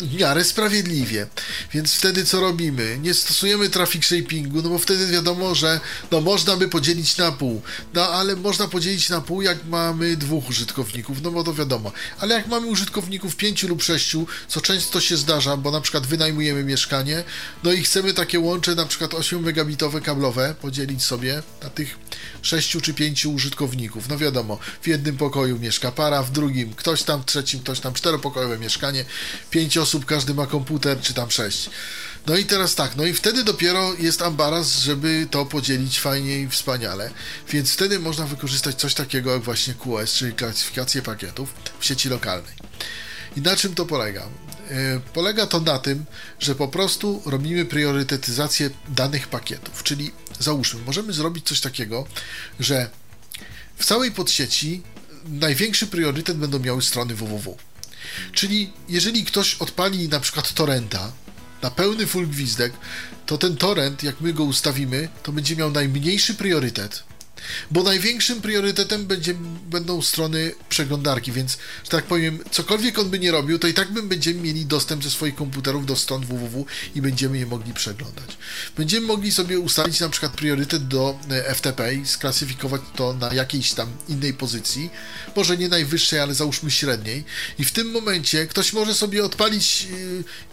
[0.00, 1.26] w miarę sprawiedliwie.
[1.72, 2.98] Więc wtedy co robimy?
[3.02, 5.80] Nie stosujemy traffic shapingu, no bo wtedy wiadomo, że
[6.10, 7.62] no można by podzielić na pół.
[7.94, 11.92] No ale można podzielić na pół, jak mamy dwóch użytkowników, no bo to wiadomo.
[12.18, 16.64] Ale jak mamy użytkowników pięciu lub sześciu, co często się zdarza, bo na przykład wynajmujemy
[16.64, 17.24] mieszkanie,
[17.64, 21.98] no i chcemy takie łącze na przykład 8 megabitowe kablowe podzielić sobie na tych
[22.42, 24.08] sześciu czy pięciu użytkowników.
[24.08, 27.94] No wiadomo, w jednym pokoju mieszka para, w drugim ktoś tam, w trzecim ktoś tam,
[27.94, 29.04] czteropokojowe mieszkanie,
[29.50, 31.70] pięciu osób, każdy ma komputer, czy tam sześć.
[32.26, 36.48] No i teraz tak, no i wtedy dopiero jest ambaras, żeby to podzielić fajnie i
[36.48, 37.10] wspaniale.
[37.52, 42.54] Więc wtedy można wykorzystać coś takiego jak właśnie QoS, czyli klasyfikację pakietów w sieci lokalnej.
[43.36, 44.22] I na czym to polega?
[44.70, 46.04] E, polega to na tym,
[46.40, 52.06] że po prostu robimy priorytetyzację danych pakietów, czyli załóżmy, możemy zrobić coś takiego,
[52.60, 52.90] że
[53.76, 54.82] w całej podsieci
[55.24, 57.56] największy priorytet będą miały strony www.
[58.32, 61.12] Czyli jeżeli ktoś odpali na przykład torrenta
[61.62, 62.72] na pełny full gwizdek,
[63.26, 67.04] to ten torrent, jak my go ustawimy, to będzie miał najmniejszy priorytet
[67.70, 69.34] bo największym priorytetem będzie,
[69.70, 73.90] będą strony przeglądarki, więc, że tak powiem, cokolwiek on by nie robił, to i tak
[73.90, 78.36] my będziemy mieli dostęp ze swoich komputerów do stron www i będziemy je mogli przeglądać.
[78.76, 83.72] Będziemy mogli sobie ustalić na przykład priorytet do e, FTP i sklasyfikować to na jakiejś
[83.72, 84.90] tam innej pozycji,
[85.36, 87.24] może nie najwyższej, ale załóżmy średniej
[87.58, 89.88] i w tym momencie ktoś może sobie odpalić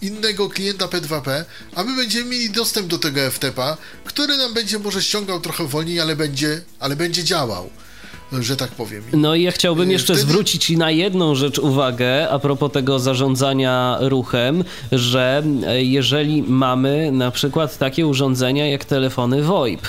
[0.02, 1.44] e, innego klienta P2P,
[1.76, 6.00] a my będziemy mieli dostęp do tego FTP, który nam będzie może ściągał trochę wolniej,
[6.00, 7.70] ale będzie ale będzie działał
[8.40, 9.04] że tak powiem.
[9.14, 10.32] No i ja chciałbym y, jeszcze Wtedy...
[10.32, 17.32] zwrócić na jedną rzecz uwagę a propos tego zarządzania ruchem, że e, jeżeli mamy na
[17.32, 19.82] przykład takie urządzenia jak telefony VoIP,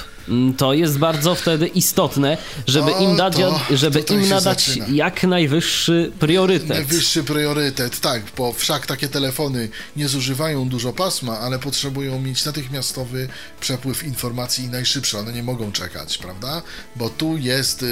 [0.57, 3.37] to jest bardzo wtedy istotne, żeby o, im, dać,
[3.71, 4.87] żeby im nadać zaczyna.
[4.93, 6.69] jak najwyższy priorytet.
[6.69, 13.29] Najwyższy priorytet, tak, bo wszak takie telefony nie zużywają dużo pasma, ale potrzebują mieć natychmiastowy
[13.61, 15.19] przepływ informacji i najszybszy.
[15.19, 16.63] One nie mogą czekać, prawda?
[16.97, 17.85] Bo tu jest,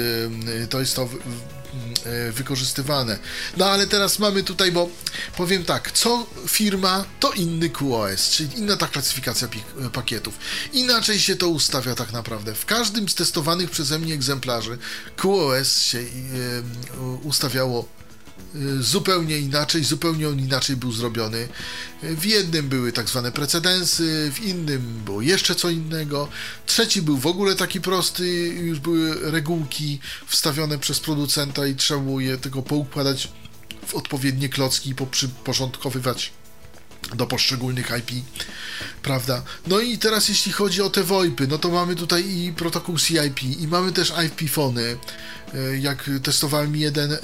[0.69, 1.09] to jest to
[2.31, 3.19] wykorzystywane.
[3.57, 4.89] No ale teraz mamy tutaj, bo
[5.37, 10.37] powiem tak, co firma, to inny QoS, czyli inna ta klasyfikacja e, pakietów.
[10.73, 12.55] Inaczej się to ustawia tak naprawdę.
[12.55, 14.77] W każdym z testowanych przeze mnie egzemplarzy
[15.17, 16.03] QoS się e,
[17.23, 18.00] ustawiało
[18.79, 21.47] zupełnie inaczej, zupełnie on inaczej był zrobiony.
[22.03, 26.27] W jednym były tak zwane precedensy, w innym było jeszcze co innego.
[26.65, 32.19] Trzeci był w ogóle taki prosty, już były regułki wstawione przez producenta i trzeba było
[32.19, 33.29] je tylko poukładać
[33.87, 36.33] w odpowiednie klocki i poprzyporządkowywać
[37.15, 38.25] do poszczególnych IP,
[39.01, 39.43] prawda?
[39.67, 43.43] No i teraz jeśli chodzi o te VoIPy, no to mamy tutaj i protokół CIP
[43.43, 44.97] i mamy też IP-fony.
[45.53, 47.17] E, jak testowałem jeden e,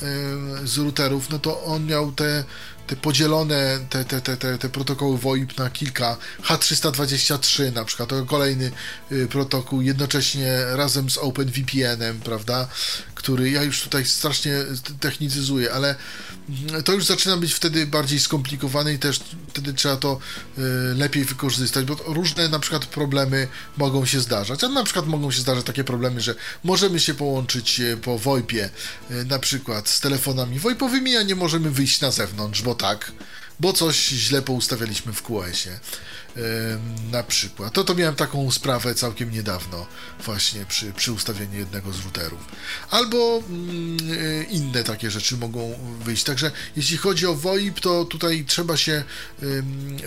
[0.64, 2.44] z routerów, no to on miał te
[2.88, 8.26] te podzielone te, te, te, te, te protokoły VoIP na kilka, H323 na przykład, to
[8.26, 8.72] kolejny
[9.12, 12.68] y, protokół, jednocześnie razem z OpenVPN-em, prawda,
[13.28, 14.54] który ja już tutaj strasznie
[15.00, 15.96] technicyzuję, ale
[16.86, 20.20] to już zaczyna być wtedy bardziej skomplikowane i też wtedy trzeba to
[20.58, 20.62] y,
[20.96, 23.48] lepiej wykorzystać, bo różne na przykład problemy
[23.78, 27.80] mogą się zdarzać, a na przykład mogą się zdarzać takie problemy, że możemy się połączyć
[27.80, 28.70] y, po VoIPie
[29.10, 33.12] na przykład z telefonami VoIPowymi, a nie możemy wyjść na zewnątrz, bo tak,
[33.60, 35.80] bo coś źle poustawialiśmy w QS-ie
[37.12, 37.74] na przykład.
[37.74, 39.86] To to miałem taką sprawę całkiem niedawno
[40.26, 42.40] właśnie przy, przy ustawieniu jednego z routerów.
[42.90, 46.24] Albo mm, e, inne takie rzeczy mogą wyjść.
[46.24, 49.04] Także jeśli chodzi o VoIP, to tutaj trzeba się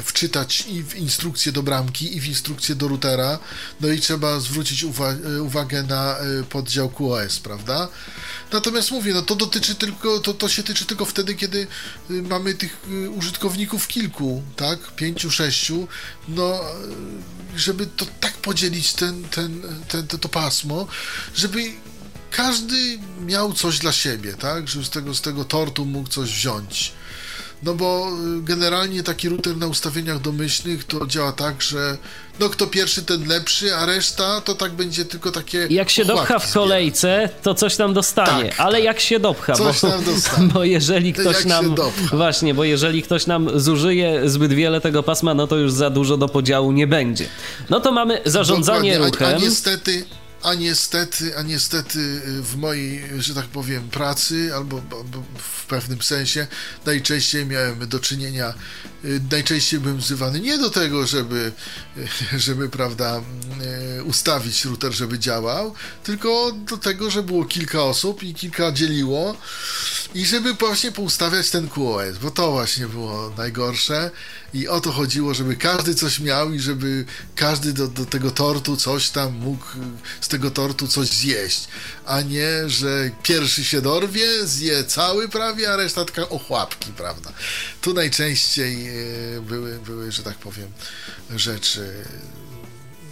[0.02, 3.38] wczytać i w instrukcję do bramki, i w instrukcję do routera,
[3.80, 7.88] no i trzeba zwrócić uwa e, uwagę na e, poddział QoS, prawda?
[8.52, 11.66] Natomiast mówię, no to dotyczy tylko, to, to się tyczy tylko wtedy, kiedy
[12.10, 14.78] y, mamy tych y, użytkowników kilku, tak?
[14.94, 15.88] Pięciu, sześciu,
[16.28, 16.60] no
[17.56, 20.86] żeby to tak podzielić ten, ten, ten, to, to pasmo,
[21.34, 21.72] żeby
[22.30, 24.68] każdy miał coś dla siebie, tak?
[24.68, 26.92] Żeby z tego, z tego tortu mógł coś wziąć.
[27.62, 28.08] No bo
[28.38, 31.96] y, generalnie taki router na ustawieniach domyślnych to działa tak, że
[32.40, 35.66] no kto pierwszy, ten lepszy, a reszta to tak będzie tylko takie.
[35.70, 38.84] Jak się dopcha w kolejce, to coś tam dostanie, tak, ale tak.
[38.84, 40.48] jak się dopcha, coś bo, tam dostanie.
[40.54, 41.74] bo jeżeli ktoś nam.
[42.12, 46.16] Właśnie, bo jeżeli ktoś nam zużyje zbyt wiele tego pasma, no to już za dużo
[46.16, 47.26] do podziału nie będzie.
[47.70, 49.18] No to mamy zarządzanie Dokładnie.
[49.18, 49.34] ruchem.
[49.34, 50.04] A, a niestety
[50.42, 54.82] a niestety, a niestety y, w mojej, że tak powiem, pracy, albo,
[55.38, 56.46] w pewnym sensie,
[56.86, 58.54] najczęściej miałem do czynienia,
[59.04, 61.52] y, najczęściej byłem wzywany nie do tego, żeby,
[62.32, 63.22] y, żeby prawda,
[64.04, 69.36] ustawić router, żeby działał, tylko do tego, że było kilka osób i kilka dzieliło
[70.14, 74.10] i żeby właśnie poustawiać ten QoS, bo to właśnie było najgorsze
[74.54, 77.04] i o to chodziło, żeby każdy coś miał i żeby
[77.36, 79.66] każdy do, do tego tortu coś tam mógł
[80.20, 81.68] z tego tortu coś zjeść,
[82.06, 87.32] a nie, że pierwszy się dorwie, zje cały prawie, a reszta taka ochłapki, prawda.
[87.80, 90.70] Tu najczęściej e, były, były że tak powiem,
[91.36, 92.04] rzeczy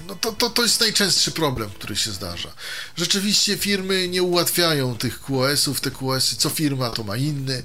[0.08, 2.48] no to, to, to jest najczęstszy problem, który się zdarza.
[2.96, 7.62] Rzeczywiście firmy nie ułatwiają tych QoS-ów, te QoS-y, co firma to ma inny.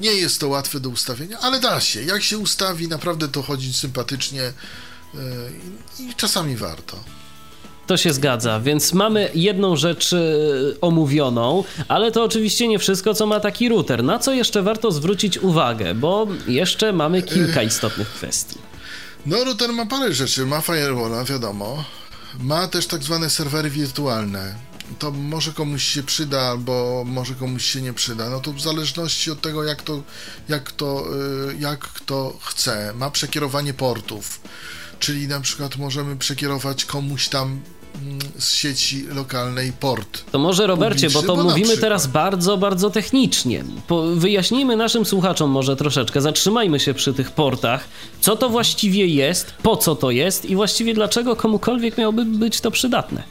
[0.00, 2.02] Nie jest to łatwe do ustawienia, ale da się.
[2.02, 4.52] Jak się ustawi, naprawdę to chodzi sympatycznie
[5.14, 5.20] yy,
[5.98, 7.04] i czasami warto.
[7.86, 13.26] To się zgadza, więc mamy jedną rzecz yy, omówioną, ale to oczywiście nie wszystko, co
[13.26, 14.04] ma taki router.
[14.04, 18.69] Na co jeszcze warto zwrócić uwagę, bo jeszcze mamy kilka istotnych kwestii.
[19.26, 20.46] No, router ma parę rzeczy.
[20.46, 21.84] Ma firewalla, wiadomo.
[22.40, 24.54] Ma też tak zwane serwery wirtualne.
[24.98, 28.30] To może komuś się przyda, albo może komuś się nie przyda.
[28.30, 30.02] No to w zależności od tego, jak to,
[30.48, 31.04] jak to,
[31.50, 32.92] y, jak kto chce.
[32.94, 34.40] Ma przekierowanie portów.
[34.98, 37.60] Czyli na przykład możemy przekierować komuś tam
[38.38, 40.24] z sieci lokalnej port.
[40.32, 43.64] To może Robercie, bo to mówimy teraz bardzo, bardzo technicznie.
[43.86, 47.84] Po, wyjaśnijmy naszym słuchaczom może troszeczkę, zatrzymajmy się przy tych portach,
[48.20, 52.70] co to właściwie jest, po co to jest i właściwie dlaczego komukolwiek miałoby być to
[52.70, 53.22] przydatne.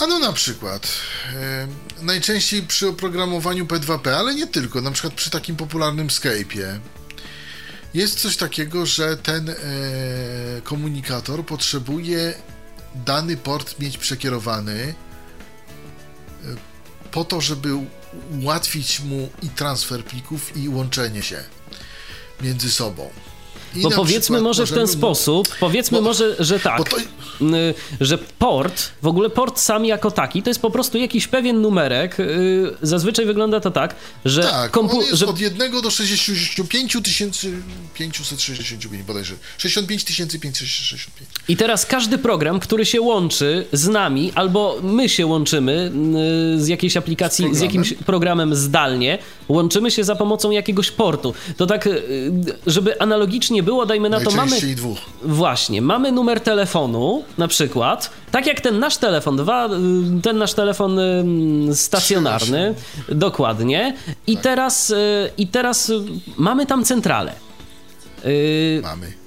[0.00, 0.88] A no na przykład
[1.34, 1.68] e,
[2.02, 6.78] najczęściej przy oprogramowaniu P2P, ale nie tylko, na przykład przy takim popularnym Skype'ie
[7.94, 9.54] jest coś takiego, że ten e,
[10.64, 12.34] komunikator potrzebuje
[12.94, 14.94] dany port mieć przekierowany
[16.44, 16.46] e,
[17.10, 17.68] po to, żeby
[18.40, 21.44] ułatwić mu i transfer plików i łączenie się
[22.40, 23.10] między sobą.
[23.74, 26.96] I bo powiedzmy może w ten sposób, powiedzmy bo, może, że tak, to...
[28.00, 32.20] że port, w ogóle port sam jako taki, to jest po prostu jakiś pewien numerek.
[32.20, 33.94] Y, zazwyczaj wygląda to tak,
[34.24, 34.42] że...
[34.42, 35.26] Tak, kompu- on jest że...
[35.26, 36.96] od 1 do 65
[37.94, 39.34] 565 bodajże.
[39.58, 41.30] 65 565.
[41.48, 45.92] I teraz każdy program, który się łączy z nami, albo my się łączymy
[46.56, 51.34] z jakiejś aplikacji, z, z jakimś programem zdalnie, łączymy się za pomocą jakiegoś portu.
[51.56, 52.32] To tak, y,
[52.66, 54.60] żeby analogicznie było, dajmy na to, mamy...
[54.60, 54.98] dwóch.
[55.22, 59.70] Właśnie, mamy numer telefonu, na przykład, tak jak ten nasz telefon, dwa, y,
[60.22, 62.74] ten nasz telefon y, stacjonarny,
[63.08, 63.96] dokładnie,
[64.26, 64.42] i tak.
[64.42, 65.92] teraz, y, i teraz
[66.36, 67.32] mamy tam centralę.
[68.82, 69.23] Mamy.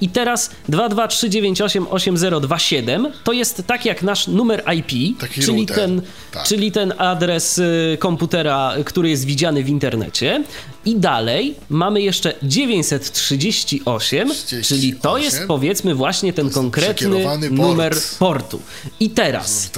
[0.00, 6.02] I teraz 223988027 to jest tak jak nasz numer IP, Taki czyli ten,
[6.32, 6.44] tak.
[6.44, 10.44] czyli ten adres y, komputera, który jest widziany w internecie.
[10.84, 17.50] I dalej mamy jeszcze 938, 38, czyli to jest powiedzmy właśnie ten konkretny port.
[17.50, 18.60] numer portu.
[19.00, 19.70] I teraz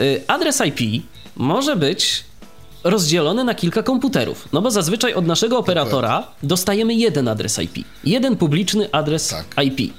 [0.00, 1.02] y, adres IP
[1.36, 2.24] może być
[2.84, 4.48] rozdzielone na kilka komputerów.
[4.52, 7.86] No bo zazwyczaj od naszego operatora dostajemy jeden adres IP.
[8.04, 9.64] Jeden publiczny adres tak.
[9.64, 9.92] IP.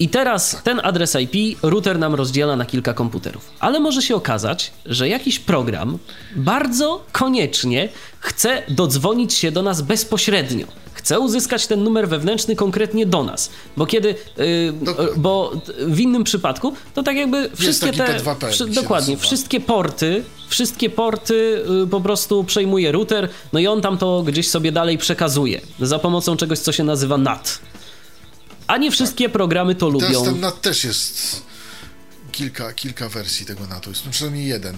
[0.00, 0.62] I teraz tak.
[0.62, 3.50] ten adres IP router nam rozdziela na kilka komputerów.
[3.60, 5.98] Ale może się okazać, że jakiś program
[6.36, 7.88] bardzo koniecznie
[8.20, 10.66] chce dodzwonić się do nas bezpośrednio.
[10.92, 14.74] Chce uzyskać ten numer wewnętrzny konkretnie do nas, bo kiedy, yy,
[15.16, 15.52] bo
[15.86, 18.20] w innym przypadku to tak jakby wszystkie te,
[18.50, 23.98] wszy, dokładnie, wszystkie porty, wszystkie porty yy, po prostu przejmuje router, no i on tam
[23.98, 27.58] to gdzieś sobie dalej przekazuje za pomocą czegoś, co się nazywa NAT.
[28.66, 29.32] A nie wszystkie tak.
[29.32, 30.06] programy to lubią.
[30.06, 31.42] Teraz ten NAT też jest
[32.32, 34.76] kilka, kilka wersji tego NATu, jest no przynajmniej jeden.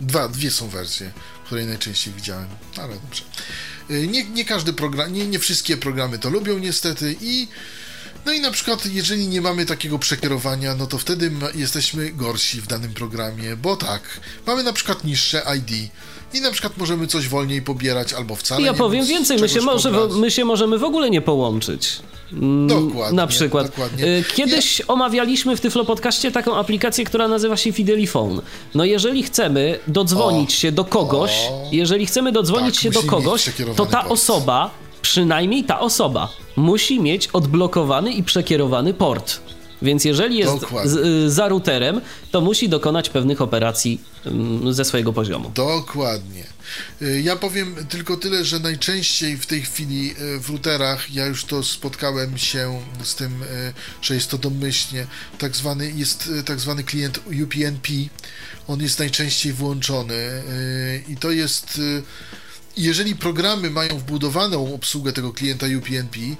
[0.00, 1.12] Dwa, dwie są wersje,
[1.44, 3.22] które najczęściej widziałem, ale dobrze.
[3.90, 7.48] Y, nie, nie każdy program, nie, nie wszystkie programy to lubią niestety i
[8.30, 12.66] no i na przykład, jeżeli nie mamy takiego przekierowania, no to wtedy jesteśmy gorsi w
[12.66, 14.02] danym programie, bo tak,
[14.46, 15.90] mamy na przykład niższe ID
[16.34, 18.72] i na przykład możemy coś wolniej pobierać albo wcale ja nie.
[18.72, 22.00] Ja powiem więcej, my się, może, my się możemy w ogóle nie połączyć.
[22.32, 23.16] Mm, dokładnie.
[23.16, 23.66] Na przykład.
[23.66, 24.04] Dokładnie.
[24.04, 28.42] Y, kiedyś omawialiśmy w Tyflo Podcaście taką aplikację, która nazywa się Fidelifone.
[28.74, 30.54] No jeżeli chcemy dodzwonić O.
[30.54, 31.68] się do kogoś, O.
[31.72, 34.70] jeżeli chcemy dodzwonić Tak, się do kogoś, to ta osoba,
[35.02, 39.40] przynajmniej ta osoba, musi mieć odblokowany i przekierowany port.
[39.82, 40.54] Więc jeżeli jest
[40.84, 42.00] z, y, za routerem,
[42.30, 45.50] to musi dokonać pewnych operacji mm, ze swojego poziomu.
[45.54, 46.44] Dokładnie.
[47.02, 51.44] Y, Ja powiem tylko tyle, że najczęściej w tej chwili y, w routerach, ja już
[51.44, 53.44] to spotkałem się z tym,
[54.02, 55.06] że jest to domyślnie,
[55.38, 57.88] tak zwany, jest tak zwany klient UPnP,
[58.68, 60.42] on jest najczęściej włączony
[61.08, 61.80] i to jest,
[62.76, 66.36] jeżeli programy mają wbudowaną obsługę tego klienta UPnP, y,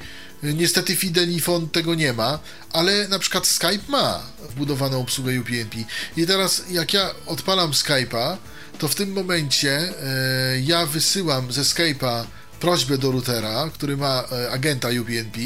[0.55, 2.39] niestety Fidelifon tego nie ma,
[2.73, 5.77] ale na przykład Skype ma wbudowaną obsługę UPnP
[6.17, 8.37] i teraz jak ja odpalam Skype'a,
[8.79, 12.25] to w tym momencie e, ja wysyłam ze Skype'a
[12.61, 15.39] prośbę do routera, który ma e, agenta UPnP,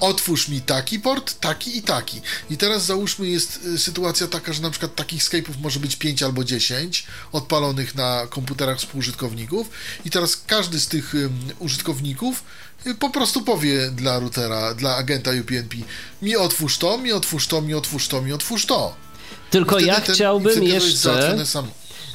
[0.00, 2.20] otwórz mi taki port, taki i taki.
[2.50, 6.22] I teraz załóżmy jest e, sytuacja taka, że na przykład takich Skype'ów może być 5
[6.22, 9.70] albo 10 odpalonych na komputerach współużytkowników
[10.04, 12.44] i teraz każdy z tych em, użytkowników
[12.86, 15.76] e, po prostu powie dla routera, dla agenta UPnP
[16.22, 18.94] mi otwórz to, mi otwórz to, mi otwórz to, mi otwórz to.
[19.50, 21.36] Tylko ja chciałbym jeszcze...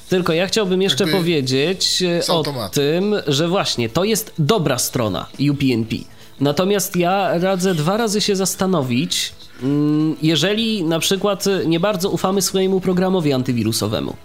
[0.09, 5.25] Tylko ja chciałbym jeszcze Jakby powiedzieć z o tym, że właśnie to jest dobra strona
[5.51, 6.12] UPnP.
[6.39, 9.33] Natomiast ja radzę dwa razy się zastanowić,
[9.63, 14.15] mm, jeżeli na przykład nie bardzo ufamy swojemu programowi antywirusowemu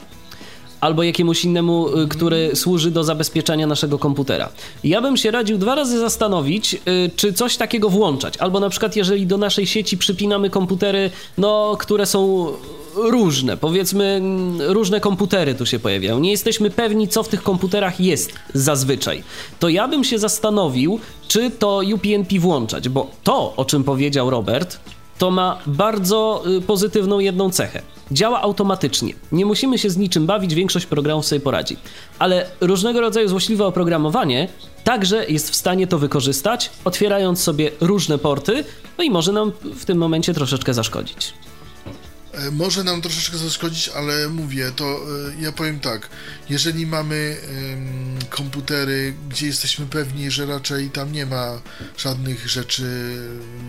[0.80, 4.48] albo jakiemuś innemu, y, który służy do zabezpieczania naszego komputera.
[4.84, 6.78] Ja bym się radził dwa razy zastanowić, y,
[7.16, 8.36] czy coś takiego włączać.
[8.36, 12.46] Albo na przykład, jeżeli do naszej sieci przypinamy komputery, no, które są
[13.02, 14.22] różne, powiedzmy,
[14.58, 16.18] różne komputery tu się pojawiają.
[16.18, 19.22] Nie jesteśmy pewni, co w tych komputerach jest zazwyczaj.
[19.58, 24.80] To ja bym się zastanowił, czy to UPnP włączać, bo to, o czym powiedział Robert,
[25.18, 27.82] to ma bardzo y, pozytywną jedną cechę.
[28.10, 29.14] Działa automatycznie.
[29.32, 31.76] Nie musimy się z niczym bawić, większość programów sobie poradzi.
[32.18, 34.48] Ale różnego rodzaju złośliwe oprogramowanie
[34.84, 38.64] także jest w stanie to wykorzystać, otwierając sobie różne porty,
[38.98, 41.34] no i może nam w tym momencie troszeczkę zaszkodzić.
[42.38, 46.08] E, Może nam troszeczkę zaszkodzić, ale mówię, to e, ja powiem tak,
[46.50, 47.36] jeżeli mamy
[48.30, 51.60] komputery, gdzie jesteśmy pewni, że raczej tam nie ma
[51.96, 53.16] żadnych rzeczy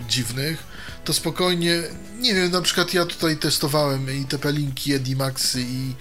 [0.10, 0.64] dziwnych,
[1.06, 1.84] to spokojnie,
[2.20, 5.94] nie wiem, na przykład ja tutaj testowałem i te pelinki Edimaxy i,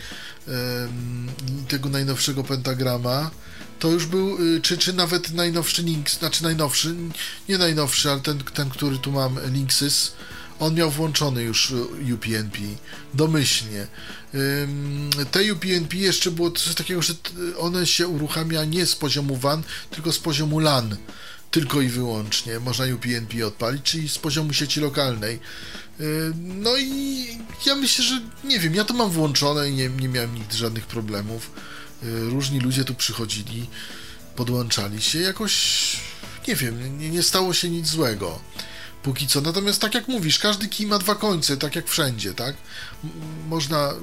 [1.49, 3.31] i tego najnowszego pentagrama,
[3.79, 6.95] to już był, y, czy, czy nawet najnowszy Lynx, znaczy najnowszy,
[7.49, 10.13] nie najnowszy, ale ten, ten który tu mam, Linksys,
[10.61, 12.59] on miał włączony już y, UPnP,
[13.15, 13.87] domyślnie.
[15.31, 17.15] Te UPnP jeszcze było coś takiego, że
[17.59, 20.97] one się uruchamia nie z poziomu WAN, tylko z poziomu LAN.
[21.51, 25.41] Tylko i wyłącznie można UPnP odpalić, czyli z poziomu sieci lokalnej.
[26.37, 27.27] No i
[27.67, 30.87] ja myślę, że nie wiem, ja to mam włączone i nie, nie miałem nigdy żadnych
[30.87, 31.51] problemów.
[32.03, 33.67] Y, Różni ludzie tu przychodzili,
[34.37, 35.97] podłączali się, jakoś
[36.49, 38.41] nie wiem, nie, nie stało się nic złego
[39.09, 39.41] póki co.
[39.41, 42.57] Natomiast tak jak mówisz, każdy kij ma dwa końce, tak jak wszędzie, tak?
[43.49, 43.95] Można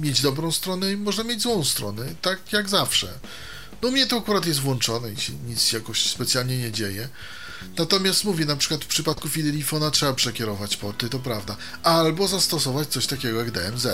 [0.00, 3.12] mieć dobrą stronę i można mieć złą stronę, tak jak zawsze.
[3.82, 7.08] No mnie to akurat jest włączone i się nic jakoś specjalnie nie dzieje.
[7.78, 11.56] Natomiast mówię, na przykład w przypadku Fidelifona trzeba przekierować porty, to prawda.
[11.82, 13.86] Albo zastosować coś takiego jak DMZ.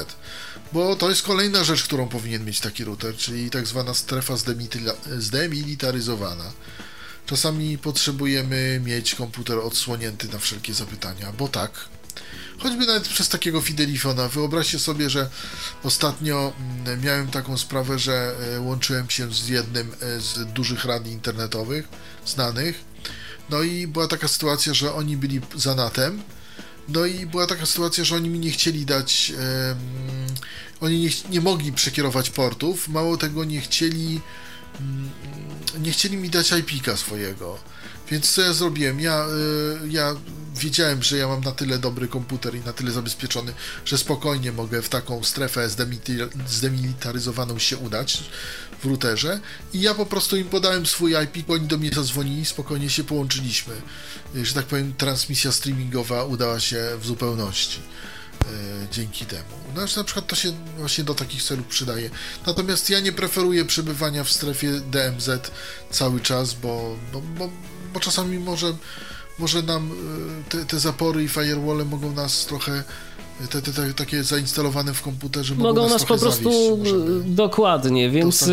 [0.72, 5.18] Bo to jest kolejna rzecz, którą powinien mieć taki router, czyli tak zwana strefa zdemilita-
[5.18, 6.52] zdemilitaryzowana.
[7.30, 11.70] Czasami potrzebujemy mieć komputer odsłonięty na wszelkie zapytania, bo tak.
[12.58, 14.28] Choćby nawet przez takiego Fidelifona.
[14.28, 15.30] Wyobraźcie sobie, że
[15.82, 16.52] ostatnio
[16.86, 21.88] mm, miałem taką sprawę, że e, łączyłem się z jednym e, z dużych radii internetowych,
[22.26, 22.84] znanych.
[23.50, 26.22] No i była taka sytuacja, że oni byli za NATem.
[26.88, 29.32] No i była taka sytuacja, że oni mi nie chcieli dać.
[29.70, 29.78] em,
[30.80, 32.88] oni nie, nie mogli przekierować portów.
[32.88, 34.20] Mało tego, nie chcieli
[35.78, 37.58] nie chcieli mi dać IP-ka swojego.
[38.10, 39.00] Więc co ja zrobiłem?
[39.00, 39.26] Ja,
[39.84, 40.16] y, ja
[40.56, 43.52] wiedziałem, że ja mam na tyle dobry komputer i na tyle zabezpieczony,
[43.84, 48.24] że spokojnie mogę w taką strefę zdemilita- zdemilitaryzowaną się udać
[48.82, 49.40] w routerze
[49.72, 53.74] i ja po prostu im podałem swój IP, oni do mnie zadzwonili, spokojnie się połączyliśmy.
[54.36, 57.80] Y, Że tak powiem, transmisja streamingowa udała się w zupełności
[58.90, 59.44] dzięki temu.
[59.74, 62.10] No, na przykład to się właśnie do takich celów przydaje.
[62.46, 65.30] Natomiast ja nie preferuję przebywania w strefie DMZ
[65.90, 67.50] cały czas, bo, bo, bo,
[67.94, 68.76] bo czasami może,
[69.38, 72.84] może nam e, te, te zapory i firewalle mogą nas trochę
[73.48, 76.94] te, te, te, takie zainstalowane w komputerze mogą, mogą nas, nas po prostu zawieść,
[77.26, 78.50] dokładnie, więc,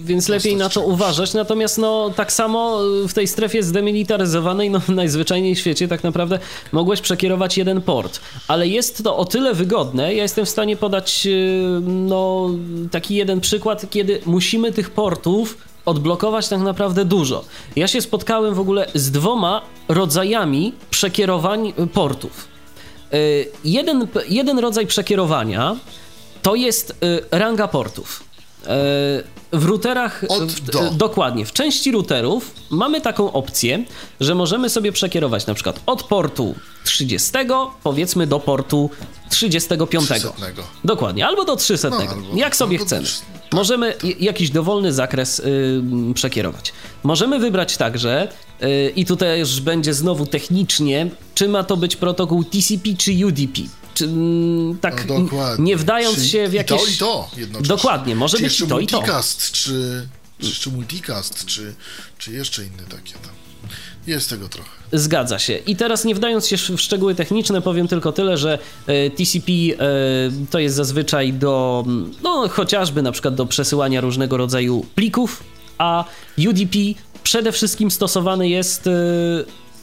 [0.00, 1.34] więc lepiej na to uważać.
[1.34, 2.78] Natomiast no, tak samo
[3.08, 6.38] w tej strefie zdemilitaryzowanej, no najzwyczajniej w świecie tak naprawdę
[6.72, 11.28] mogłeś przekierować jeden port, ale jest to o tyle wygodne, ja jestem w stanie podać
[11.80, 12.50] no,
[12.90, 17.44] taki jeden przykład, kiedy musimy tych portów odblokować tak naprawdę dużo.
[17.76, 22.51] Ja się spotkałem w ogóle z dwoma rodzajami przekierowań portów.
[23.14, 25.76] Y, jeden, jeden rodzaj przekierowania
[26.42, 26.94] to jest y,
[27.30, 28.24] ranga portów.
[28.62, 28.66] Y,
[29.52, 33.84] w routerach, w, dokładnie, w części routerów mamy taką opcję,
[34.20, 37.30] że możemy sobie przekierować na przykład od portu 30
[37.82, 38.90] powiedzmy do portu
[39.30, 40.04] 35.
[40.04, 40.32] 300.
[40.84, 43.06] Dokładnie, albo do 300, no, albo, jak sobie chcemy.
[43.06, 45.82] Tak, możemy jakiś dowolny zakres y,
[46.14, 46.72] przekierować.
[47.02, 48.28] Możemy wybrać także,
[48.62, 53.60] y, i tutaj już będzie znowu technicznie, czy ma to być protokół TCP czy UDP.
[53.94, 54.08] Czy,
[54.80, 55.18] tak no,
[55.58, 56.82] nie wdając czy się w jakieś...
[56.82, 57.76] I to, i to jednocześnie.
[57.76, 58.96] Dokładnie, może czy być i to, i to.
[58.96, 60.08] Multicast, czy,
[60.38, 61.74] czy, czy multicast, czy,
[62.18, 63.41] czy jeszcze inne takie tam.
[64.06, 64.70] Jest tego trochę.
[64.92, 65.54] Zgadza się.
[65.54, 69.76] I teraz nie wdając się w szczegóły techniczne, powiem tylko tyle, że e, TCP e,
[70.50, 71.84] to jest zazwyczaj do,
[72.22, 75.42] no chociażby na przykład do przesyłania różnego rodzaju plików,
[75.78, 76.04] a
[76.48, 76.78] UDP
[77.22, 78.90] przede wszystkim stosowany jest e,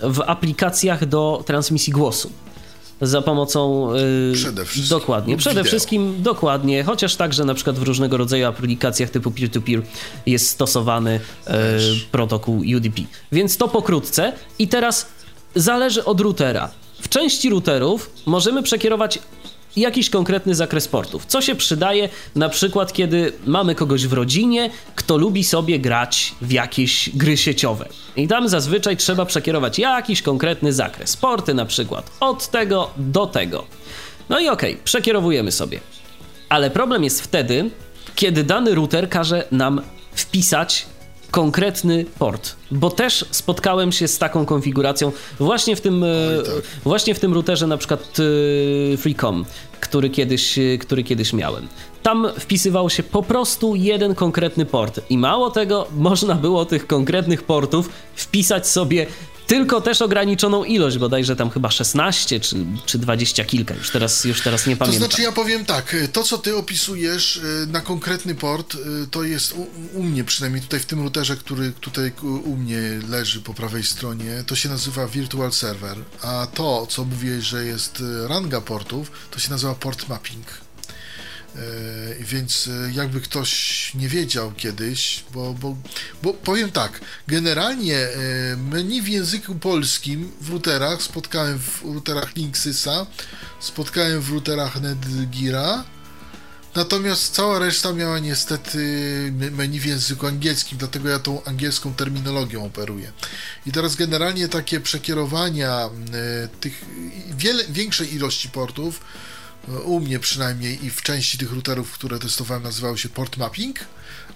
[0.02, 2.32] w aplikacjach do transmisji głosu
[3.02, 3.90] za pomocą.
[3.96, 5.00] Yy, przede wszystkim.
[5.00, 5.70] Dokładnie, przede wideo.
[5.70, 9.82] wszystkim dokładnie, chociaż także na przykład w różnego rodzaju aplikacjach typu peer-to-peer
[10.26, 11.54] jest stosowany yy,
[12.12, 13.02] protokół UDP.
[13.32, 14.34] Więc to pokrótce.
[14.60, 15.08] I teraz
[15.56, 16.70] zależy od routera.
[17.02, 19.20] W części routerów możemy przekierować
[19.78, 21.26] jakiś konkretny zakres portów.
[21.26, 26.52] Co się przydaje na przykład, kiedy mamy kogoś w rodzinie, kto lubi sobie grać w
[26.52, 27.90] jakieś gry sieciowe.
[28.16, 31.18] I tam zazwyczaj trzeba przekierować jakiś konkretny zakres.
[31.18, 33.66] Porty na przykład od tego do tego.
[34.30, 35.80] No i okej, okay, przekierowujemy sobie.
[36.50, 37.70] Ale problem jest wtedy,
[38.16, 39.82] kiedy dany router każe nam
[40.12, 40.86] wpisać
[41.32, 46.08] konkretny port, bo też spotkałem się z taką konfiguracją właśnie w tym, e,
[46.46, 46.54] tak.
[46.84, 48.18] właśnie w tym routerze na przykład
[48.94, 49.46] e, Freecom,
[49.80, 51.68] który kiedyś, e, który kiedyś miałem.
[52.04, 57.44] Tam wpisywał się po prostu jeden konkretny port i mało tego, można było tych konkretnych
[57.44, 59.08] portów wpisać sobie
[59.50, 64.42] tylko też ograniczoną ilość, bodajże tam chyba 16 czy, czy 20 kilka, już teraz, już
[64.42, 65.02] teraz nie pamiętam.
[65.02, 68.78] To znaczy ja powiem tak, to co ty opisujesz y, na konkretny port, y,
[69.12, 72.12] to jest u, u, mnie przynajmniej tutaj w tym routerze, który tutaj
[72.44, 77.46] u mnie leży po prawej stronie, to się nazywa Virtual Server, a to co mówiłeś,
[77.46, 80.46] że jest y, ranga portów, to się nazywa port mapping.
[81.56, 85.76] E, więc e, jakby ktoś nie wiedział kiedyś, bo, bo,
[86.24, 93.06] bo powiem tak, generalnie e, menu w języku polskim w routerach spotkałem w routerach Linksysa,
[93.60, 95.84] spotkałem w routerach Netgeara,
[96.76, 98.80] natomiast cała reszta miała niestety
[99.52, 103.12] menu w języku angielskim, dlatego ja tą angielską terminologią operuję.
[103.66, 105.90] I teraz generalnie takie przekierowania
[106.62, 106.86] tych
[107.38, 109.02] wiele, większej ilości portów
[109.84, 113.80] u mnie przynajmniej i w części tych routerów, które testowałem, nazywały się port mapping,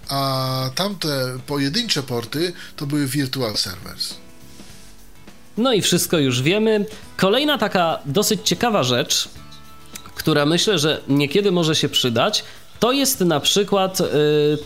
[0.09, 4.15] a tamte pojedyncze porty to były virtual servers.
[5.57, 6.85] No i wszystko już wiemy.
[7.17, 9.29] Kolejna taka dosyć ciekawa rzecz,
[10.15, 12.43] która myślę, że niekiedy może się przydać,
[12.79, 14.07] to jest na przykład yy,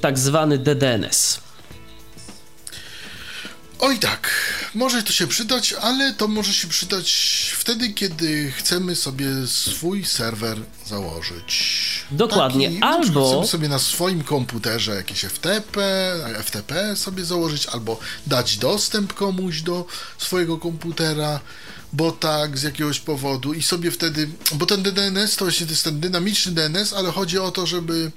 [0.01, 1.46] tak zwany DDNS.
[3.79, 4.29] Oj tak,
[4.75, 7.11] może to się przydać, ale to może się przydać
[7.57, 11.87] wtedy, kiedy chcemy sobie swój serwer założyć.
[12.11, 13.29] Dokładnie, Taki, albo...
[13.29, 15.81] Chcemy sobie na swoim komputerze jakieś FTP,
[16.43, 19.85] FTP sobie założyć, albo dać dostęp komuś do
[20.17, 21.39] swojego komputera,
[21.93, 26.51] bo tak, z jakiegoś powodu i sobie wtedy, bo ten DNS to jest ten dynamiczny
[26.51, 28.11] DNS, ale chodzi o to, żeby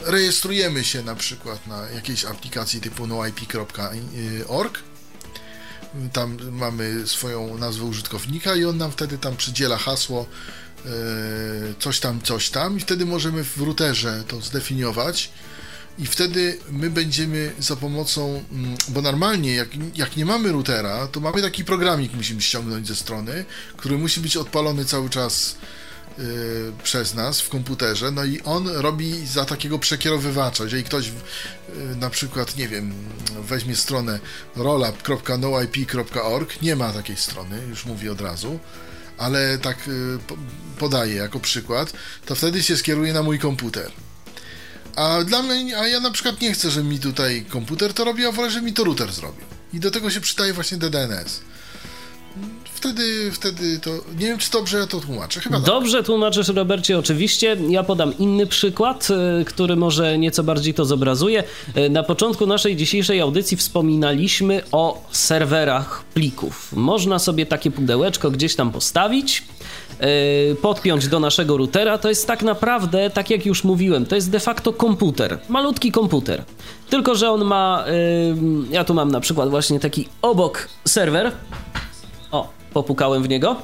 [0.00, 4.78] rejestrujemy się na przykład na jakiejś aplikacji typu noip.org
[6.12, 10.26] tam mamy swoją nazwę użytkownika i on nam wtedy tam przydziela hasło
[10.86, 10.90] e,
[11.78, 15.30] coś tam, coś tam i wtedy możemy w routerze to zdefiniować
[15.98, 21.20] i wtedy my będziemy za pomocą, mm, bo normalnie jak, jak nie mamy routera, to
[21.20, 23.44] mamy taki programik musimy ściągnąć ze strony,
[23.76, 25.56] który musi być odpalony cały czas
[26.82, 30.64] przez nas w komputerze, no i on robi za takiego przekierowywacza.
[30.64, 31.12] Jeżeli ktoś y,
[31.96, 32.94] na przykład, nie wiem,
[33.40, 34.20] weźmie stronę
[34.56, 38.58] rollup.noip.org, nie ma takiej strony, już mówię od razu,
[39.18, 40.18] ale tak y,
[40.78, 41.92] podaję jako przykład,
[42.26, 43.92] to wtedy się skieruje na mój komputer.
[44.96, 48.28] A dla mnie, a ja na przykład nie chcę, żeby mi tutaj komputer to robił,
[48.28, 49.44] a wolę, żeby mi to router zrobił.
[49.72, 51.40] I do tego się przydaje właśnie DDNS
[52.80, 53.90] wtedy, wtedy to.
[53.90, 55.40] Nie wiem, czy dobrze ja to tłumaczę.
[55.40, 55.66] Chyba tak.
[55.66, 56.06] Dobrze tak.
[56.06, 57.56] tłumaczysz, Robercie, oczywiście.
[57.68, 59.08] Ja podam inny przykład,
[59.40, 61.44] y, który może nieco bardziej to zobrazuje.
[61.76, 66.72] Y, na początku naszej dzisiejszej audycji wspominaliśmy o serwerach plików.
[66.72, 69.44] Można sobie takie pudełeczko gdzieś tam postawić
[70.52, 74.30] y, podpiąć do naszego routera, to jest tak naprawdę, tak jak już mówiłem, to jest
[74.30, 76.44] de facto komputer, malutki komputer.
[76.90, 77.84] Tylko, że on ma,
[78.70, 81.32] ja tu mam na przykład właśnie taki obok serwer,
[82.30, 83.56] o, popukałem w niego.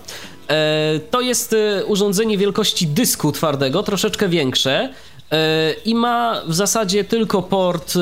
[0.49, 4.93] E, to jest e, urządzenie wielkości dysku twardego, troszeczkę większe.
[5.33, 7.95] E, I ma w zasadzie tylko port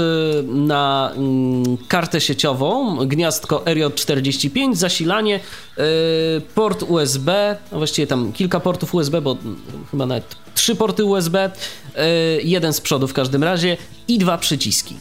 [0.45, 5.41] na mm, kartę sieciową, gniazdko RJ45, zasilanie,
[6.55, 9.57] port USB, no właściwie tam kilka portów USB, bo mm,
[9.91, 11.51] chyba nawet trzy porty USB,
[12.43, 13.77] jeden z przodu w każdym razie
[14.09, 14.97] i dwa przyciski.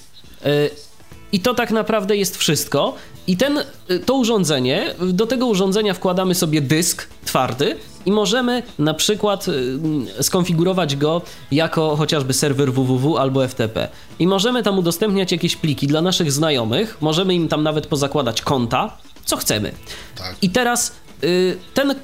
[1.32, 2.96] I to tak naprawdę jest wszystko.
[3.28, 7.76] I ten, y, to urządzenie, do tego urządzenia wkładamy sobie dysk twardy
[8.06, 11.22] i możemy na przykład y, skonfigurować go
[11.52, 13.90] jako chociażby serwer www albo FTP.
[14.20, 18.98] I możemy tam udostępniać jakieś pliki dla naszych znajomych, możemy im tam nawet pozakładać konta,
[19.26, 19.72] co chcemy.
[20.16, 20.36] Tak.
[20.42, 21.96] I teraz y, ten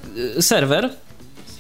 [0.41, 0.89] serwer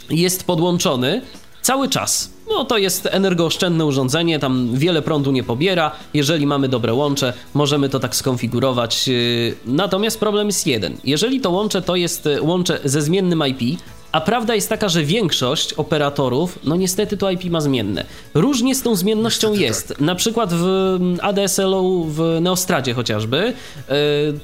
[0.09, 1.21] jest podłączony
[1.61, 5.91] cały czas no to jest energooszczędne urządzenie, tam wiele prądu nie pobiera.
[6.13, 9.07] Jeżeli mamy dobre łącze, możemy to tak skonfigurować.
[9.07, 10.97] Yy, natomiast problem jest jeden.
[11.03, 13.79] Jeżeli to łącze to jest yy, łącze ze zmiennym IP,
[14.11, 18.05] a prawda jest taka, że większość operatorów, no niestety to IP ma zmienne.
[18.33, 19.87] Różnie z tą zmiennością niestety jest.
[19.87, 19.99] Tak.
[19.99, 23.93] Na przykład w mm, ADSL-u w Neostradzie chociażby, yy,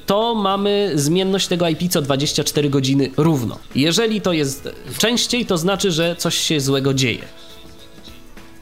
[0.06, 3.58] to mamy zmienność tego IP co 24 godziny równo.
[3.74, 4.68] Jeżeli to jest
[4.98, 7.24] częściej, to znaczy, że coś się złego dzieje.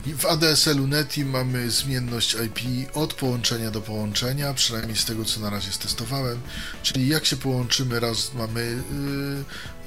[0.06, 5.50] W ADSL-u NETI mamy zmienność IP od połączenia do połączenia, przynajmniej z tego co na
[5.50, 6.40] razie stestowałem,
[6.82, 8.82] czyli jak się połączymy, raz mamy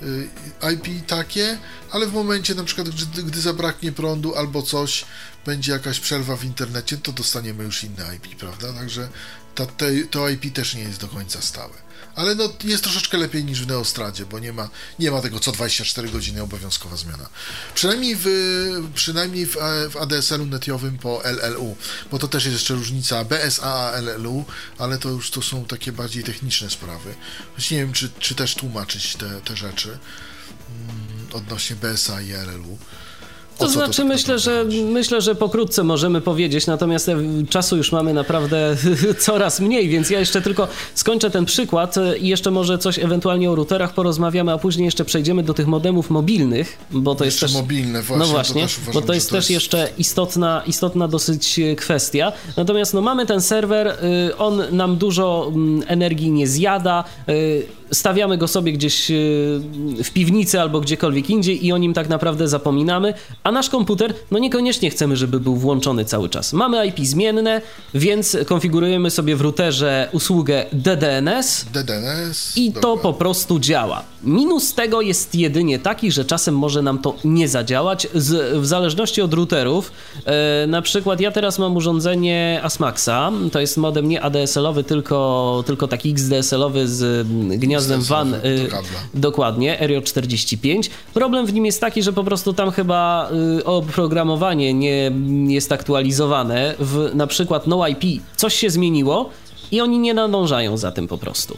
[0.02, 1.58] yy, IP takie,
[1.92, 5.06] ale w momencie na przykład, gdy, gdy zabraknie prądu albo coś,
[5.46, 8.74] będzie jakaś przerwa w internecie, to dostaniemy już inne IP, prawda?
[8.74, 9.10] Także
[9.56, 11.87] ta, te, to IP też nie jest do końca stałe
[12.18, 14.70] ale no, jest troszeczkę lepiej niż w Neostradzie, bo nie ma,
[15.00, 17.30] nie ma tego co 24 godziny obowiązkowa zmiana.
[17.76, 18.28] Przynajmniej w,
[18.94, 19.58] przynajmniej w,
[19.90, 21.76] w ADSL-u netiowym po LLU,
[22.12, 24.46] bo to też jest jeszcze różnica BSA a LLU,
[24.78, 27.16] ale to już to są takie bardziej techniczne sprawy.
[27.56, 32.78] Choć nie wiem, czy, czy też tłumaczyć te, te rzeczy mm, odnośnie BSA i LLU.
[33.58, 37.12] To znaczy, to myślę, że, myślę, że pokrótce możemy powiedzieć, natomiast
[37.50, 38.76] czasu już mamy naprawdę
[39.20, 43.52] coraz mniej, więc ja jeszcze tylko skończę ten przykład e, i jeszcze może coś ewentualnie
[43.52, 47.56] o routerach porozmawiamy, a później jeszcze przejdziemy do tych modemów mobilnych, bo to jeszcze jest
[47.56, 47.64] też...
[47.64, 48.26] mobilne, właśnie.
[48.26, 49.50] No właśnie, uważam, bo to jest to też jest...
[49.50, 52.32] jeszcze istotna, istotna dosyć e, kwestia.
[52.58, 53.96] Natomiast no mamy ten serwer, e,
[54.38, 57.04] on nam dużo mm, energii nie zjada,
[57.92, 59.12] stawiamy go sobie gdzieś
[60.04, 64.40] w piwnicy albo gdziekolwiek indziej i o nim tak naprawdę zapominamy, a nasz komputer, no
[64.40, 66.54] niekoniecznie chcemy, żeby był włączony cały czas.
[66.54, 67.62] Mamy IP zmienne,
[67.94, 74.04] więc konfigurujemy sobie w routerze usługę DDNS, DDNS i to po prostu działa.
[74.24, 79.22] Minus tego jest jedynie taki, że czasem może nam to nie zadziałać z, w zależności
[79.22, 79.92] od routerów.
[80.26, 85.88] E, na przykład ja teraz mam urządzenie Asmaxa, to jest modem nie ADSL-owy, tylko, tylko
[85.88, 87.28] taki XDSL-owy z
[87.86, 88.34] gniazdem WAN.
[88.34, 88.40] E,
[89.14, 90.90] dokładnie, RJ45.
[91.14, 93.30] Problem w nim jest taki, że po prostu tam chyba
[93.60, 95.12] e, oprogramowanie nie
[95.48, 99.30] jest aktualizowane, w na przykład NoIP coś się zmieniło
[99.72, 101.58] i oni nie nadążają za tym po prostu.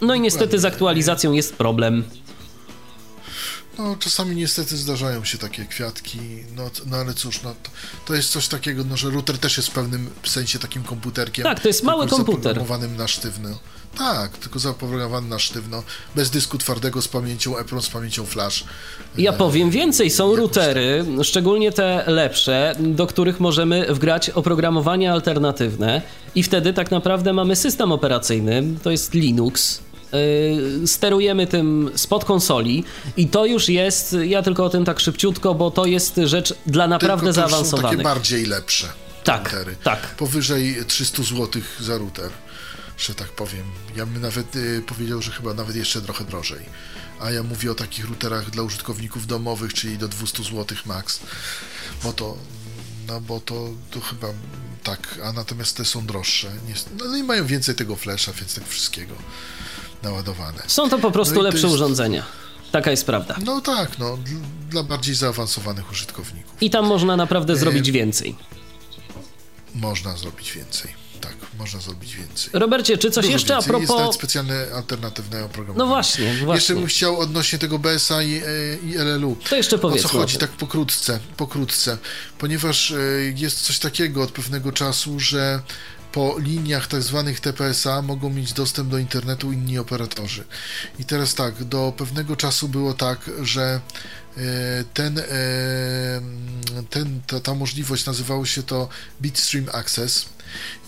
[0.00, 2.04] No i niestety z aktualizacją jest problem.
[3.78, 6.18] No, czasami niestety zdarzają się takie kwiatki,
[6.56, 7.70] no, no ale cóż, no, to,
[8.06, 11.44] to, jest coś takiego, no, że router też jest w pewnym sensie takim komputerkiem.
[11.44, 12.42] Tak, to jest mały komputer.
[12.42, 13.58] Zaprogramowanym na sztywno.
[13.98, 15.82] Tak, tylko zaprogramowany na sztywno,
[16.16, 18.64] bez dysku twardego z pamięcią EPROM, z pamięcią flash.
[19.18, 26.02] Ja powiem więcej, są routery, szczególnie te lepsze, do których możemy wgrać oprogramowanie alternatywne
[26.34, 29.80] i wtedy tak naprawdę mamy system operacyjny, to jest Linux,
[30.80, 32.84] Yy, sterujemy tym spod konsoli
[33.16, 36.86] i to już jest, ja tylko o tym tak szybciutko, bo to jest rzecz dla
[36.88, 37.90] naprawdę tylko to zaawansowanych.
[37.90, 38.86] są takie bardziej lepsze.
[39.24, 39.76] Tak, routery.
[39.84, 40.00] tak.
[40.00, 42.30] Powyżej 300 zł za router,
[43.00, 43.64] że tak powiem.
[43.96, 46.66] Ja bym nawet y, powiedział, że chyba nawet jeszcze trochę drożej.
[47.20, 51.20] A ja mówię o takich routerach dla użytkowników domowych, czyli do 200 zł max.
[52.04, 52.36] Bo to,
[53.08, 54.28] no bo to, to chyba
[54.82, 56.50] tak, a natomiast te są droższe.
[56.98, 59.14] No i mają więcej tego flesza, więc tak wszystkiego
[60.02, 60.62] naładowane.
[60.66, 61.74] Są to po prostu no lepsze jest...
[61.74, 62.26] urządzenia.
[62.72, 63.36] Taka jest prawda.
[63.44, 64.18] No tak, no,
[64.68, 66.54] dla bardziej zaawansowanych użytkowników.
[66.60, 67.56] I tam można naprawdę e...
[67.56, 68.36] zrobić więcej.
[69.74, 70.99] Można zrobić więcej.
[71.20, 72.50] Tak, można zrobić więcej.
[72.52, 73.68] Robercie, czy coś Dużo jeszcze więcej.
[73.68, 73.88] a propos...
[73.88, 75.78] Jest nawet specjalne alternatywne oprogramowanie.
[75.78, 76.54] No właśnie, właśnie.
[76.54, 78.42] Jeszcze bym chciał odnośnie tego BSA i, e,
[78.86, 79.36] i LLU.
[79.48, 80.04] To jeszcze powiedz.
[80.04, 81.98] O co chodzi, tak pokrótce, pokrótce.
[82.38, 82.96] Ponieważ e,
[83.36, 85.60] jest coś takiego od pewnego czasu, że
[86.12, 90.44] po liniach tak zwanych TPSA mogą mieć dostęp do internetu inni operatorzy.
[90.98, 93.80] I teraz tak, do pewnego czasu było tak, że
[94.36, 94.40] e,
[94.94, 95.20] ten,
[96.90, 98.88] ten, ta, ta możliwość nazywało się to
[99.22, 100.26] Bitstream Access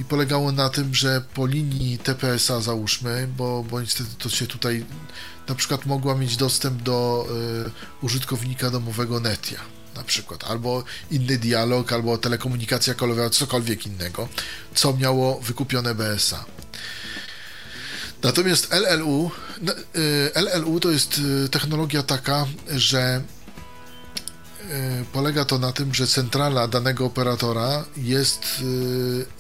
[0.00, 4.84] i polegało na tym, że po linii TPSA załóżmy, bo, bo niestety to się tutaj
[5.48, 7.26] na przykład mogła mieć dostęp do
[7.66, 9.60] y, użytkownika domowego Netia
[9.96, 14.28] na przykład, albo inny dialog, albo telekomunikacja kolowa, cokolwiek innego,
[14.74, 16.44] co miało wykupione BSA.
[18.22, 19.30] Natomiast LLU,
[20.34, 21.20] LLU to jest
[21.50, 23.22] technologia taka, że
[25.12, 28.46] polega to na tym, że centrala danego operatora jest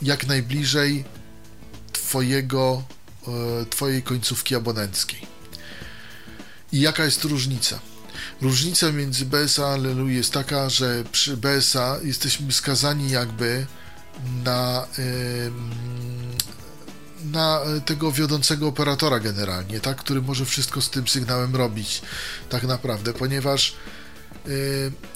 [0.02, 1.04] jak najbliżej
[1.92, 2.82] twojego,
[3.70, 5.20] twojej końcówki abonenckiej.
[6.72, 7.80] I jaka jest różnica?
[8.40, 13.66] Różnica między BSA a LLU jest taka, że przy BSA jesteśmy skazani jakby
[14.44, 14.86] na,
[17.24, 22.02] na tego wiodącego operatora generalnie, tak, który może wszystko z tym sygnałem robić
[22.48, 23.74] tak naprawdę, ponieważ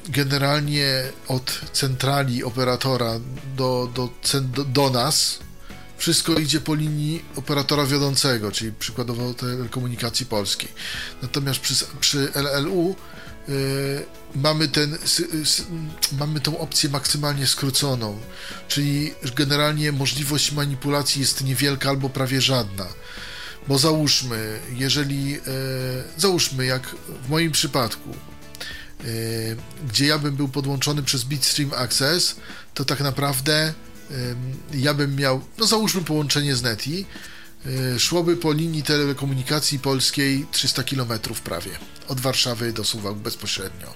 [0.09, 3.21] generalnie od centrali operatora
[3.57, 4.11] do, do,
[4.43, 5.39] do, do nas
[5.99, 10.69] wszystko idzie po linii operatora wiodącego, czyli przykładowo telekomunikacji polskiej.
[11.23, 12.97] Natomiast przy, przy LLU
[13.49, 14.05] y,
[14.35, 14.99] mamy, ten, y,
[16.19, 18.19] mamy tą opcję maksymalnie skróconą,
[18.69, 22.87] czyli generalnie możliwość manipulacji jest niewielka albo prawie żadna.
[23.69, 25.41] Bo załóżmy, jeżeli, y,
[26.17, 28.17] załóżmy jak w moim przypadku,
[29.89, 32.37] gdzie ja bym był podłączony przez Bitstream Access,
[32.75, 33.75] to tak naprawdę
[34.75, 37.07] ja bym miał, no załóżmy połączenie z NETI,
[37.67, 41.13] y, szłoby po linii telekomunikacji polskiej 300 km
[41.45, 41.71] prawie,
[42.09, 43.95] od Warszawy do Suwałk bezpośrednio.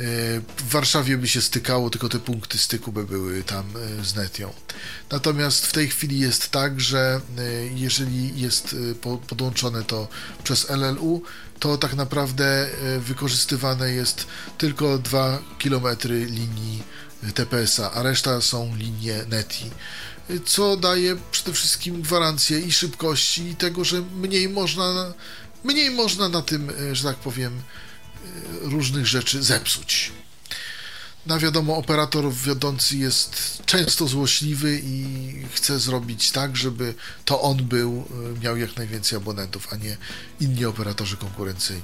[0.00, 3.64] Y, w Warszawie by się stykało, tylko te punkty styku by były tam
[4.00, 4.52] y, z Netią.
[5.10, 7.20] Natomiast w tej chwili jest tak, że
[7.74, 8.76] jeżeli jest
[9.28, 10.08] podłączone to
[10.44, 11.22] przez LLU,
[11.60, 12.68] to tak naprawdę
[13.00, 14.26] wykorzystywane jest
[14.58, 16.82] tylko 2 km linii
[17.34, 19.70] TPS-a, a reszta są linie NETI,
[20.44, 25.14] co daje przede wszystkim gwarancję i szybkości i tego, że mniej można,
[25.64, 27.62] mniej można na tym, że tak powiem,
[28.60, 30.12] różnych rzeczy zepsuć.
[31.26, 35.06] Na wiadomo, operator wiodący jest często złośliwy i
[35.52, 36.94] chce zrobić tak, żeby
[37.24, 38.08] to on był,
[38.42, 39.96] miał jak najwięcej abonentów, a nie
[40.40, 41.82] inni operatorzy konkurencyjni.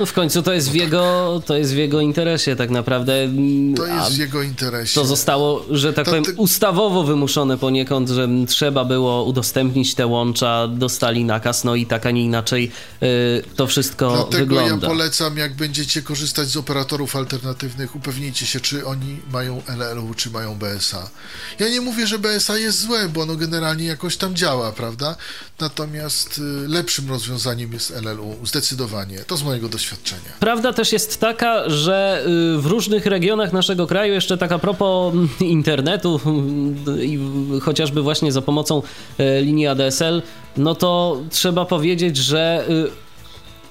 [0.00, 3.28] No w końcu to jest w jego, to jest w jego interesie tak naprawdę.
[3.76, 4.94] To jest w jego interesie.
[4.94, 6.34] To zostało, że tak to, powiem, ty...
[6.36, 12.10] ustawowo wymuszone poniekąd, że trzeba było udostępnić te łącza, dostali nakaz, no i tak, a
[12.10, 12.70] nie inaczej
[13.00, 13.08] yy,
[13.56, 14.86] to wszystko Dlatego wygląda.
[14.86, 20.30] ja polecam, jak będziecie korzystać z operatorów alternatywnych, upewnijcie się, czy oni mają LLU, czy
[20.30, 21.10] mają BSA.
[21.58, 25.16] Ja nie mówię, że BSA jest złe, bo ono generalnie jakoś tam działa, prawda?
[25.60, 29.18] Natomiast y, lepszym rozwiązaniem jest LLU, zdecydowanie.
[29.18, 30.36] To z mojego doświadczenia doświadczenia.
[30.40, 32.24] Prawda też jest taka, że
[32.56, 37.18] y, w różnych regionach naszego kraju, jeszcze tak a propos mm, internetu mm, i
[37.60, 38.82] chociażby właśnie za pomocą
[39.18, 40.22] e, linii ADSL,
[40.56, 42.90] no to trzeba powiedzieć, że y,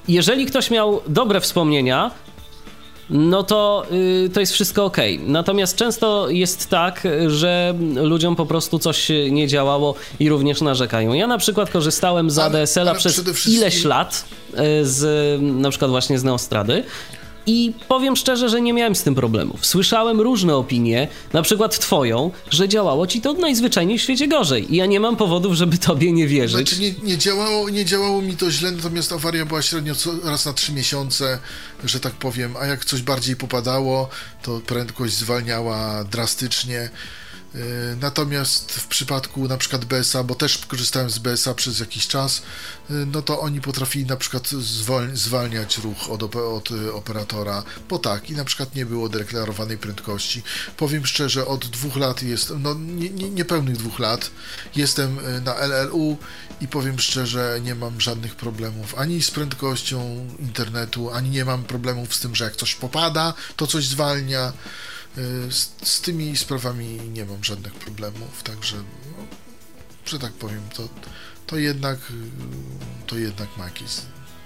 [0.07, 2.11] jeżeli ktoś miał dobre wspomnienia,
[3.09, 4.97] no to, yy, to jest wszystko ok.
[5.19, 11.13] Natomiast często jest tak, że ludziom po prostu coś nie działało i również narzekają.
[11.13, 13.53] Ja na przykład korzystałem z ADSL-a przez wszystkim...
[13.53, 16.83] ileś lat, y, z, na przykład właśnie z Neostrady
[17.47, 19.65] i powiem szczerze, że nie miałem z tym problemów.
[19.65, 24.73] Słyszałem różne opinie, na przykład twoją, że działało ci to najzwyczajniej w świecie gorzej.
[24.73, 26.69] I ja nie mam powodów, żeby tobie nie wierzyć.
[26.69, 30.45] Znaczy nie, nie, działało, nie działało mi to źle, natomiast awaria była średnio co, raz
[30.45, 31.39] na trzy miesiące,
[31.83, 34.09] że tak powiem, a jak coś bardziej popadało,
[34.41, 36.89] to prędkość zwalniała drastycznie.
[37.57, 42.41] E, natomiast w przypadku na przykład BSA, bo też korzystałem z BSA przez jakiś czas,
[42.89, 44.49] e, no to oni potrafili na przykład
[45.13, 50.43] zwalniać ruch od, od operatora, bo tak, i na przykład nie było deklarowanej prędkości.
[50.77, 54.31] Powiem szczerze, od dwóch lat jest, no nie, nie, niepełnych dwóch lat,
[54.75, 56.17] jestem e, na LLU
[56.61, 62.15] i powiem szczerze, nie mam żadnych problemów ani z prędkością internetu, ani nie mam problemów
[62.15, 64.53] z tym, że jak coś popada, to coś zwalnia.
[65.17, 69.23] Y, z, z, tymi sprawami nie mam żadnych problemów, także, no,
[70.05, 70.89] że tak powiem, to,
[71.47, 71.99] to jednak
[73.07, 73.91] to jednak ma jakieś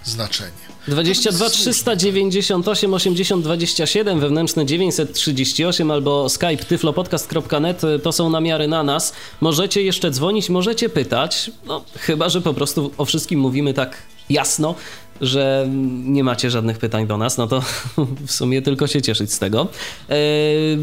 [0.04, 0.50] znaczenie.
[0.88, 9.12] 22 398 80 27 wewnętrzne 938 albo skype tyflopodcast.net to są namiary na nas.
[9.40, 13.96] Możecie jeszcze dzwonić, możecie pytać, no chyba, że po prostu o wszystkim mówimy tak
[14.30, 14.74] jasno,
[15.20, 15.68] że
[16.04, 17.62] nie macie żadnych pytań do nas, no to
[18.26, 19.68] w sumie tylko się cieszyć z tego.
[20.08, 20.16] E,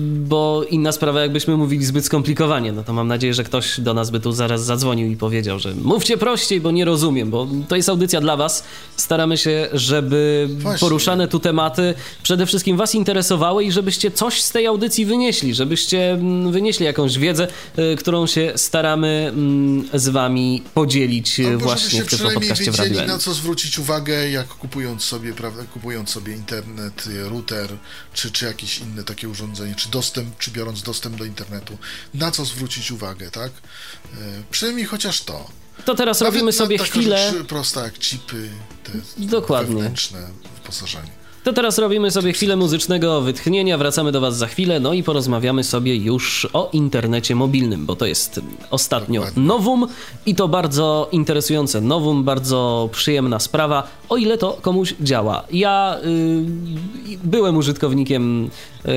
[0.03, 4.09] bo inna sprawa, jakbyśmy mówili zbyt skomplikowanie, no to mam nadzieję, że ktoś do nas
[4.09, 7.89] by tu zaraz zadzwonił i powiedział, że mówcie prościej, bo nie rozumiem, bo to jest
[7.89, 8.63] audycja dla was.
[8.97, 10.79] Staramy się, żeby Właśnie.
[10.79, 11.93] poruszane tu tematy
[12.23, 17.17] przede wszystkim was interesowały i żebyście coś z tej audycji wynieśli, żebyście mm, wynieśli jakąś
[17.17, 22.75] wiedzę, e, którą się staramy mm, z wami podzielić Albo właśnie w tym podcaście w
[22.75, 27.77] Radiu na co zwrócić uwagę jak kupując sobie, prawda, kupując sobie internet, router,
[28.13, 31.77] czy, czy jakieś inne takie urządzenie, czy dostęp, czy biorąc dostęp do internetu,
[32.13, 33.51] na co zwrócić uwagę, tak?
[33.51, 34.17] E,
[34.51, 35.49] przynajmniej chociaż to.
[35.85, 37.33] To teraz Nawet robimy sobie chwilę.
[37.47, 38.49] Prosta jak chipy,
[38.83, 39.75] te Dokładnie.
[39.75, 41.18] wewnętrzne wyposażenie.
[41.49, 45.63] To teraz robimy sobie chwilę muzycznego wytchnienia, wracamy do Was za chwilę, no i porozmawiamy
[45.63, 49.87] sobie już o internecie mobilnym, bo to jest ostatnio nowum
[50.25, 55.43] i to bardzo interesujące nowum, bardzo przyjemna sprawa, o ile to komuś działa.
[55.51, 58.49] Ja y, byłem użytkownikiem
[58.85, 58.89] y,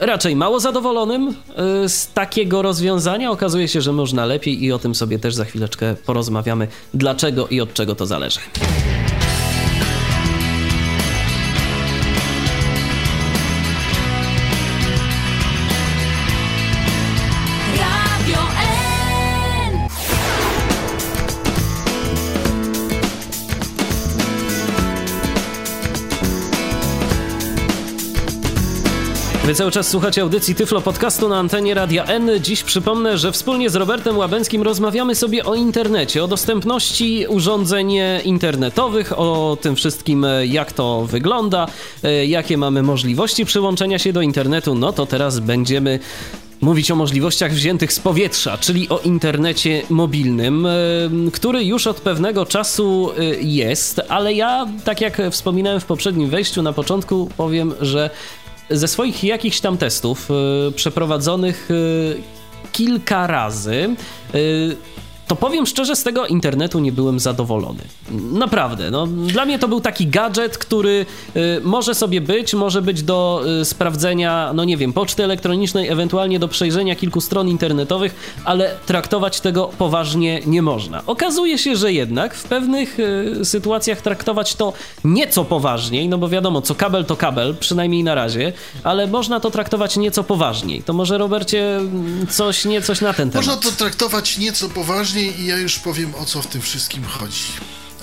[0.00, 1.28] raczej mało zadowolonym
[1.84, 3.30] y, z takiego rozwiązania.
[3.30, 7.60] Okazuje się, że można lepiej i o tym sobie też za chwileczkę porozmawiamy, dlaczego i
[7.60, 8.40] od czego to zależy.
[29.44, 32.30] Wy cały czas słuchacie audycji Tyflo Podcastu na antenie Radia N.
[32.40, 37.92] Dziś przypomnę, że wspólnie z Robertem Łabęckim rozmawiamy sobie o internecie, o dostępności urządzeń
[38.24, 41.66] internetowych, o tym wszystkim, jak to wygląda,
[42.02, 44.74] e, jakie mamy możliwości przyłączenia się do internetu.
[44.74, 45.98] No to teraz będziemy
[46.60, 50.70] mówić o możliwościach wziętych z powietrza, czyli o internecie mobilnym, e,
[51.32, 56.62] który już od pewnego czasu e, jest, ale ja, tak jak wspominałem w poprzednim wejściu,
[56.62, 58.10] na początku powiem, że
[58.70, 62.22] ze swoich jakichś tam testów yy, przeprowadzonych yy,
[62.72, 63.96] kilka razy,
[64.34, 64.76] yy,
[65.26, 67.80] to powiem szczerze, z tego internetu nie byłem zadowolony.
[68.32, 68.90] Naprawdę.
[68.90, 71.06] No, dla mnie to był taki gadżet, który
[71.36, 76.38] y, może sobie być, może być do y, sprawdzenia, no nie wiem, poczty elektronicznej, ewentualnie
[76.38, 78.14] do przejrzenia kilku stron internetowych,
[78.44, 81.02] ale traktować tego poważnie nie można.
[81.06, 84.72] Okazuje się, że jednak w pewnych y, sytuacjach traktować to
[85.04, 88.52] nieco poważniej, no bo wiadomo, co kabel to kabel, przynajmniej na razie,
[88.82, 90.82] ale można to traktować nieco poważniej.
[90.82, 91.80] To może, Robercie,
[92.30, 93.46] coś, nie coś na ten temat.
[93.46, 97.04] Można to traktować nieco poważniej Później i ja już powiem o co w tym wszystkim
[97.04, 97.44] chodzi.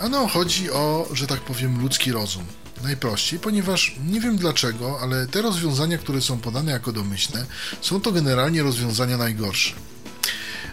[0.02, 2.44] Ano chodzi o, że tak powiem, ludzki rozum.
[2.84, 7.46] Najprościej, ponieważ nie wiem dlaczego, ale te rozwiązania, które są podane jako domyślne,
[7.82, 9.74] są to generalnie rozwiązania najgorsze.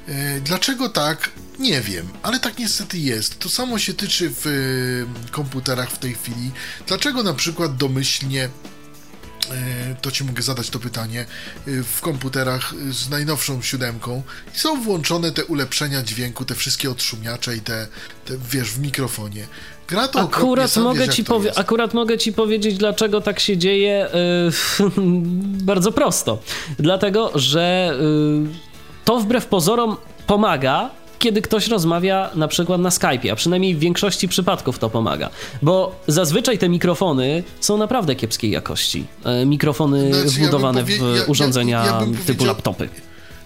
[0.09, 1.31] E, dlaczego tak?
[1.59, 3.39] Nie wiem, ale tak niestety jest.
[3.39, 6.51] To samo się tyczy w e, komputerach w tej chwili.
[6.87, 8.49] Dlaczego na przykład domyślnie
[10.03, 14.23] to ci mogę zadać to pytanie, e, w komputerach z najnowszą siódemką
[14.53, 17.87] są włączone te ulepszenia dźwięku, te wszystkie odszumiacze i te,
[18.25, 19.47] te wiesz, w mikrofonie.
[19.89, 24.09] Gra to akurat mogę wiesz, ci powie- akurat mogę ci powiedzieć dlaczego tak się dzieje
[24.79, 24.91] yy,
[25.71, 26.43] bardzo prosto.
[26.79, 28.49] Dlatego, że yy,
[29.05, 29.97] to wbrew pozorom
[30.27, 35.31] pomaga kiedy ktoś rozmawia na przykład na Skype'ie, a przynajmniej w większości przypadków to pomaga.
[35.63, 39.05] Bo zazwyczaj te mikrofony są naprawdę kiepskiej jakości.
[39.25, 40.99] E, mikrofony znaczy, wbudowane ja powie...
[41.25, 42.89] w urządzenia ja, ja typu laptopy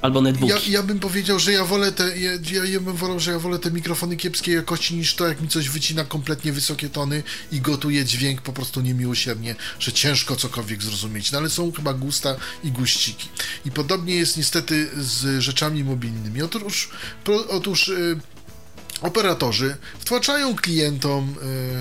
[0.03, 0.53] albo netbooki.
[0.53, 3.59] Ja, ja bym powiedział, że ja wolę te, ja, ja, bym wolał, że ja wolę
[3.59, 7.23] te mikrofony kiepskiej jakości niż to, jak mi coś wycina kompletnie wysokie tony
[7.53, 11.33] i gotuje dźwięk po prostu niemiłosiernie, że ciężko cokolwiek zrozumieć.
[11.33, 13.29] No ale są chyba gusta i guściki.
[13.65, 16.43] I podobnie jest niestety z rzeczami mobilnymi.
[16.43, 16.91] Otóż,
[17.49, 18.21] otóż yy,
[19.03, 21.37] operatorzy wtłaczają klientom,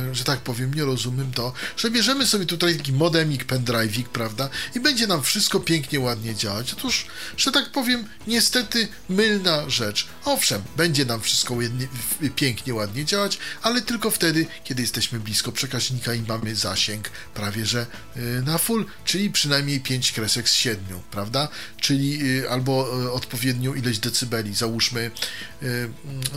[0.07, 4.49] yy, że tak powiem, nie rozumiem to, że bierzemy sobie tutaj taki modemik, pendrive'ik, prawda,
[4.75, 6.73] i będzie nam wszystko pięknie, ładnie działać.
[6.73, 7.05] Otóż,
[7.37, 10.07] że tak powiem, niestety mylna rzecz.
[10.25, 11.87] Owszem, będzie nam wszystko ładnie,
[12.35, 17.85] pięknie, ładnie działać, ale tylko wtedy, kiedy jesteśmy blisko przekaźnika i mamy zasięg prawie że
[18.15, 21.47] yy, na full, czyli przynajmniej 5 kresek z 7, prawda,
[21.81, 25.11] czyli yy, albo odpowiednią ilość decybeli, załóżmy,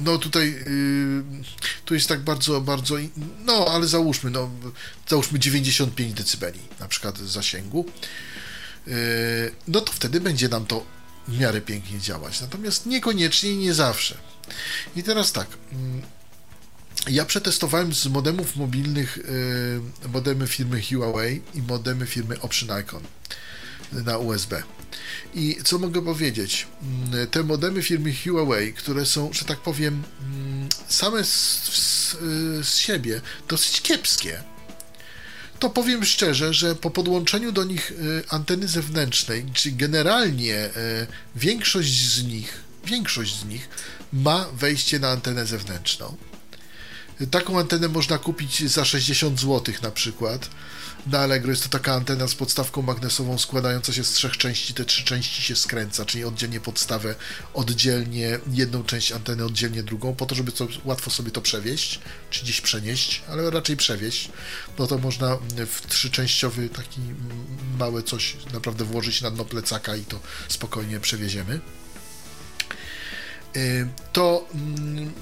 [0.03, 0.65] no tutaj
[1.85, 2.95] tu jest tak bardzo, bardzo,
[3.45, 4.51] no ale załóżmy, no,
[5.09, 7.87] załóżmy 95 dB na przykład zasięgu,
[8.87, 8.95] yy,
[9.69, 10.87] no to wtedy będzie nam to
[11.29, 12.41] w miarę pięknie działać.
[12.41, 14.19] Natomiast niekoniecznie i nie zawsze.
[14.97, 16.03] I teraz tak, mm,
[17.09, 19.19] ja przetestowałem z modemów mobilnych
[20.13, 23.03] modemy firmy Huawei i modemy firmy Option Icon
[23.93, 24.63] na USB.
[25.35, 26.67] I co mogę powiedzieć?
[26.83, 32.17] Mm, te modemy firmy Huawei, które są, że tak powiem, mm, same z, z,
[32.69, 34.43] z siebie dosyć kiepskie,
[35.59, 40.71] to powiem szczerze, że po podłączeniu do nich y, anteny zewnętrznej, czy generalnie y,
[41.37, 43.69] większość z nich, większość z nich
[44.13, 46.17] ma wejście na antenę zewnętrzną.
[47.31, 50.51] Taką antenę można kupić za 60 zł na przykład
[51.07, 54.75] na Allegro jest to taka antena z podstawką magnesową składająca się z trzech części.
[54.75, 57.15] Te trzy części się skręca, czyli oddzielnie podstawę,
[57.55, 62.01] oddzielnie jedną część anteny, oddzielnie drugą, po to, żeby to, łatwo sobie to przewieźć,
[62.31, 64.31] czy gdzieś przenieść, ale raczej przewieźć,
[64.79, 67.01] bo to można w trzyczęściowy taki
[67.79, 71.61] małe coś naprawdę włożyć na dno plecaka i to spokojnie przewieziemy.
[73.57, 75.13] Y, to mm,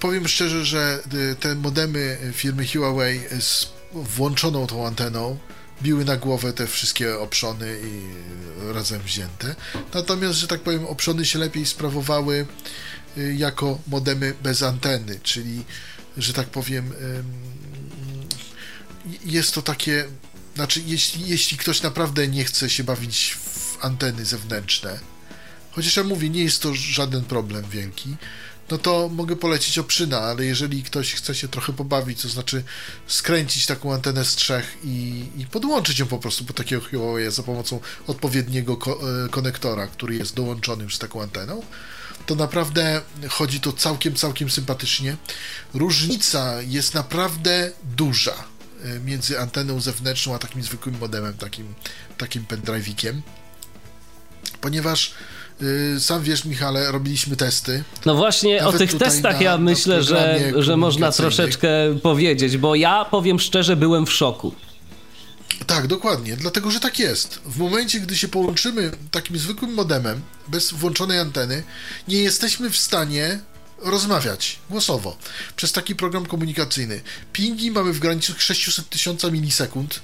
[0.00, 5.38] powiem szczerze, że y, te modemy firmy Huawei z włączoną tą anteną
[5.82, 8.02] biły na głowę te wszystkie oprzony i
[8.74, 9.54] razem wzięte.
[9.94, 12.46] Natomiast, że tak powiem, oprzony się lepiej sprawowały
[13.18, 15.64] y, jako modemy bez anteny, czyli,
[16.16, 16.92] że tak powiem,
[19.24, 20.04] jest to takie,
[20.54, 24.98] znaczy, jeśli, jeśli ktoś naprawdę nie chce się bawić w anteny zewnętrzne,
[25.70, 28.16] chociaż ja mówię, nie jest to żaden problem wielki,
[28.70, 32.64] no to mogę polecić Oprzyna, ale jeżeli ktoś chce się trochę pobawić, to znaczy
[33.06, 37.42] skręcić taką antenę z trzech i, i podłączyć ją po prostu po takiego Huawei za
[37.42, 41.62] pomocą odpowiedniego ko e, konektora, który jest dołączony już z taką anteną,
[42.26, 45.16] to naprawdę chodzi to całkiem, całkiem sympatycznie.
[45.74, 48.44] Różnica jest naprawdę duża
[48.84, 51.74] e, między anteną zewnętrzną a takim zwykłym modemem, takim,
[52.18, 53.20] takim pendrive'ikiem,
[54.60, 55.14] ponieważ
[55.98, 57.84] sam wiesz, Michale, robiliśmy testy.
[58.06, 61.68] No właśnie Nawet o tych testach na, ja myślę, że, że można troszeczkę
[62.02, 64.54] powiedzieć, bo ja powiem szczerze, byłem w szoku.
[65.66, 67.40] Tak, dokładnie, dlatego że tak jest.
[67.44, 71.62] W momencie, gdy się połączymy takim zwykłym modemem, bez włączonej anteny,
[72.08, 73.38] nie jesteśmy w stanie
[73.78, 75.16] rozmawiać głosowo
[75.56, 77.00] przez taki program komunikacyjny.
[77.32, 80.00] Pingi mamy w granicach 600 tysiąca milisekund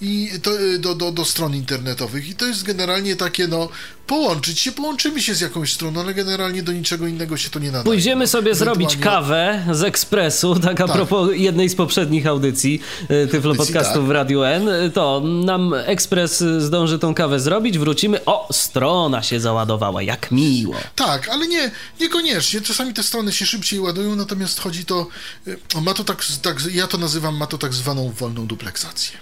[0.00, 3.68] i to, y, do, do, do stron internetowych i to jest generalnie takie, no,
[4.06, 7.66] połączyć się, połączymy się z jakąś stroną, ale generalnie do niczego innego się to nie
[7.66, 7.84] nadaje.
[7.84, 10.96] Pójdziemy sobie zrobić kawę z ekspresu, tak a tak.
[10.96, 12.80] propos jednej z poprzednich audycji
[13.10, 14.04] y, Tyflo Podcastów tak.
[14.04, 20.02] w Radiu N, to nam ekspres zdąży tą kawę zrobić, wrócimy, o, strona się załadowała,
[20.02, 20.74] jak miło.
[20.96, 21.70] Tak, ale nie,
[22.00, 25.08] niekoniecznie, czasami te strony się szybciej ładują, natomiast chodzi to,
[25.46, 29.18] y, ma to tak, tak ja to nazywam, ma to tak zwaną wolną dupleksację.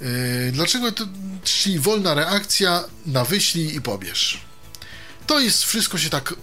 [0.00, 0.06] Yy,
[0.52, 1.04] dlaczego to,
[1.44, 4.40] czyli wolna reakcja na wyślij i pobierz.
[5.26, 6.34] To jest, wszystko się tak e,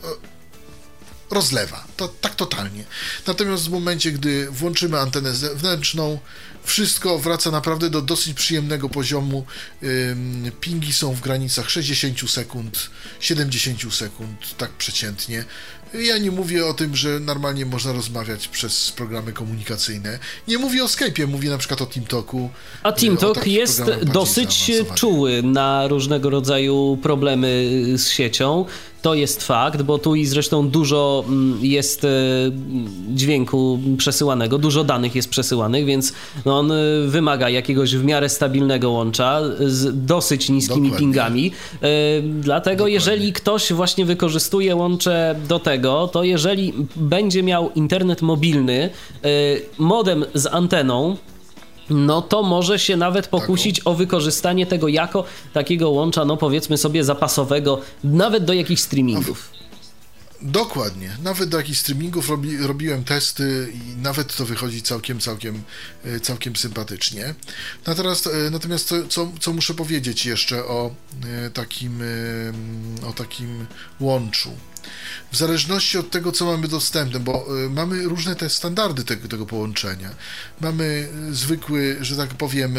[1.35, 2.83] rozlewa, to, tak totalnie.
[3.27, 6.19] Natomiast w momencie, gdy włączymy antenę zewnętrzną,
[6.63, 9.45] wszystko wraca naprawdę do dosyć przyjemnego poziomu.
[10.61, 12.89] Pingi są w granicach 60 sekund,
[13.19, 15.45] 70 sekund, tak przeciętnie.
[15.93, 20.19] Ja nie mówię o tym, że normalnie można rozmawiać przez programy komunikacyjne.
[20.47, 22.49] Nie mówię o Skype'ie, mówię na przykład o TeamTalku.
[22.83, 23.83] A TeamTalk jest
[24.13, 27.47] dosyć czuły na różnego rodzaju problemy
[27.95, 28.65] z siecią.
[29.05, 32.07] To jest fakt, bo tu i zresztą dużo mm, jest e,
[33.15, 36.13] dźwięku przesyłanego, dużo danych jest przesyłanych, więc
[36.45, 36.75] no on e,
[37.07, 41.07] wymaga jakiegoś w miarę stabilnego łącza z dosyć niskimi Dokładnie.
[41.07, 41.51] pingami.
[41.81, 41.87] E,
[42.21, 42.93] dlatego Dokładnie.
[42.93, 48.89] jeżeli ktoś właśnie wykorzystuje łącze do tego, to jeżeli będzie miał internet mobilny,
[49.77, 51.17] modem z anteną,
[51.89, 57.03] no to może się nawet pokusić o wykorzystanie tego jako takiego łącza, no powiedzmy sobie
[57.03, 59.55] zapasowego, nawet do jakichś streamingów.
[60.41, 61.17] Dokładnie.
[61.23, 65.63] Nawet do jakichś streamingów robi, robiłem testy i nawet to wychodzi całkiem, całkiem,
[66.03, 67.35] e, całkiem sympatycznie.
[67.85, 70.95] Natomiast, e, natomiast co, co muszę powiedzieć jeszcze o
[71.25, 71.99] e, takim,
[73.07, 73.65] o takim
[73.99, 74.49] łączu?
[75.31, 79.45] W zależności od tego, co mamy dostępne, bo y, mamy różne te standardy tego, tego
[79.45, 80.15] połączenia.
[80.61, 82.75] Mamy y, zwykły, że tak powiem,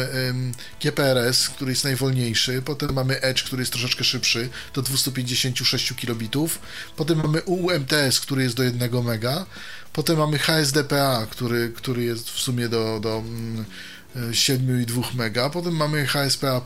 [0.81, 6.59] GPRS, który jest najwolniejszy, potem mamy Edge, który jest troszeczkę szybszy, do 256 kilobitów,
[6.95, 9.45] potem mamy UMTS, który jest do 1 mega,
[9.93, 13.23] potem mamy HSDPA, który, który jest w sumie do, do
[14.31, 15.49] 7,2 mega.
[15.49, 16.61] Potem mamy HSPA+,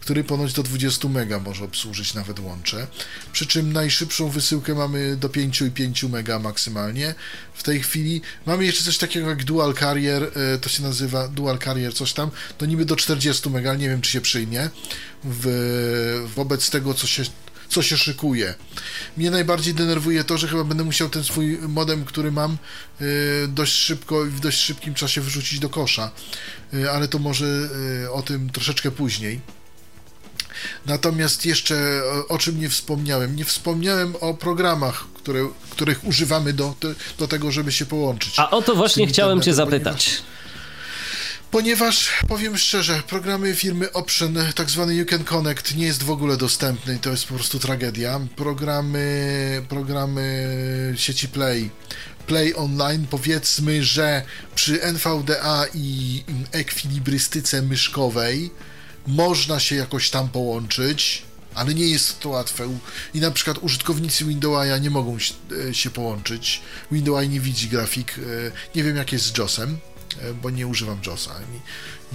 [0.00, 2.86] który ponoć do 20 mega może obsłużyć nawet łącze.
[3.32, 7.14] Przy czym najszybszą wysyłkę mamy do 5,5 mega maksymalnie.
[7.54, 11.58] W tej chwili mamy jeszcze coś takiego jak Dual Carrier, e, to się nazywa Dual
[11.58, 14.70] Carrier coś tam, to niby do 40 mega, nie wiem czy się przyjmie.
[15.24, 17.22] W, wobec tego, co się
[17.70, 18.54] co się szykuje.
[19.16, 22.56] Mnie najbardziej denerwuje to, że chyba będę musiał ten swój modem, który mam,
[23.00, 23.06] yy,
[23.48, 26.10] dość szybko i w dość szybkim czasie wyrzucić do kosza,
[26.72, 29.40] yy, ale to może yy, o tym troszeczkę później.
[30.86, 33.36] Natomiast jeszcze o, o, czym nie wspomniałem?
[33.36, 36.74] Nie wspomniałem o programach, które, których używamy do,
[37.18, 38.34] do tego, żeby się połączyć.
[38.36, 40.06] A o to właśnie chciałem Cię zapytać.
[40.06, 40.22] Ponieważ,
[41.50, 46.36] ponieważ, powiem szczerze, programy firmy Option, tak zwany You Can Connect, nie jest w ogóle
[46.36, 48.20] dostępny i to jest po prostu tragedia.
[48.36, 50.48] Programy, programy
[50.96, 51.70] sieci Play,
[52.26, 54.22] Play Online, powiedzmy, że
[54.54, 56.22] przy NVDA i
[56.52, 58.50] ekwilibrystyce myszkowej
[59.06, 61.22] można się jakoś tam połączyć,
[61.54, 62.78] ale nie jest to łatwe.
[63.14, 65.18] I na przykład użytkownicy Windowsa nie mogą
[65.72, 66.62] się połączyć.
[66.92, 68.14] Windows nie widzi grafik.
[68.74, 69.78] Nie wiem, jak jest z JOSem,
[70.42, 71.34] bo nie używam JOSa.
[71.52, 71.60] Nie,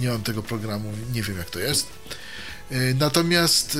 [0.04, 1.86] nie mam tego programu, nie wiem, jak to jest.
[2.94, 3.78] Natomiast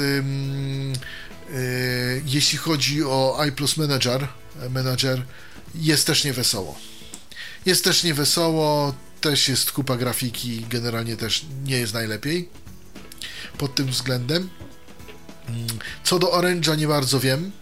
[2.25, 4.29] jeśli chodzi o iPlus Manager,
[4.71, 5.23] Manager,
[5.75, 6.79] jest też niewesoło.
[7.67, 12.49] Jest też niewesoło, też jest kupa grafiki, generalnie też nie jest najlepiej
[13.59, 14.49] pod tym względem.
[16.05, 17.53] Co do Orange'a nie bardzo wiem.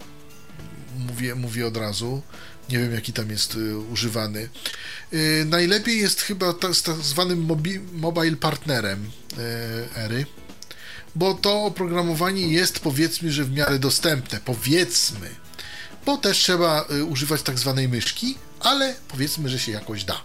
[0.97, 2.21] Mówię, mówię od razu.
[2.69, 4.49] Nie wiem, jaki tam jest y, używany.
[5.13, 10.25] Y, najlepiej jest chyba z tak zwanym mobi, mobile partnerem y, Ery,
[11.15, 14.39] bo to oprogramowanie jest powiedzmy, że w miarę dostępne.
[14.45, 15.29] Powiedzmy.
[16.05, 20.23] Bo też trzeba używać tak zwanej myszki, ale powiedzmy, że się jakoś da.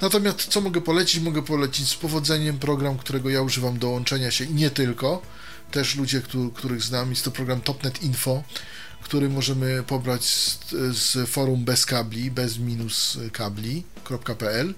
[0.00, 1.20] Natomiast co mogę polecić?
[1.20, 5.22] Mogę polecić z powodzeniem program, którego ja używam do łączenia się i nie tylko.
[5.70, 6.22] Też ludzie,
[6.54, 8.42] których znam, jest to program Topnet Info,
[9.06, 10.58] który możemy pobrać z,
[10.96, 14.74] z forum bez kabli, bez minus kabli.pl.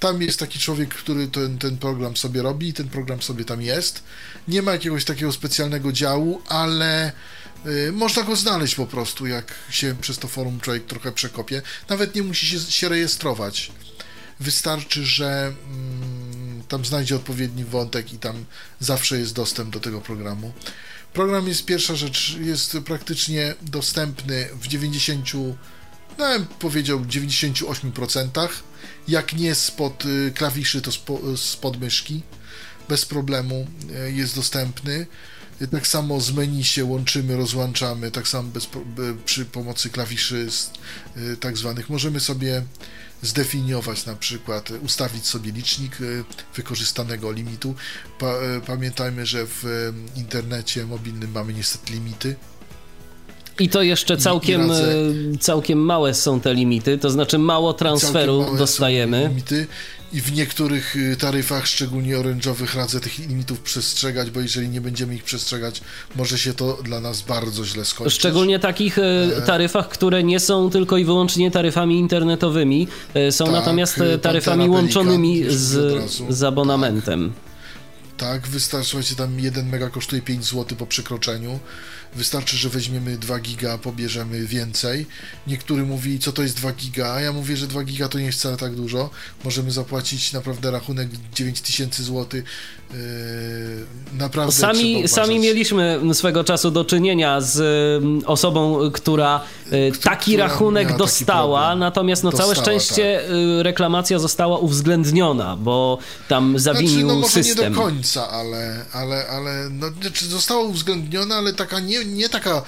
[0.00, 3.62] Tam jest taki człowiek, który ten, ten program sobie robi i ten program sobie tam
[3.62, 4.02] jest.
[4.48, 7.12] Nie ma jakiegoś takiego specjalnego działu, ale
[7.66, 11.62] y, można go znaleźć po prostu, jak się przez to forum człowiek trochę przekopie.
[11.88, 13.72] Nawet nie musi się, się rejestrować.
[14.40, 18.44] Wystarczy, że mm, tam znajdzie odpowiedni wątek i tam
[18.80, 20.52] zawsze jest dostęp do tego programu.
[21.12, 25.32] Program jest pierwsza rzecz, jest praktycznie dostępny w 90,
[26.18, 26.26] no
[26.58, 28.48] powiedział 98%.
[29.08, 30.90] Jak nie spod y, klawiszy, to
[31.36, 32.22] spod myszki.
[32.88, 33.66] Bez problemu
[34.06, 35.06] y, jest dostępny.
[35.70, 38.68] Tak samo z menu się łączymy, rozłączamy, tak samo bez,
[39.24, 40.48] przy pomocy klawiszy
[41.16, 41.90] y, tak zwanych.
[41.90, 42.62] Możemy sobie
[43.22, 46.04] zdefiniować na przykład, ustawić sobie licznik e,
[46.56, 47.74] wykorzystanego limitu.
[48.18, 52.36] Pa, e, pamiętajmy, że w e, internecie mobilnym mamy niestety limity.
[53.58, 54.70] I to jeszcze całkiem,
[55.40, 59.28] całkiem małe są te limity, to znaczy mało transferu dostajemy.
[59.28, 59.66] Limity
[60.12, 65.14] i w niektórych y, taryfach, szczególnie orężowych, radzę tych limitów przestrzegać, bo jeżeli nie będziemy
[65.14, 65.80] ich przestrzegać,
[66.16, 68.18] może się to dla nas bardzo źle skończyć.
[68.18, 69.42] Szczególnie takich y, e.
[69.42, 75.44] taryfach, które nie są tylko i wyłącznie taryfami internetowymi, y, są tak, natomiast taryfami łączonymi
[75.48, 77.32] z, z abonamentem.
[78.16, 81.58] Tak, tak wystarczy, tam 1 mega kosztuje 5 zł po przekroczeniu.
[82.14, 85.06] Wystarczy, że weźmiemy 2 giga, pobierzemy więcej.
[85.46, 88.24] Niektóry mówi, co to jest 2 giga, a ja mówię, że 2 giga to nie
[88.24, 89.10] jest wcale tak dużo.
[89.44, 92.26] Możemy zapłacić naprawdę rachunek 9000 zł.
[92.92, 92.96] Yy,
[94.18, 97.60] naprawdę sami, sami mieliśmy swego czasu do czynienia z
[98.02, 99.40] mm, osobą, która
[99.70, 103.36] yy, taki która rachunek dostała, natomiast no dostała, całe szczęście tak.
[103.36, 105.98] Yy, reklamacja została uwzględniona, bo
[106.28, 107.64] tam zawinił znaczy, no może system.
[107.64, 112.50] nie do końca, ale, ale, ale no, znaczy została uwzględniona, ale taka nie nie, taka
[112.50, 112.62] e,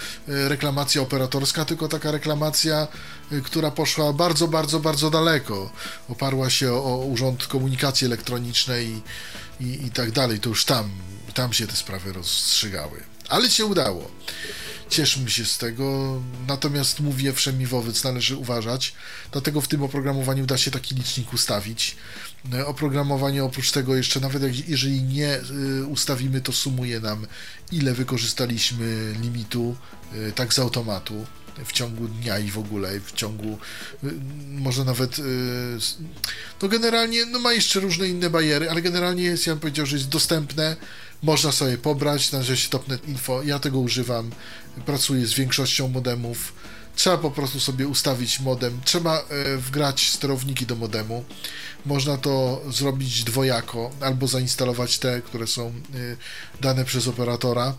[0.49, 2.89] reklamacja operatorska, tylko taka reklamacja,
[3.33, 5.71] e, która poszła bardzo, bardzo, bardzo daleko.
[6.09, 8.89] Oparła się o Urząd Komunikacji Elektronicznej
[9.61, 10.41] i, i, i tak dalej.
[10.41, 10.91] To już tam,
[11.35, 13.03] tam się te sprawy rozstrzygały.
[13.29, 14.11] Ale się udało.
[14.89, 18.95] Cieszmy się z tego, natomiast mówię wszemi wobec, należy uważać,
[19.33, 21.97] dlatego w tym oprogramowaniu da się taki licznik ustawić.
[22.53, 25.41] E, oprogramowanie oprócz tego jeszcze, nawet jak, jeżeli nie
[25.89, 27.27] ustawimy, to sumuje nam
[27.73, 29.77] ile wykorzystaliśmy limitu
[30.15, 31.27] y, tak z automatu
[31.65, 33.59] w ciągu dnia i w ogóle w ciągu
[34.49, 35.23] może nawet y,
[36.63, 39.97] no generalnie no ma jeszcze różne inne bariery, ale generalnie jest, ja bym powiedział, że
[39.97, 40.77] jest dostępne
[41.23, 44.31] można sobie pobrać, nazywa się Topnet Info, ja tego używam,
[44.87, 46.53] pracuję z większością modemów
[46.97, 49.25] trzeba po prostu sobie ustawić modem, trzeba
[49.59, 51.25] wgrać sterowniki do modemu
[51.87, 56.17] można to zrobić dwojako, albo zainstalować te, które są y,
[56.61, 57.75] dane przez operatora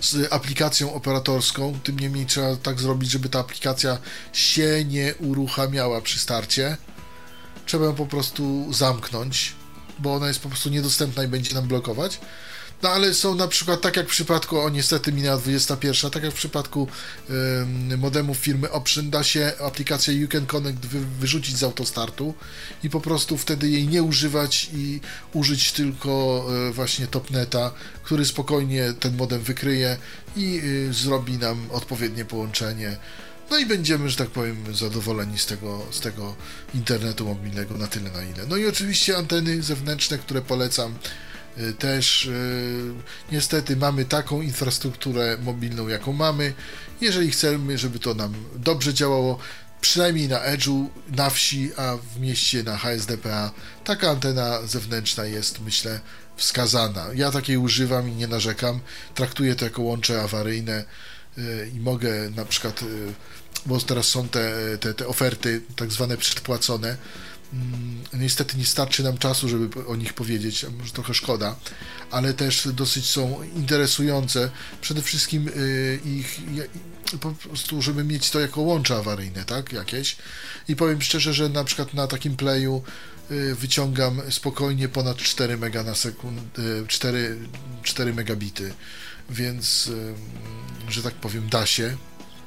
[0.00, 1.78] z aplikacją operatorską.
[1.82, 3.98] Tym niemniej trzeba tak zrobić, żeby ta aplikacja
[4.32, 6.76] się nie uruchamiała przy starcie.
[7.66, 9.54] Trzeba ją po prostu zamknąć,
[9.98, 12.20] bo ona jest po prostu niedostępna i będzie nam blokować.
[12.82, 16.32] No ale są na przykład, tak jak w przypadku, o niestety minęła 21, tak jak
[16.32, 16.88] w przypadku
[17.92, 22.34] y, modemów firmy Option, da się aplikację You Can Connect wy, wyrzucić z autostartu
[22.82, 25.00] i po prostu wtedy jej nie używać i
[25.32, 27.72] użyć tylko y, właśnie topneta,
[28.02, 29.96] który spokojnie ten modem wykryje
[30.36, 32.96] i y, zrobi nam odpowiednie połączenie.
[33.50, 36.36] No i będziemy, że tak powiem, zadowoleni z tego, z tego
[36.74, 38.46] internetu mobilnego na tyle, na ile.
[38.48, 40.94] No i oczywiście anteny zewnętrzne, które polecam
[41.78, 42.92] też y,
[43.32, 46.54] niestety mamy taką infrastrukturę mobilną, jaką mamy.
[47.00, 49.38] Jeżeli chcemy, żeby to nam dobrze działało,
[49.80, 53.50] przynajmniej na Edge'u, na wsi, a w mieście na HSDPA,
[53.84, 56.00] taka antena zewnętrzna jest, myślę,
[56.36, 57.06] wskazana.
[57.14, 58.80] Ja takiej używam i nie narzekam.
[59.14, 60.84] Traktuję to jako łącze awaryjne
[61.38, 62.84] y, i mogę na przykład,
[63.66, 66.96] bo teraz są te, te, te oferty tak zwane przedpłacone,
[68.12, 71.56] niestety nie starczy nam czasu, żeby o nich powiedzieć, może trochę szkoda,
[72.10, 74.50] ale też dosyć są interesujące.
[74.80, 76.40] Przede wszystkim y, ich
[77.20, 80.16] po prostu, żeby mieć to jako łącze awaryjne, tak, jakieś.
[80.68, 82.82] I powiem szczerze, że na przykład na takim playu
[83.30, 87.38] y, wyciągam spokojnie ponad 4 mega na sekundę, 4,
[87.82, 88.74] 4 megabity,
[89.30, 89.90] więc,
[90.88, 91.96] że tak powiem, da się.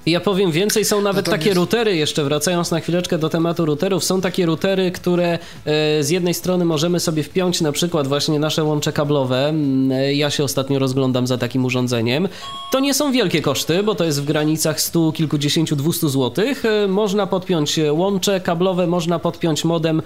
[0.09, 1.43] Ja powiem więcej, są nawet Natomiast...
[1.43, 6.09] takie routery, jeszcze wracając na chwileczkę do tematu routerów, są takie routery, które e, z
[6.09, 9.47] jednej strony możemy sobie wpiąć na przykład właśnie nasze łącze kablowe.
[9.47, 12.27] Mm, e, ja się ostatnio rozglądam za takim urządzeniem.
[12.71, 16.65] To nie są wielkie koszty, bo to jest w granicach 100, kilkudziesięciu, 200 złotych.
[16.65, 20.01] E, można podpiąć łącze kablowe, można podpiąć modem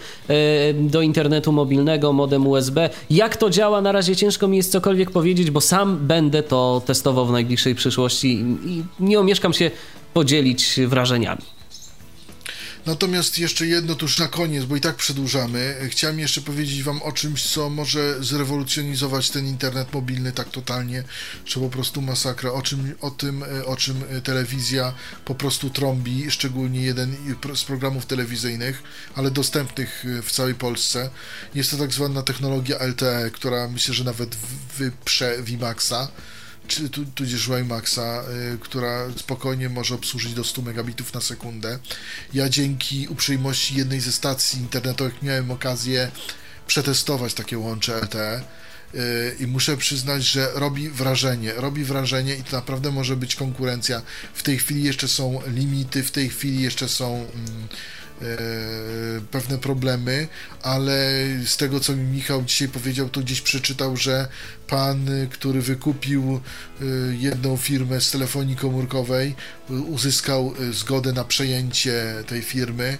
[0.74, 2.90] do internetu mobilnego, modem USB.
[3.10, 7.26] Jak to działa, na razie ciężko mi jest cokolwiek powiedzieć, bo sam będę to testował
[7.26, 9.72] w najbliższej przyszłości i nie omieszkam się
[10.14, 11.42] podzielić wrażeniami.
[12.86, 15.76] Natomiast jeszcze jedno tuż na koniec, bo i tak przedłużamy.
[15.90, 21.04] Chciałem jeszcze powiedzieć Wam o czymś, co może zrewolucjonizować ten internet mobilny tak totalnie,
[21.46, 22.52] że po prostu masakra.
[22.52, 24.94] O, czym, o tym, o czym telewizja
[25.26, 27.16] po prostu trąbi, szczególnie jeden
[27.56, 28.84] z programów telewizyjnych,
[29.16, 31.10] ale dostępnych w całej Polsce.
[31.56, 34.36] Jest to tak zwana technologia LTE, która myślę, że nawet
[34.78, 36.08] wyprze VMAXa
[36.68, 38.24] czy tu, tudzież WiMaxa,
[38.54, 41.80] y, która spokojnie może obsłużyć do 100 megabitów na sekundę.
[42.34, 46.12] Ja dzięki uprzejmości jednej ze stacji internetowych miałem okazję
[46.68, 48.42] przetestować takie łącze LTE
[48.96, 54.02] y, i muszę przyznać, że robi wrażenie, robi wrażenie i to naprawdę może być konkurencja.
[54.34, 57.16] W tej chwili jeszcze są limity, w tej chwili jeszcze są...
[57.16, 57.68] Mm,
[58.24, 60.28] E, pewne problemy,
[60.62, 64.28] ale z tego co mi Michał dzisiaj powiedział, to gdzieś przeczytał, że
[64.74, 66.40] pan, który wykupił
[66.82, 66.86] e,
[67.16, 69.36] jedną firmę z telefonii komórkowej,
[69.70, 72.98] uzyskał e, zgodę na przejęcie tej firmy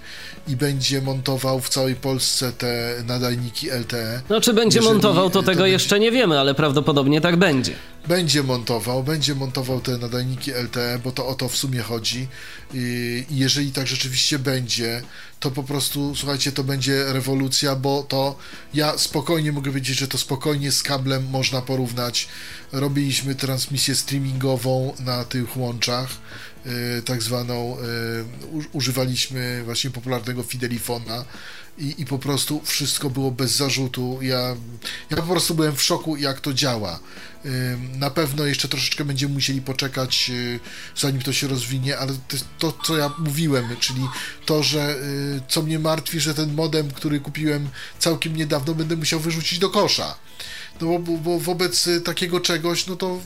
[0.48, 4.22] i będzie montował w całej Polsce te nadajniki LTE.
[4.28, 5.72] No czy będzie Jeżeli, montował, to, to tego będzie...
[5.72, 7.72] jeszcze nie wiemy, ale prawdopodobnie tak będzie
[8.08, 12.28] będzie montował, będzie montował te nadajniki LTE, bo to o to w sumie chodzi.
[12.74, 15.02] I jeżeli tak rzeczywiście będzie,
[15.44, 18.36] to po prostu, słuchajcie, to będzie rewolucja, bo to
[18.74, 22.28] ja spokojnie mogę powiedzieć, że to spokojnie z kablem można porównać.
[22.72, 26.08] Robiliśmy transmisję streamingową na tych łączach,
[26.98, 31.24] y, tak zwaną, y, używaliśmy właśnie popularnego Fidelifona
[31.78, 34.18] i, i po prostu wszystko było bez zarzutu.
[34.22, 34.56] Ja,
[35.10, 37.00] ja po prostu byłem w szoku, jak to działa.
[37.98, 40.60] Na pewno jeszcze troszeczkę będziemy musieli poczekać, y,
[40.96, 44.02] zanim to się rozwinie, ale to, to, co ja mówiłem, czyli
[44.46, 47.68] to, że y, co mnie martwi, że ten modem, który kupiłem
[47.98, 50.14] całkiem niedawno, będę musiał wyrzucić do kosza.
[50.80, 53.20] No bo, bo wobec takiego czegoś, no to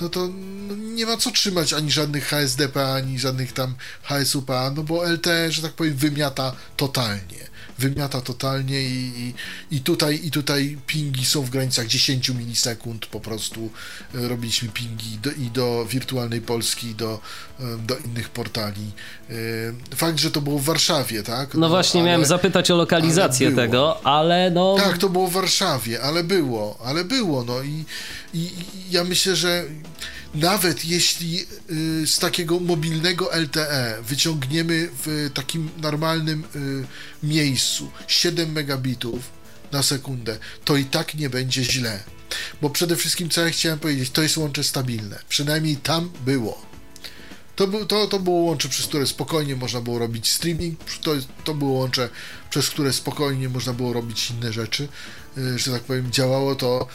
[0.00, 0.28] no to
[0.68, 5.52] no nie ma co trzymać ani żadnych HSDP, ani żadnych tam HSUPA, no bo LTE,
[5.52, 7.49] że tak powiem, wymiata totalnie
[7.80, 9.34] wymiata totalnie i,
[9.70, 13.70] i, i, tutaj, i tutaj pingi są w granicach 10 milisekund, po prostu
[14.14, 17.20] e, robiliśmy pingi do, i do wirtualnej Polski, do,
[17.60, 18.92] e, do innych portali.
[19.30, 19.34] E,
[19.96, 21.54] fakt, że to było w Warszawie, tak?
[21.54, 24.76] No, no właśnie ale, miałem zapytać o lokalizację tego, ale no...
[24.78, 27.84] Tak, to było w Warszawie, ale było, ale było, no i,
[28.34, 29.64] i, i ja myślę, że
[30.34, 39.20] nawet jeśli y, z takiego mobilnego LTE wyciągniemy w takim normalnym y, miejscu 7 megabitów
[39.72, 42.02] na sekundę, to i tak nie będzie źle.
[42.62, 45.18] Bo przede wszystkim, co ja chciałem powiedzieć, to jest łącze stabilne.
[45.28, 46.70] Przynajmniej tam było.
[47.56, 51.12] To, to, to było łącze, przez które spokojnie można było robić streaming, to,
[51.44, 52.08] to było łącze,
[52.50, 54.88] przez które spokojnie można było robić inne rzeczy,
[55.38, 56.88] y, że tak powiem, działało to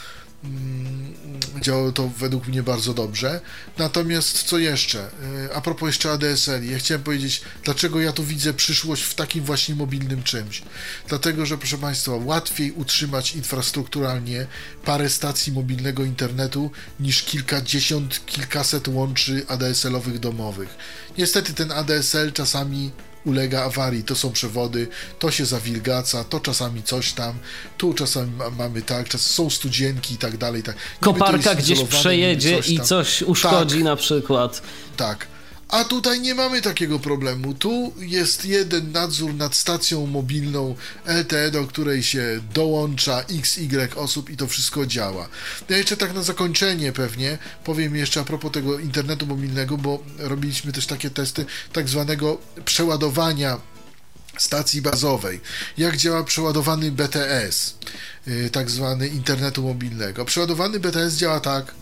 [1.60, 3.40] Działało to według mnie bardzo dobrze.
[3.78, 5.10] Natomiast co jeszcze?
[5.48, 9.44] Y, a propos jeszcze ADSL, ja chciałem powiedzieć, dlaczego ja tu widzę przyszłość w takim
[9.44, 10.62] właśnie mobilnym czymś.
[11.08, 14.46] Dlatego, że proszę Państwa, łatwiej utrzymać infrastrukturalnie
[14.84, 20.76] parę stacji mobilnego internetu niż kilkadziesiąt, kilkaset łączy ADSL-owych domowych.
[21.18, 22.90] Niestety ten ADSL czasami
[23.26, 24.88] ulega awarii, to są przewody,
[25.18, 27.34] to się zawilgaca, to czasami coś tam,
[27.78, 30.62] tu czasami mamy tak, czas, są studzienki i tak dalej.
[30.62, 30.76] Tak.
[31.00, 34.62] Koparka gdzieś przejedzie coś i coś uszkodzi tak, na przykład.
[34.96, 35.35] Tak.
[35.68, 37.54] A tutaj nie mamy takiego problemu.
[37.54, 40.74] Tu jest jeden nadzór nad stacją mobilną
[41.06, 45.28] LTE, do której się dołącza XY osób i to wszystko działa.
[45.68, 50.72] Ja jeszcze tak na zakończenie pewnie powiem jeszcze a propos tego internetu mobilnego, bo robiliśmy
[50.72, 53.60] też takie testy tak zwanego przeładowania
[54.38, 55.40] stacji bazowej,
[55.78, 57.74] jak działa przeładowany BTS,
[58.28, 60.24] y, tak zwany internetu mobilnego.
[60.24, 61.74] Przeładowany BTS działa tak,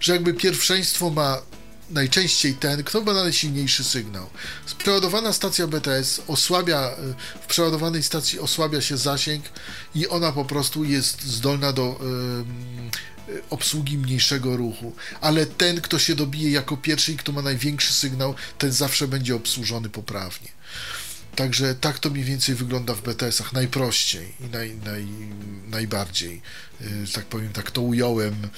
[0.00, 1.42] że jakby pierwszeństwo ma
[1.92, 4.30] najczęściej ten, kto ma najsilniejszy sygnał.
[4.78, 6.90] Przeładowana stacja BTS osłabia,
[7.42, 9.44] w przeładowanej stacji osłabia się zasięg
[9.94, 12.00] i ona po prostu jest zdolna do
[13.28, 17.92] yy, obsługi mniejszego ruchu, ale ten, kto się dobije jako pierwszy i kto ma największy
[17.92, 20.48] sygnał, ten zawsze będzie obsłużony poprawnie.
[21.36, 25.06] Także tak to mniej więcej wygląda w BTS-ach najprościej i naj, naj,
[25.66, 26.42] najbardziej.
[26.80, 28.48] Yy, tak powiem, tak to ująłem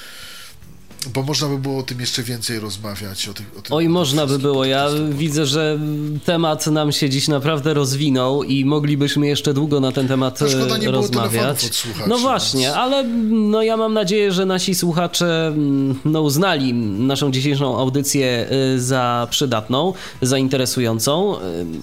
[1.14, 3.28] bo można by było o tym jeszcze więcej rozmawiać.
[3.28, 4.64] O o Oj, można by było.
[4.64, 5.78] Ja widzę, że
[6.24, 10.78] temat nam się dziś naprawdę rozwinął i moglibyśmy jeszcze długo na ten temat no, szkoda,
[10.78, 11.86] nie rozmawiać.
[12.06, 12.76] no właśnie, więc...
[12.76, 18.80] ale no ja mam nadzieję, że nasi słuchacze mm, no, uznali naszą dzisiejszą audycję y,
[18.80, 21.36] za przydatną, za interesującą.
[21.36, 21.40] Y,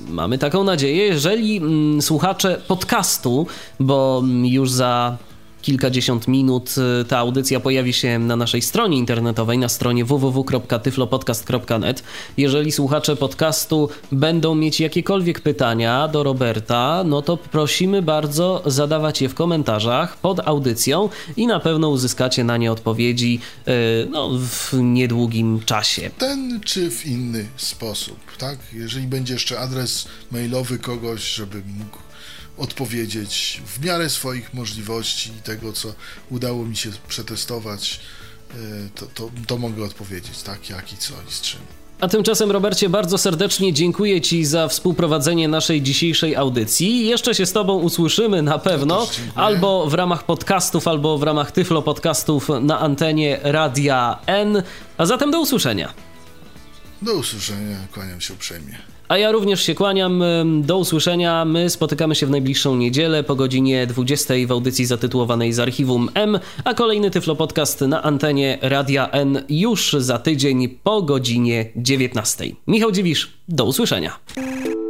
[0.09, 1.05] mamy taką nadzieję.
[1.05, 3.47] Jeżeli mm, słuchacze podcastu,
[3.79, 5.17] bo już za
[5.61, 12.03] kilkadziesiąt minut y, ta audycja pojawi się na naszej stronie internetowej, na stronie www.tyflopodcast.net.
[12.37, 19.29] Jeżeli słuchacze podcastu będą mieć jakiekolwiek pytania do Roberta, no to prosimy bardzo zadawać je
[19.29, 23.71] w komentarzach pod audycją i na pewno uzyskacie na nie odpowiedzi y,
[24.09, 26.09] no, w niedługim czasie.
[26.17, 28.59] Ten czy w inny sposób, tak?
[28.73, 31.97] Jeżeli będzie jeszcze adres mailowy kogoś, żeby mógł
[32.57, 35.93] odpowiedzieć w miarę swoich możliwości i tego, co
[36.29, 37.99] udało mi się przetestować,
[38.51, 38.55] e,
[38.95, 41.59] to, to, to mogę odpowiedzieć, tak, jak i co i z czym.
[42.01, 47.07] A tymczasem, Robercie, bardzo serdecznie dziękuję Ci za współprowadzenie naszej dzisiejszej audycji.
[47.07, 51.81] Jeszcze się z Tobą usłyszymy na pewno, albo w ramach podcastów, albo w ramach Tyflo
[51.81, 54.63] podcastów na antenie Radia N.
[54.97, 55.93] A zatem do usłyszenia.
[57.01, 58.77] Do usłyszenia, kłaniam się uprzejmie.
[59.11, 60.23] A ja również się kłaniam.
[60.63, 61.45] Do usłyszenia.
[61.45, 66.39] My spotykamy się w najbliższą niedzielę po godzinie 20 w audycji zatytułowanej z archiwum M,
[66.63, 72.45] a kolejny Tyflo Podcast na antenie Radia N już za tydzień po godzinie 19.
[72.67, 74.19] Michał Dziwisz, do usłyszenia.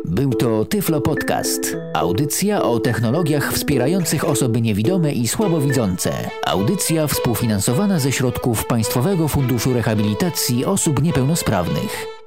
[0.05, 1.77] Był to Tyflo Podcast.
[1.93, 6.29] Audycja o technologiach wspierających osoby niewidome i słabowidzące.
[6.45, 12.20] Audycja współfinansowana ze środków Państwowego Funduszu Rehabilitacji Osób Niepełnosprawnych.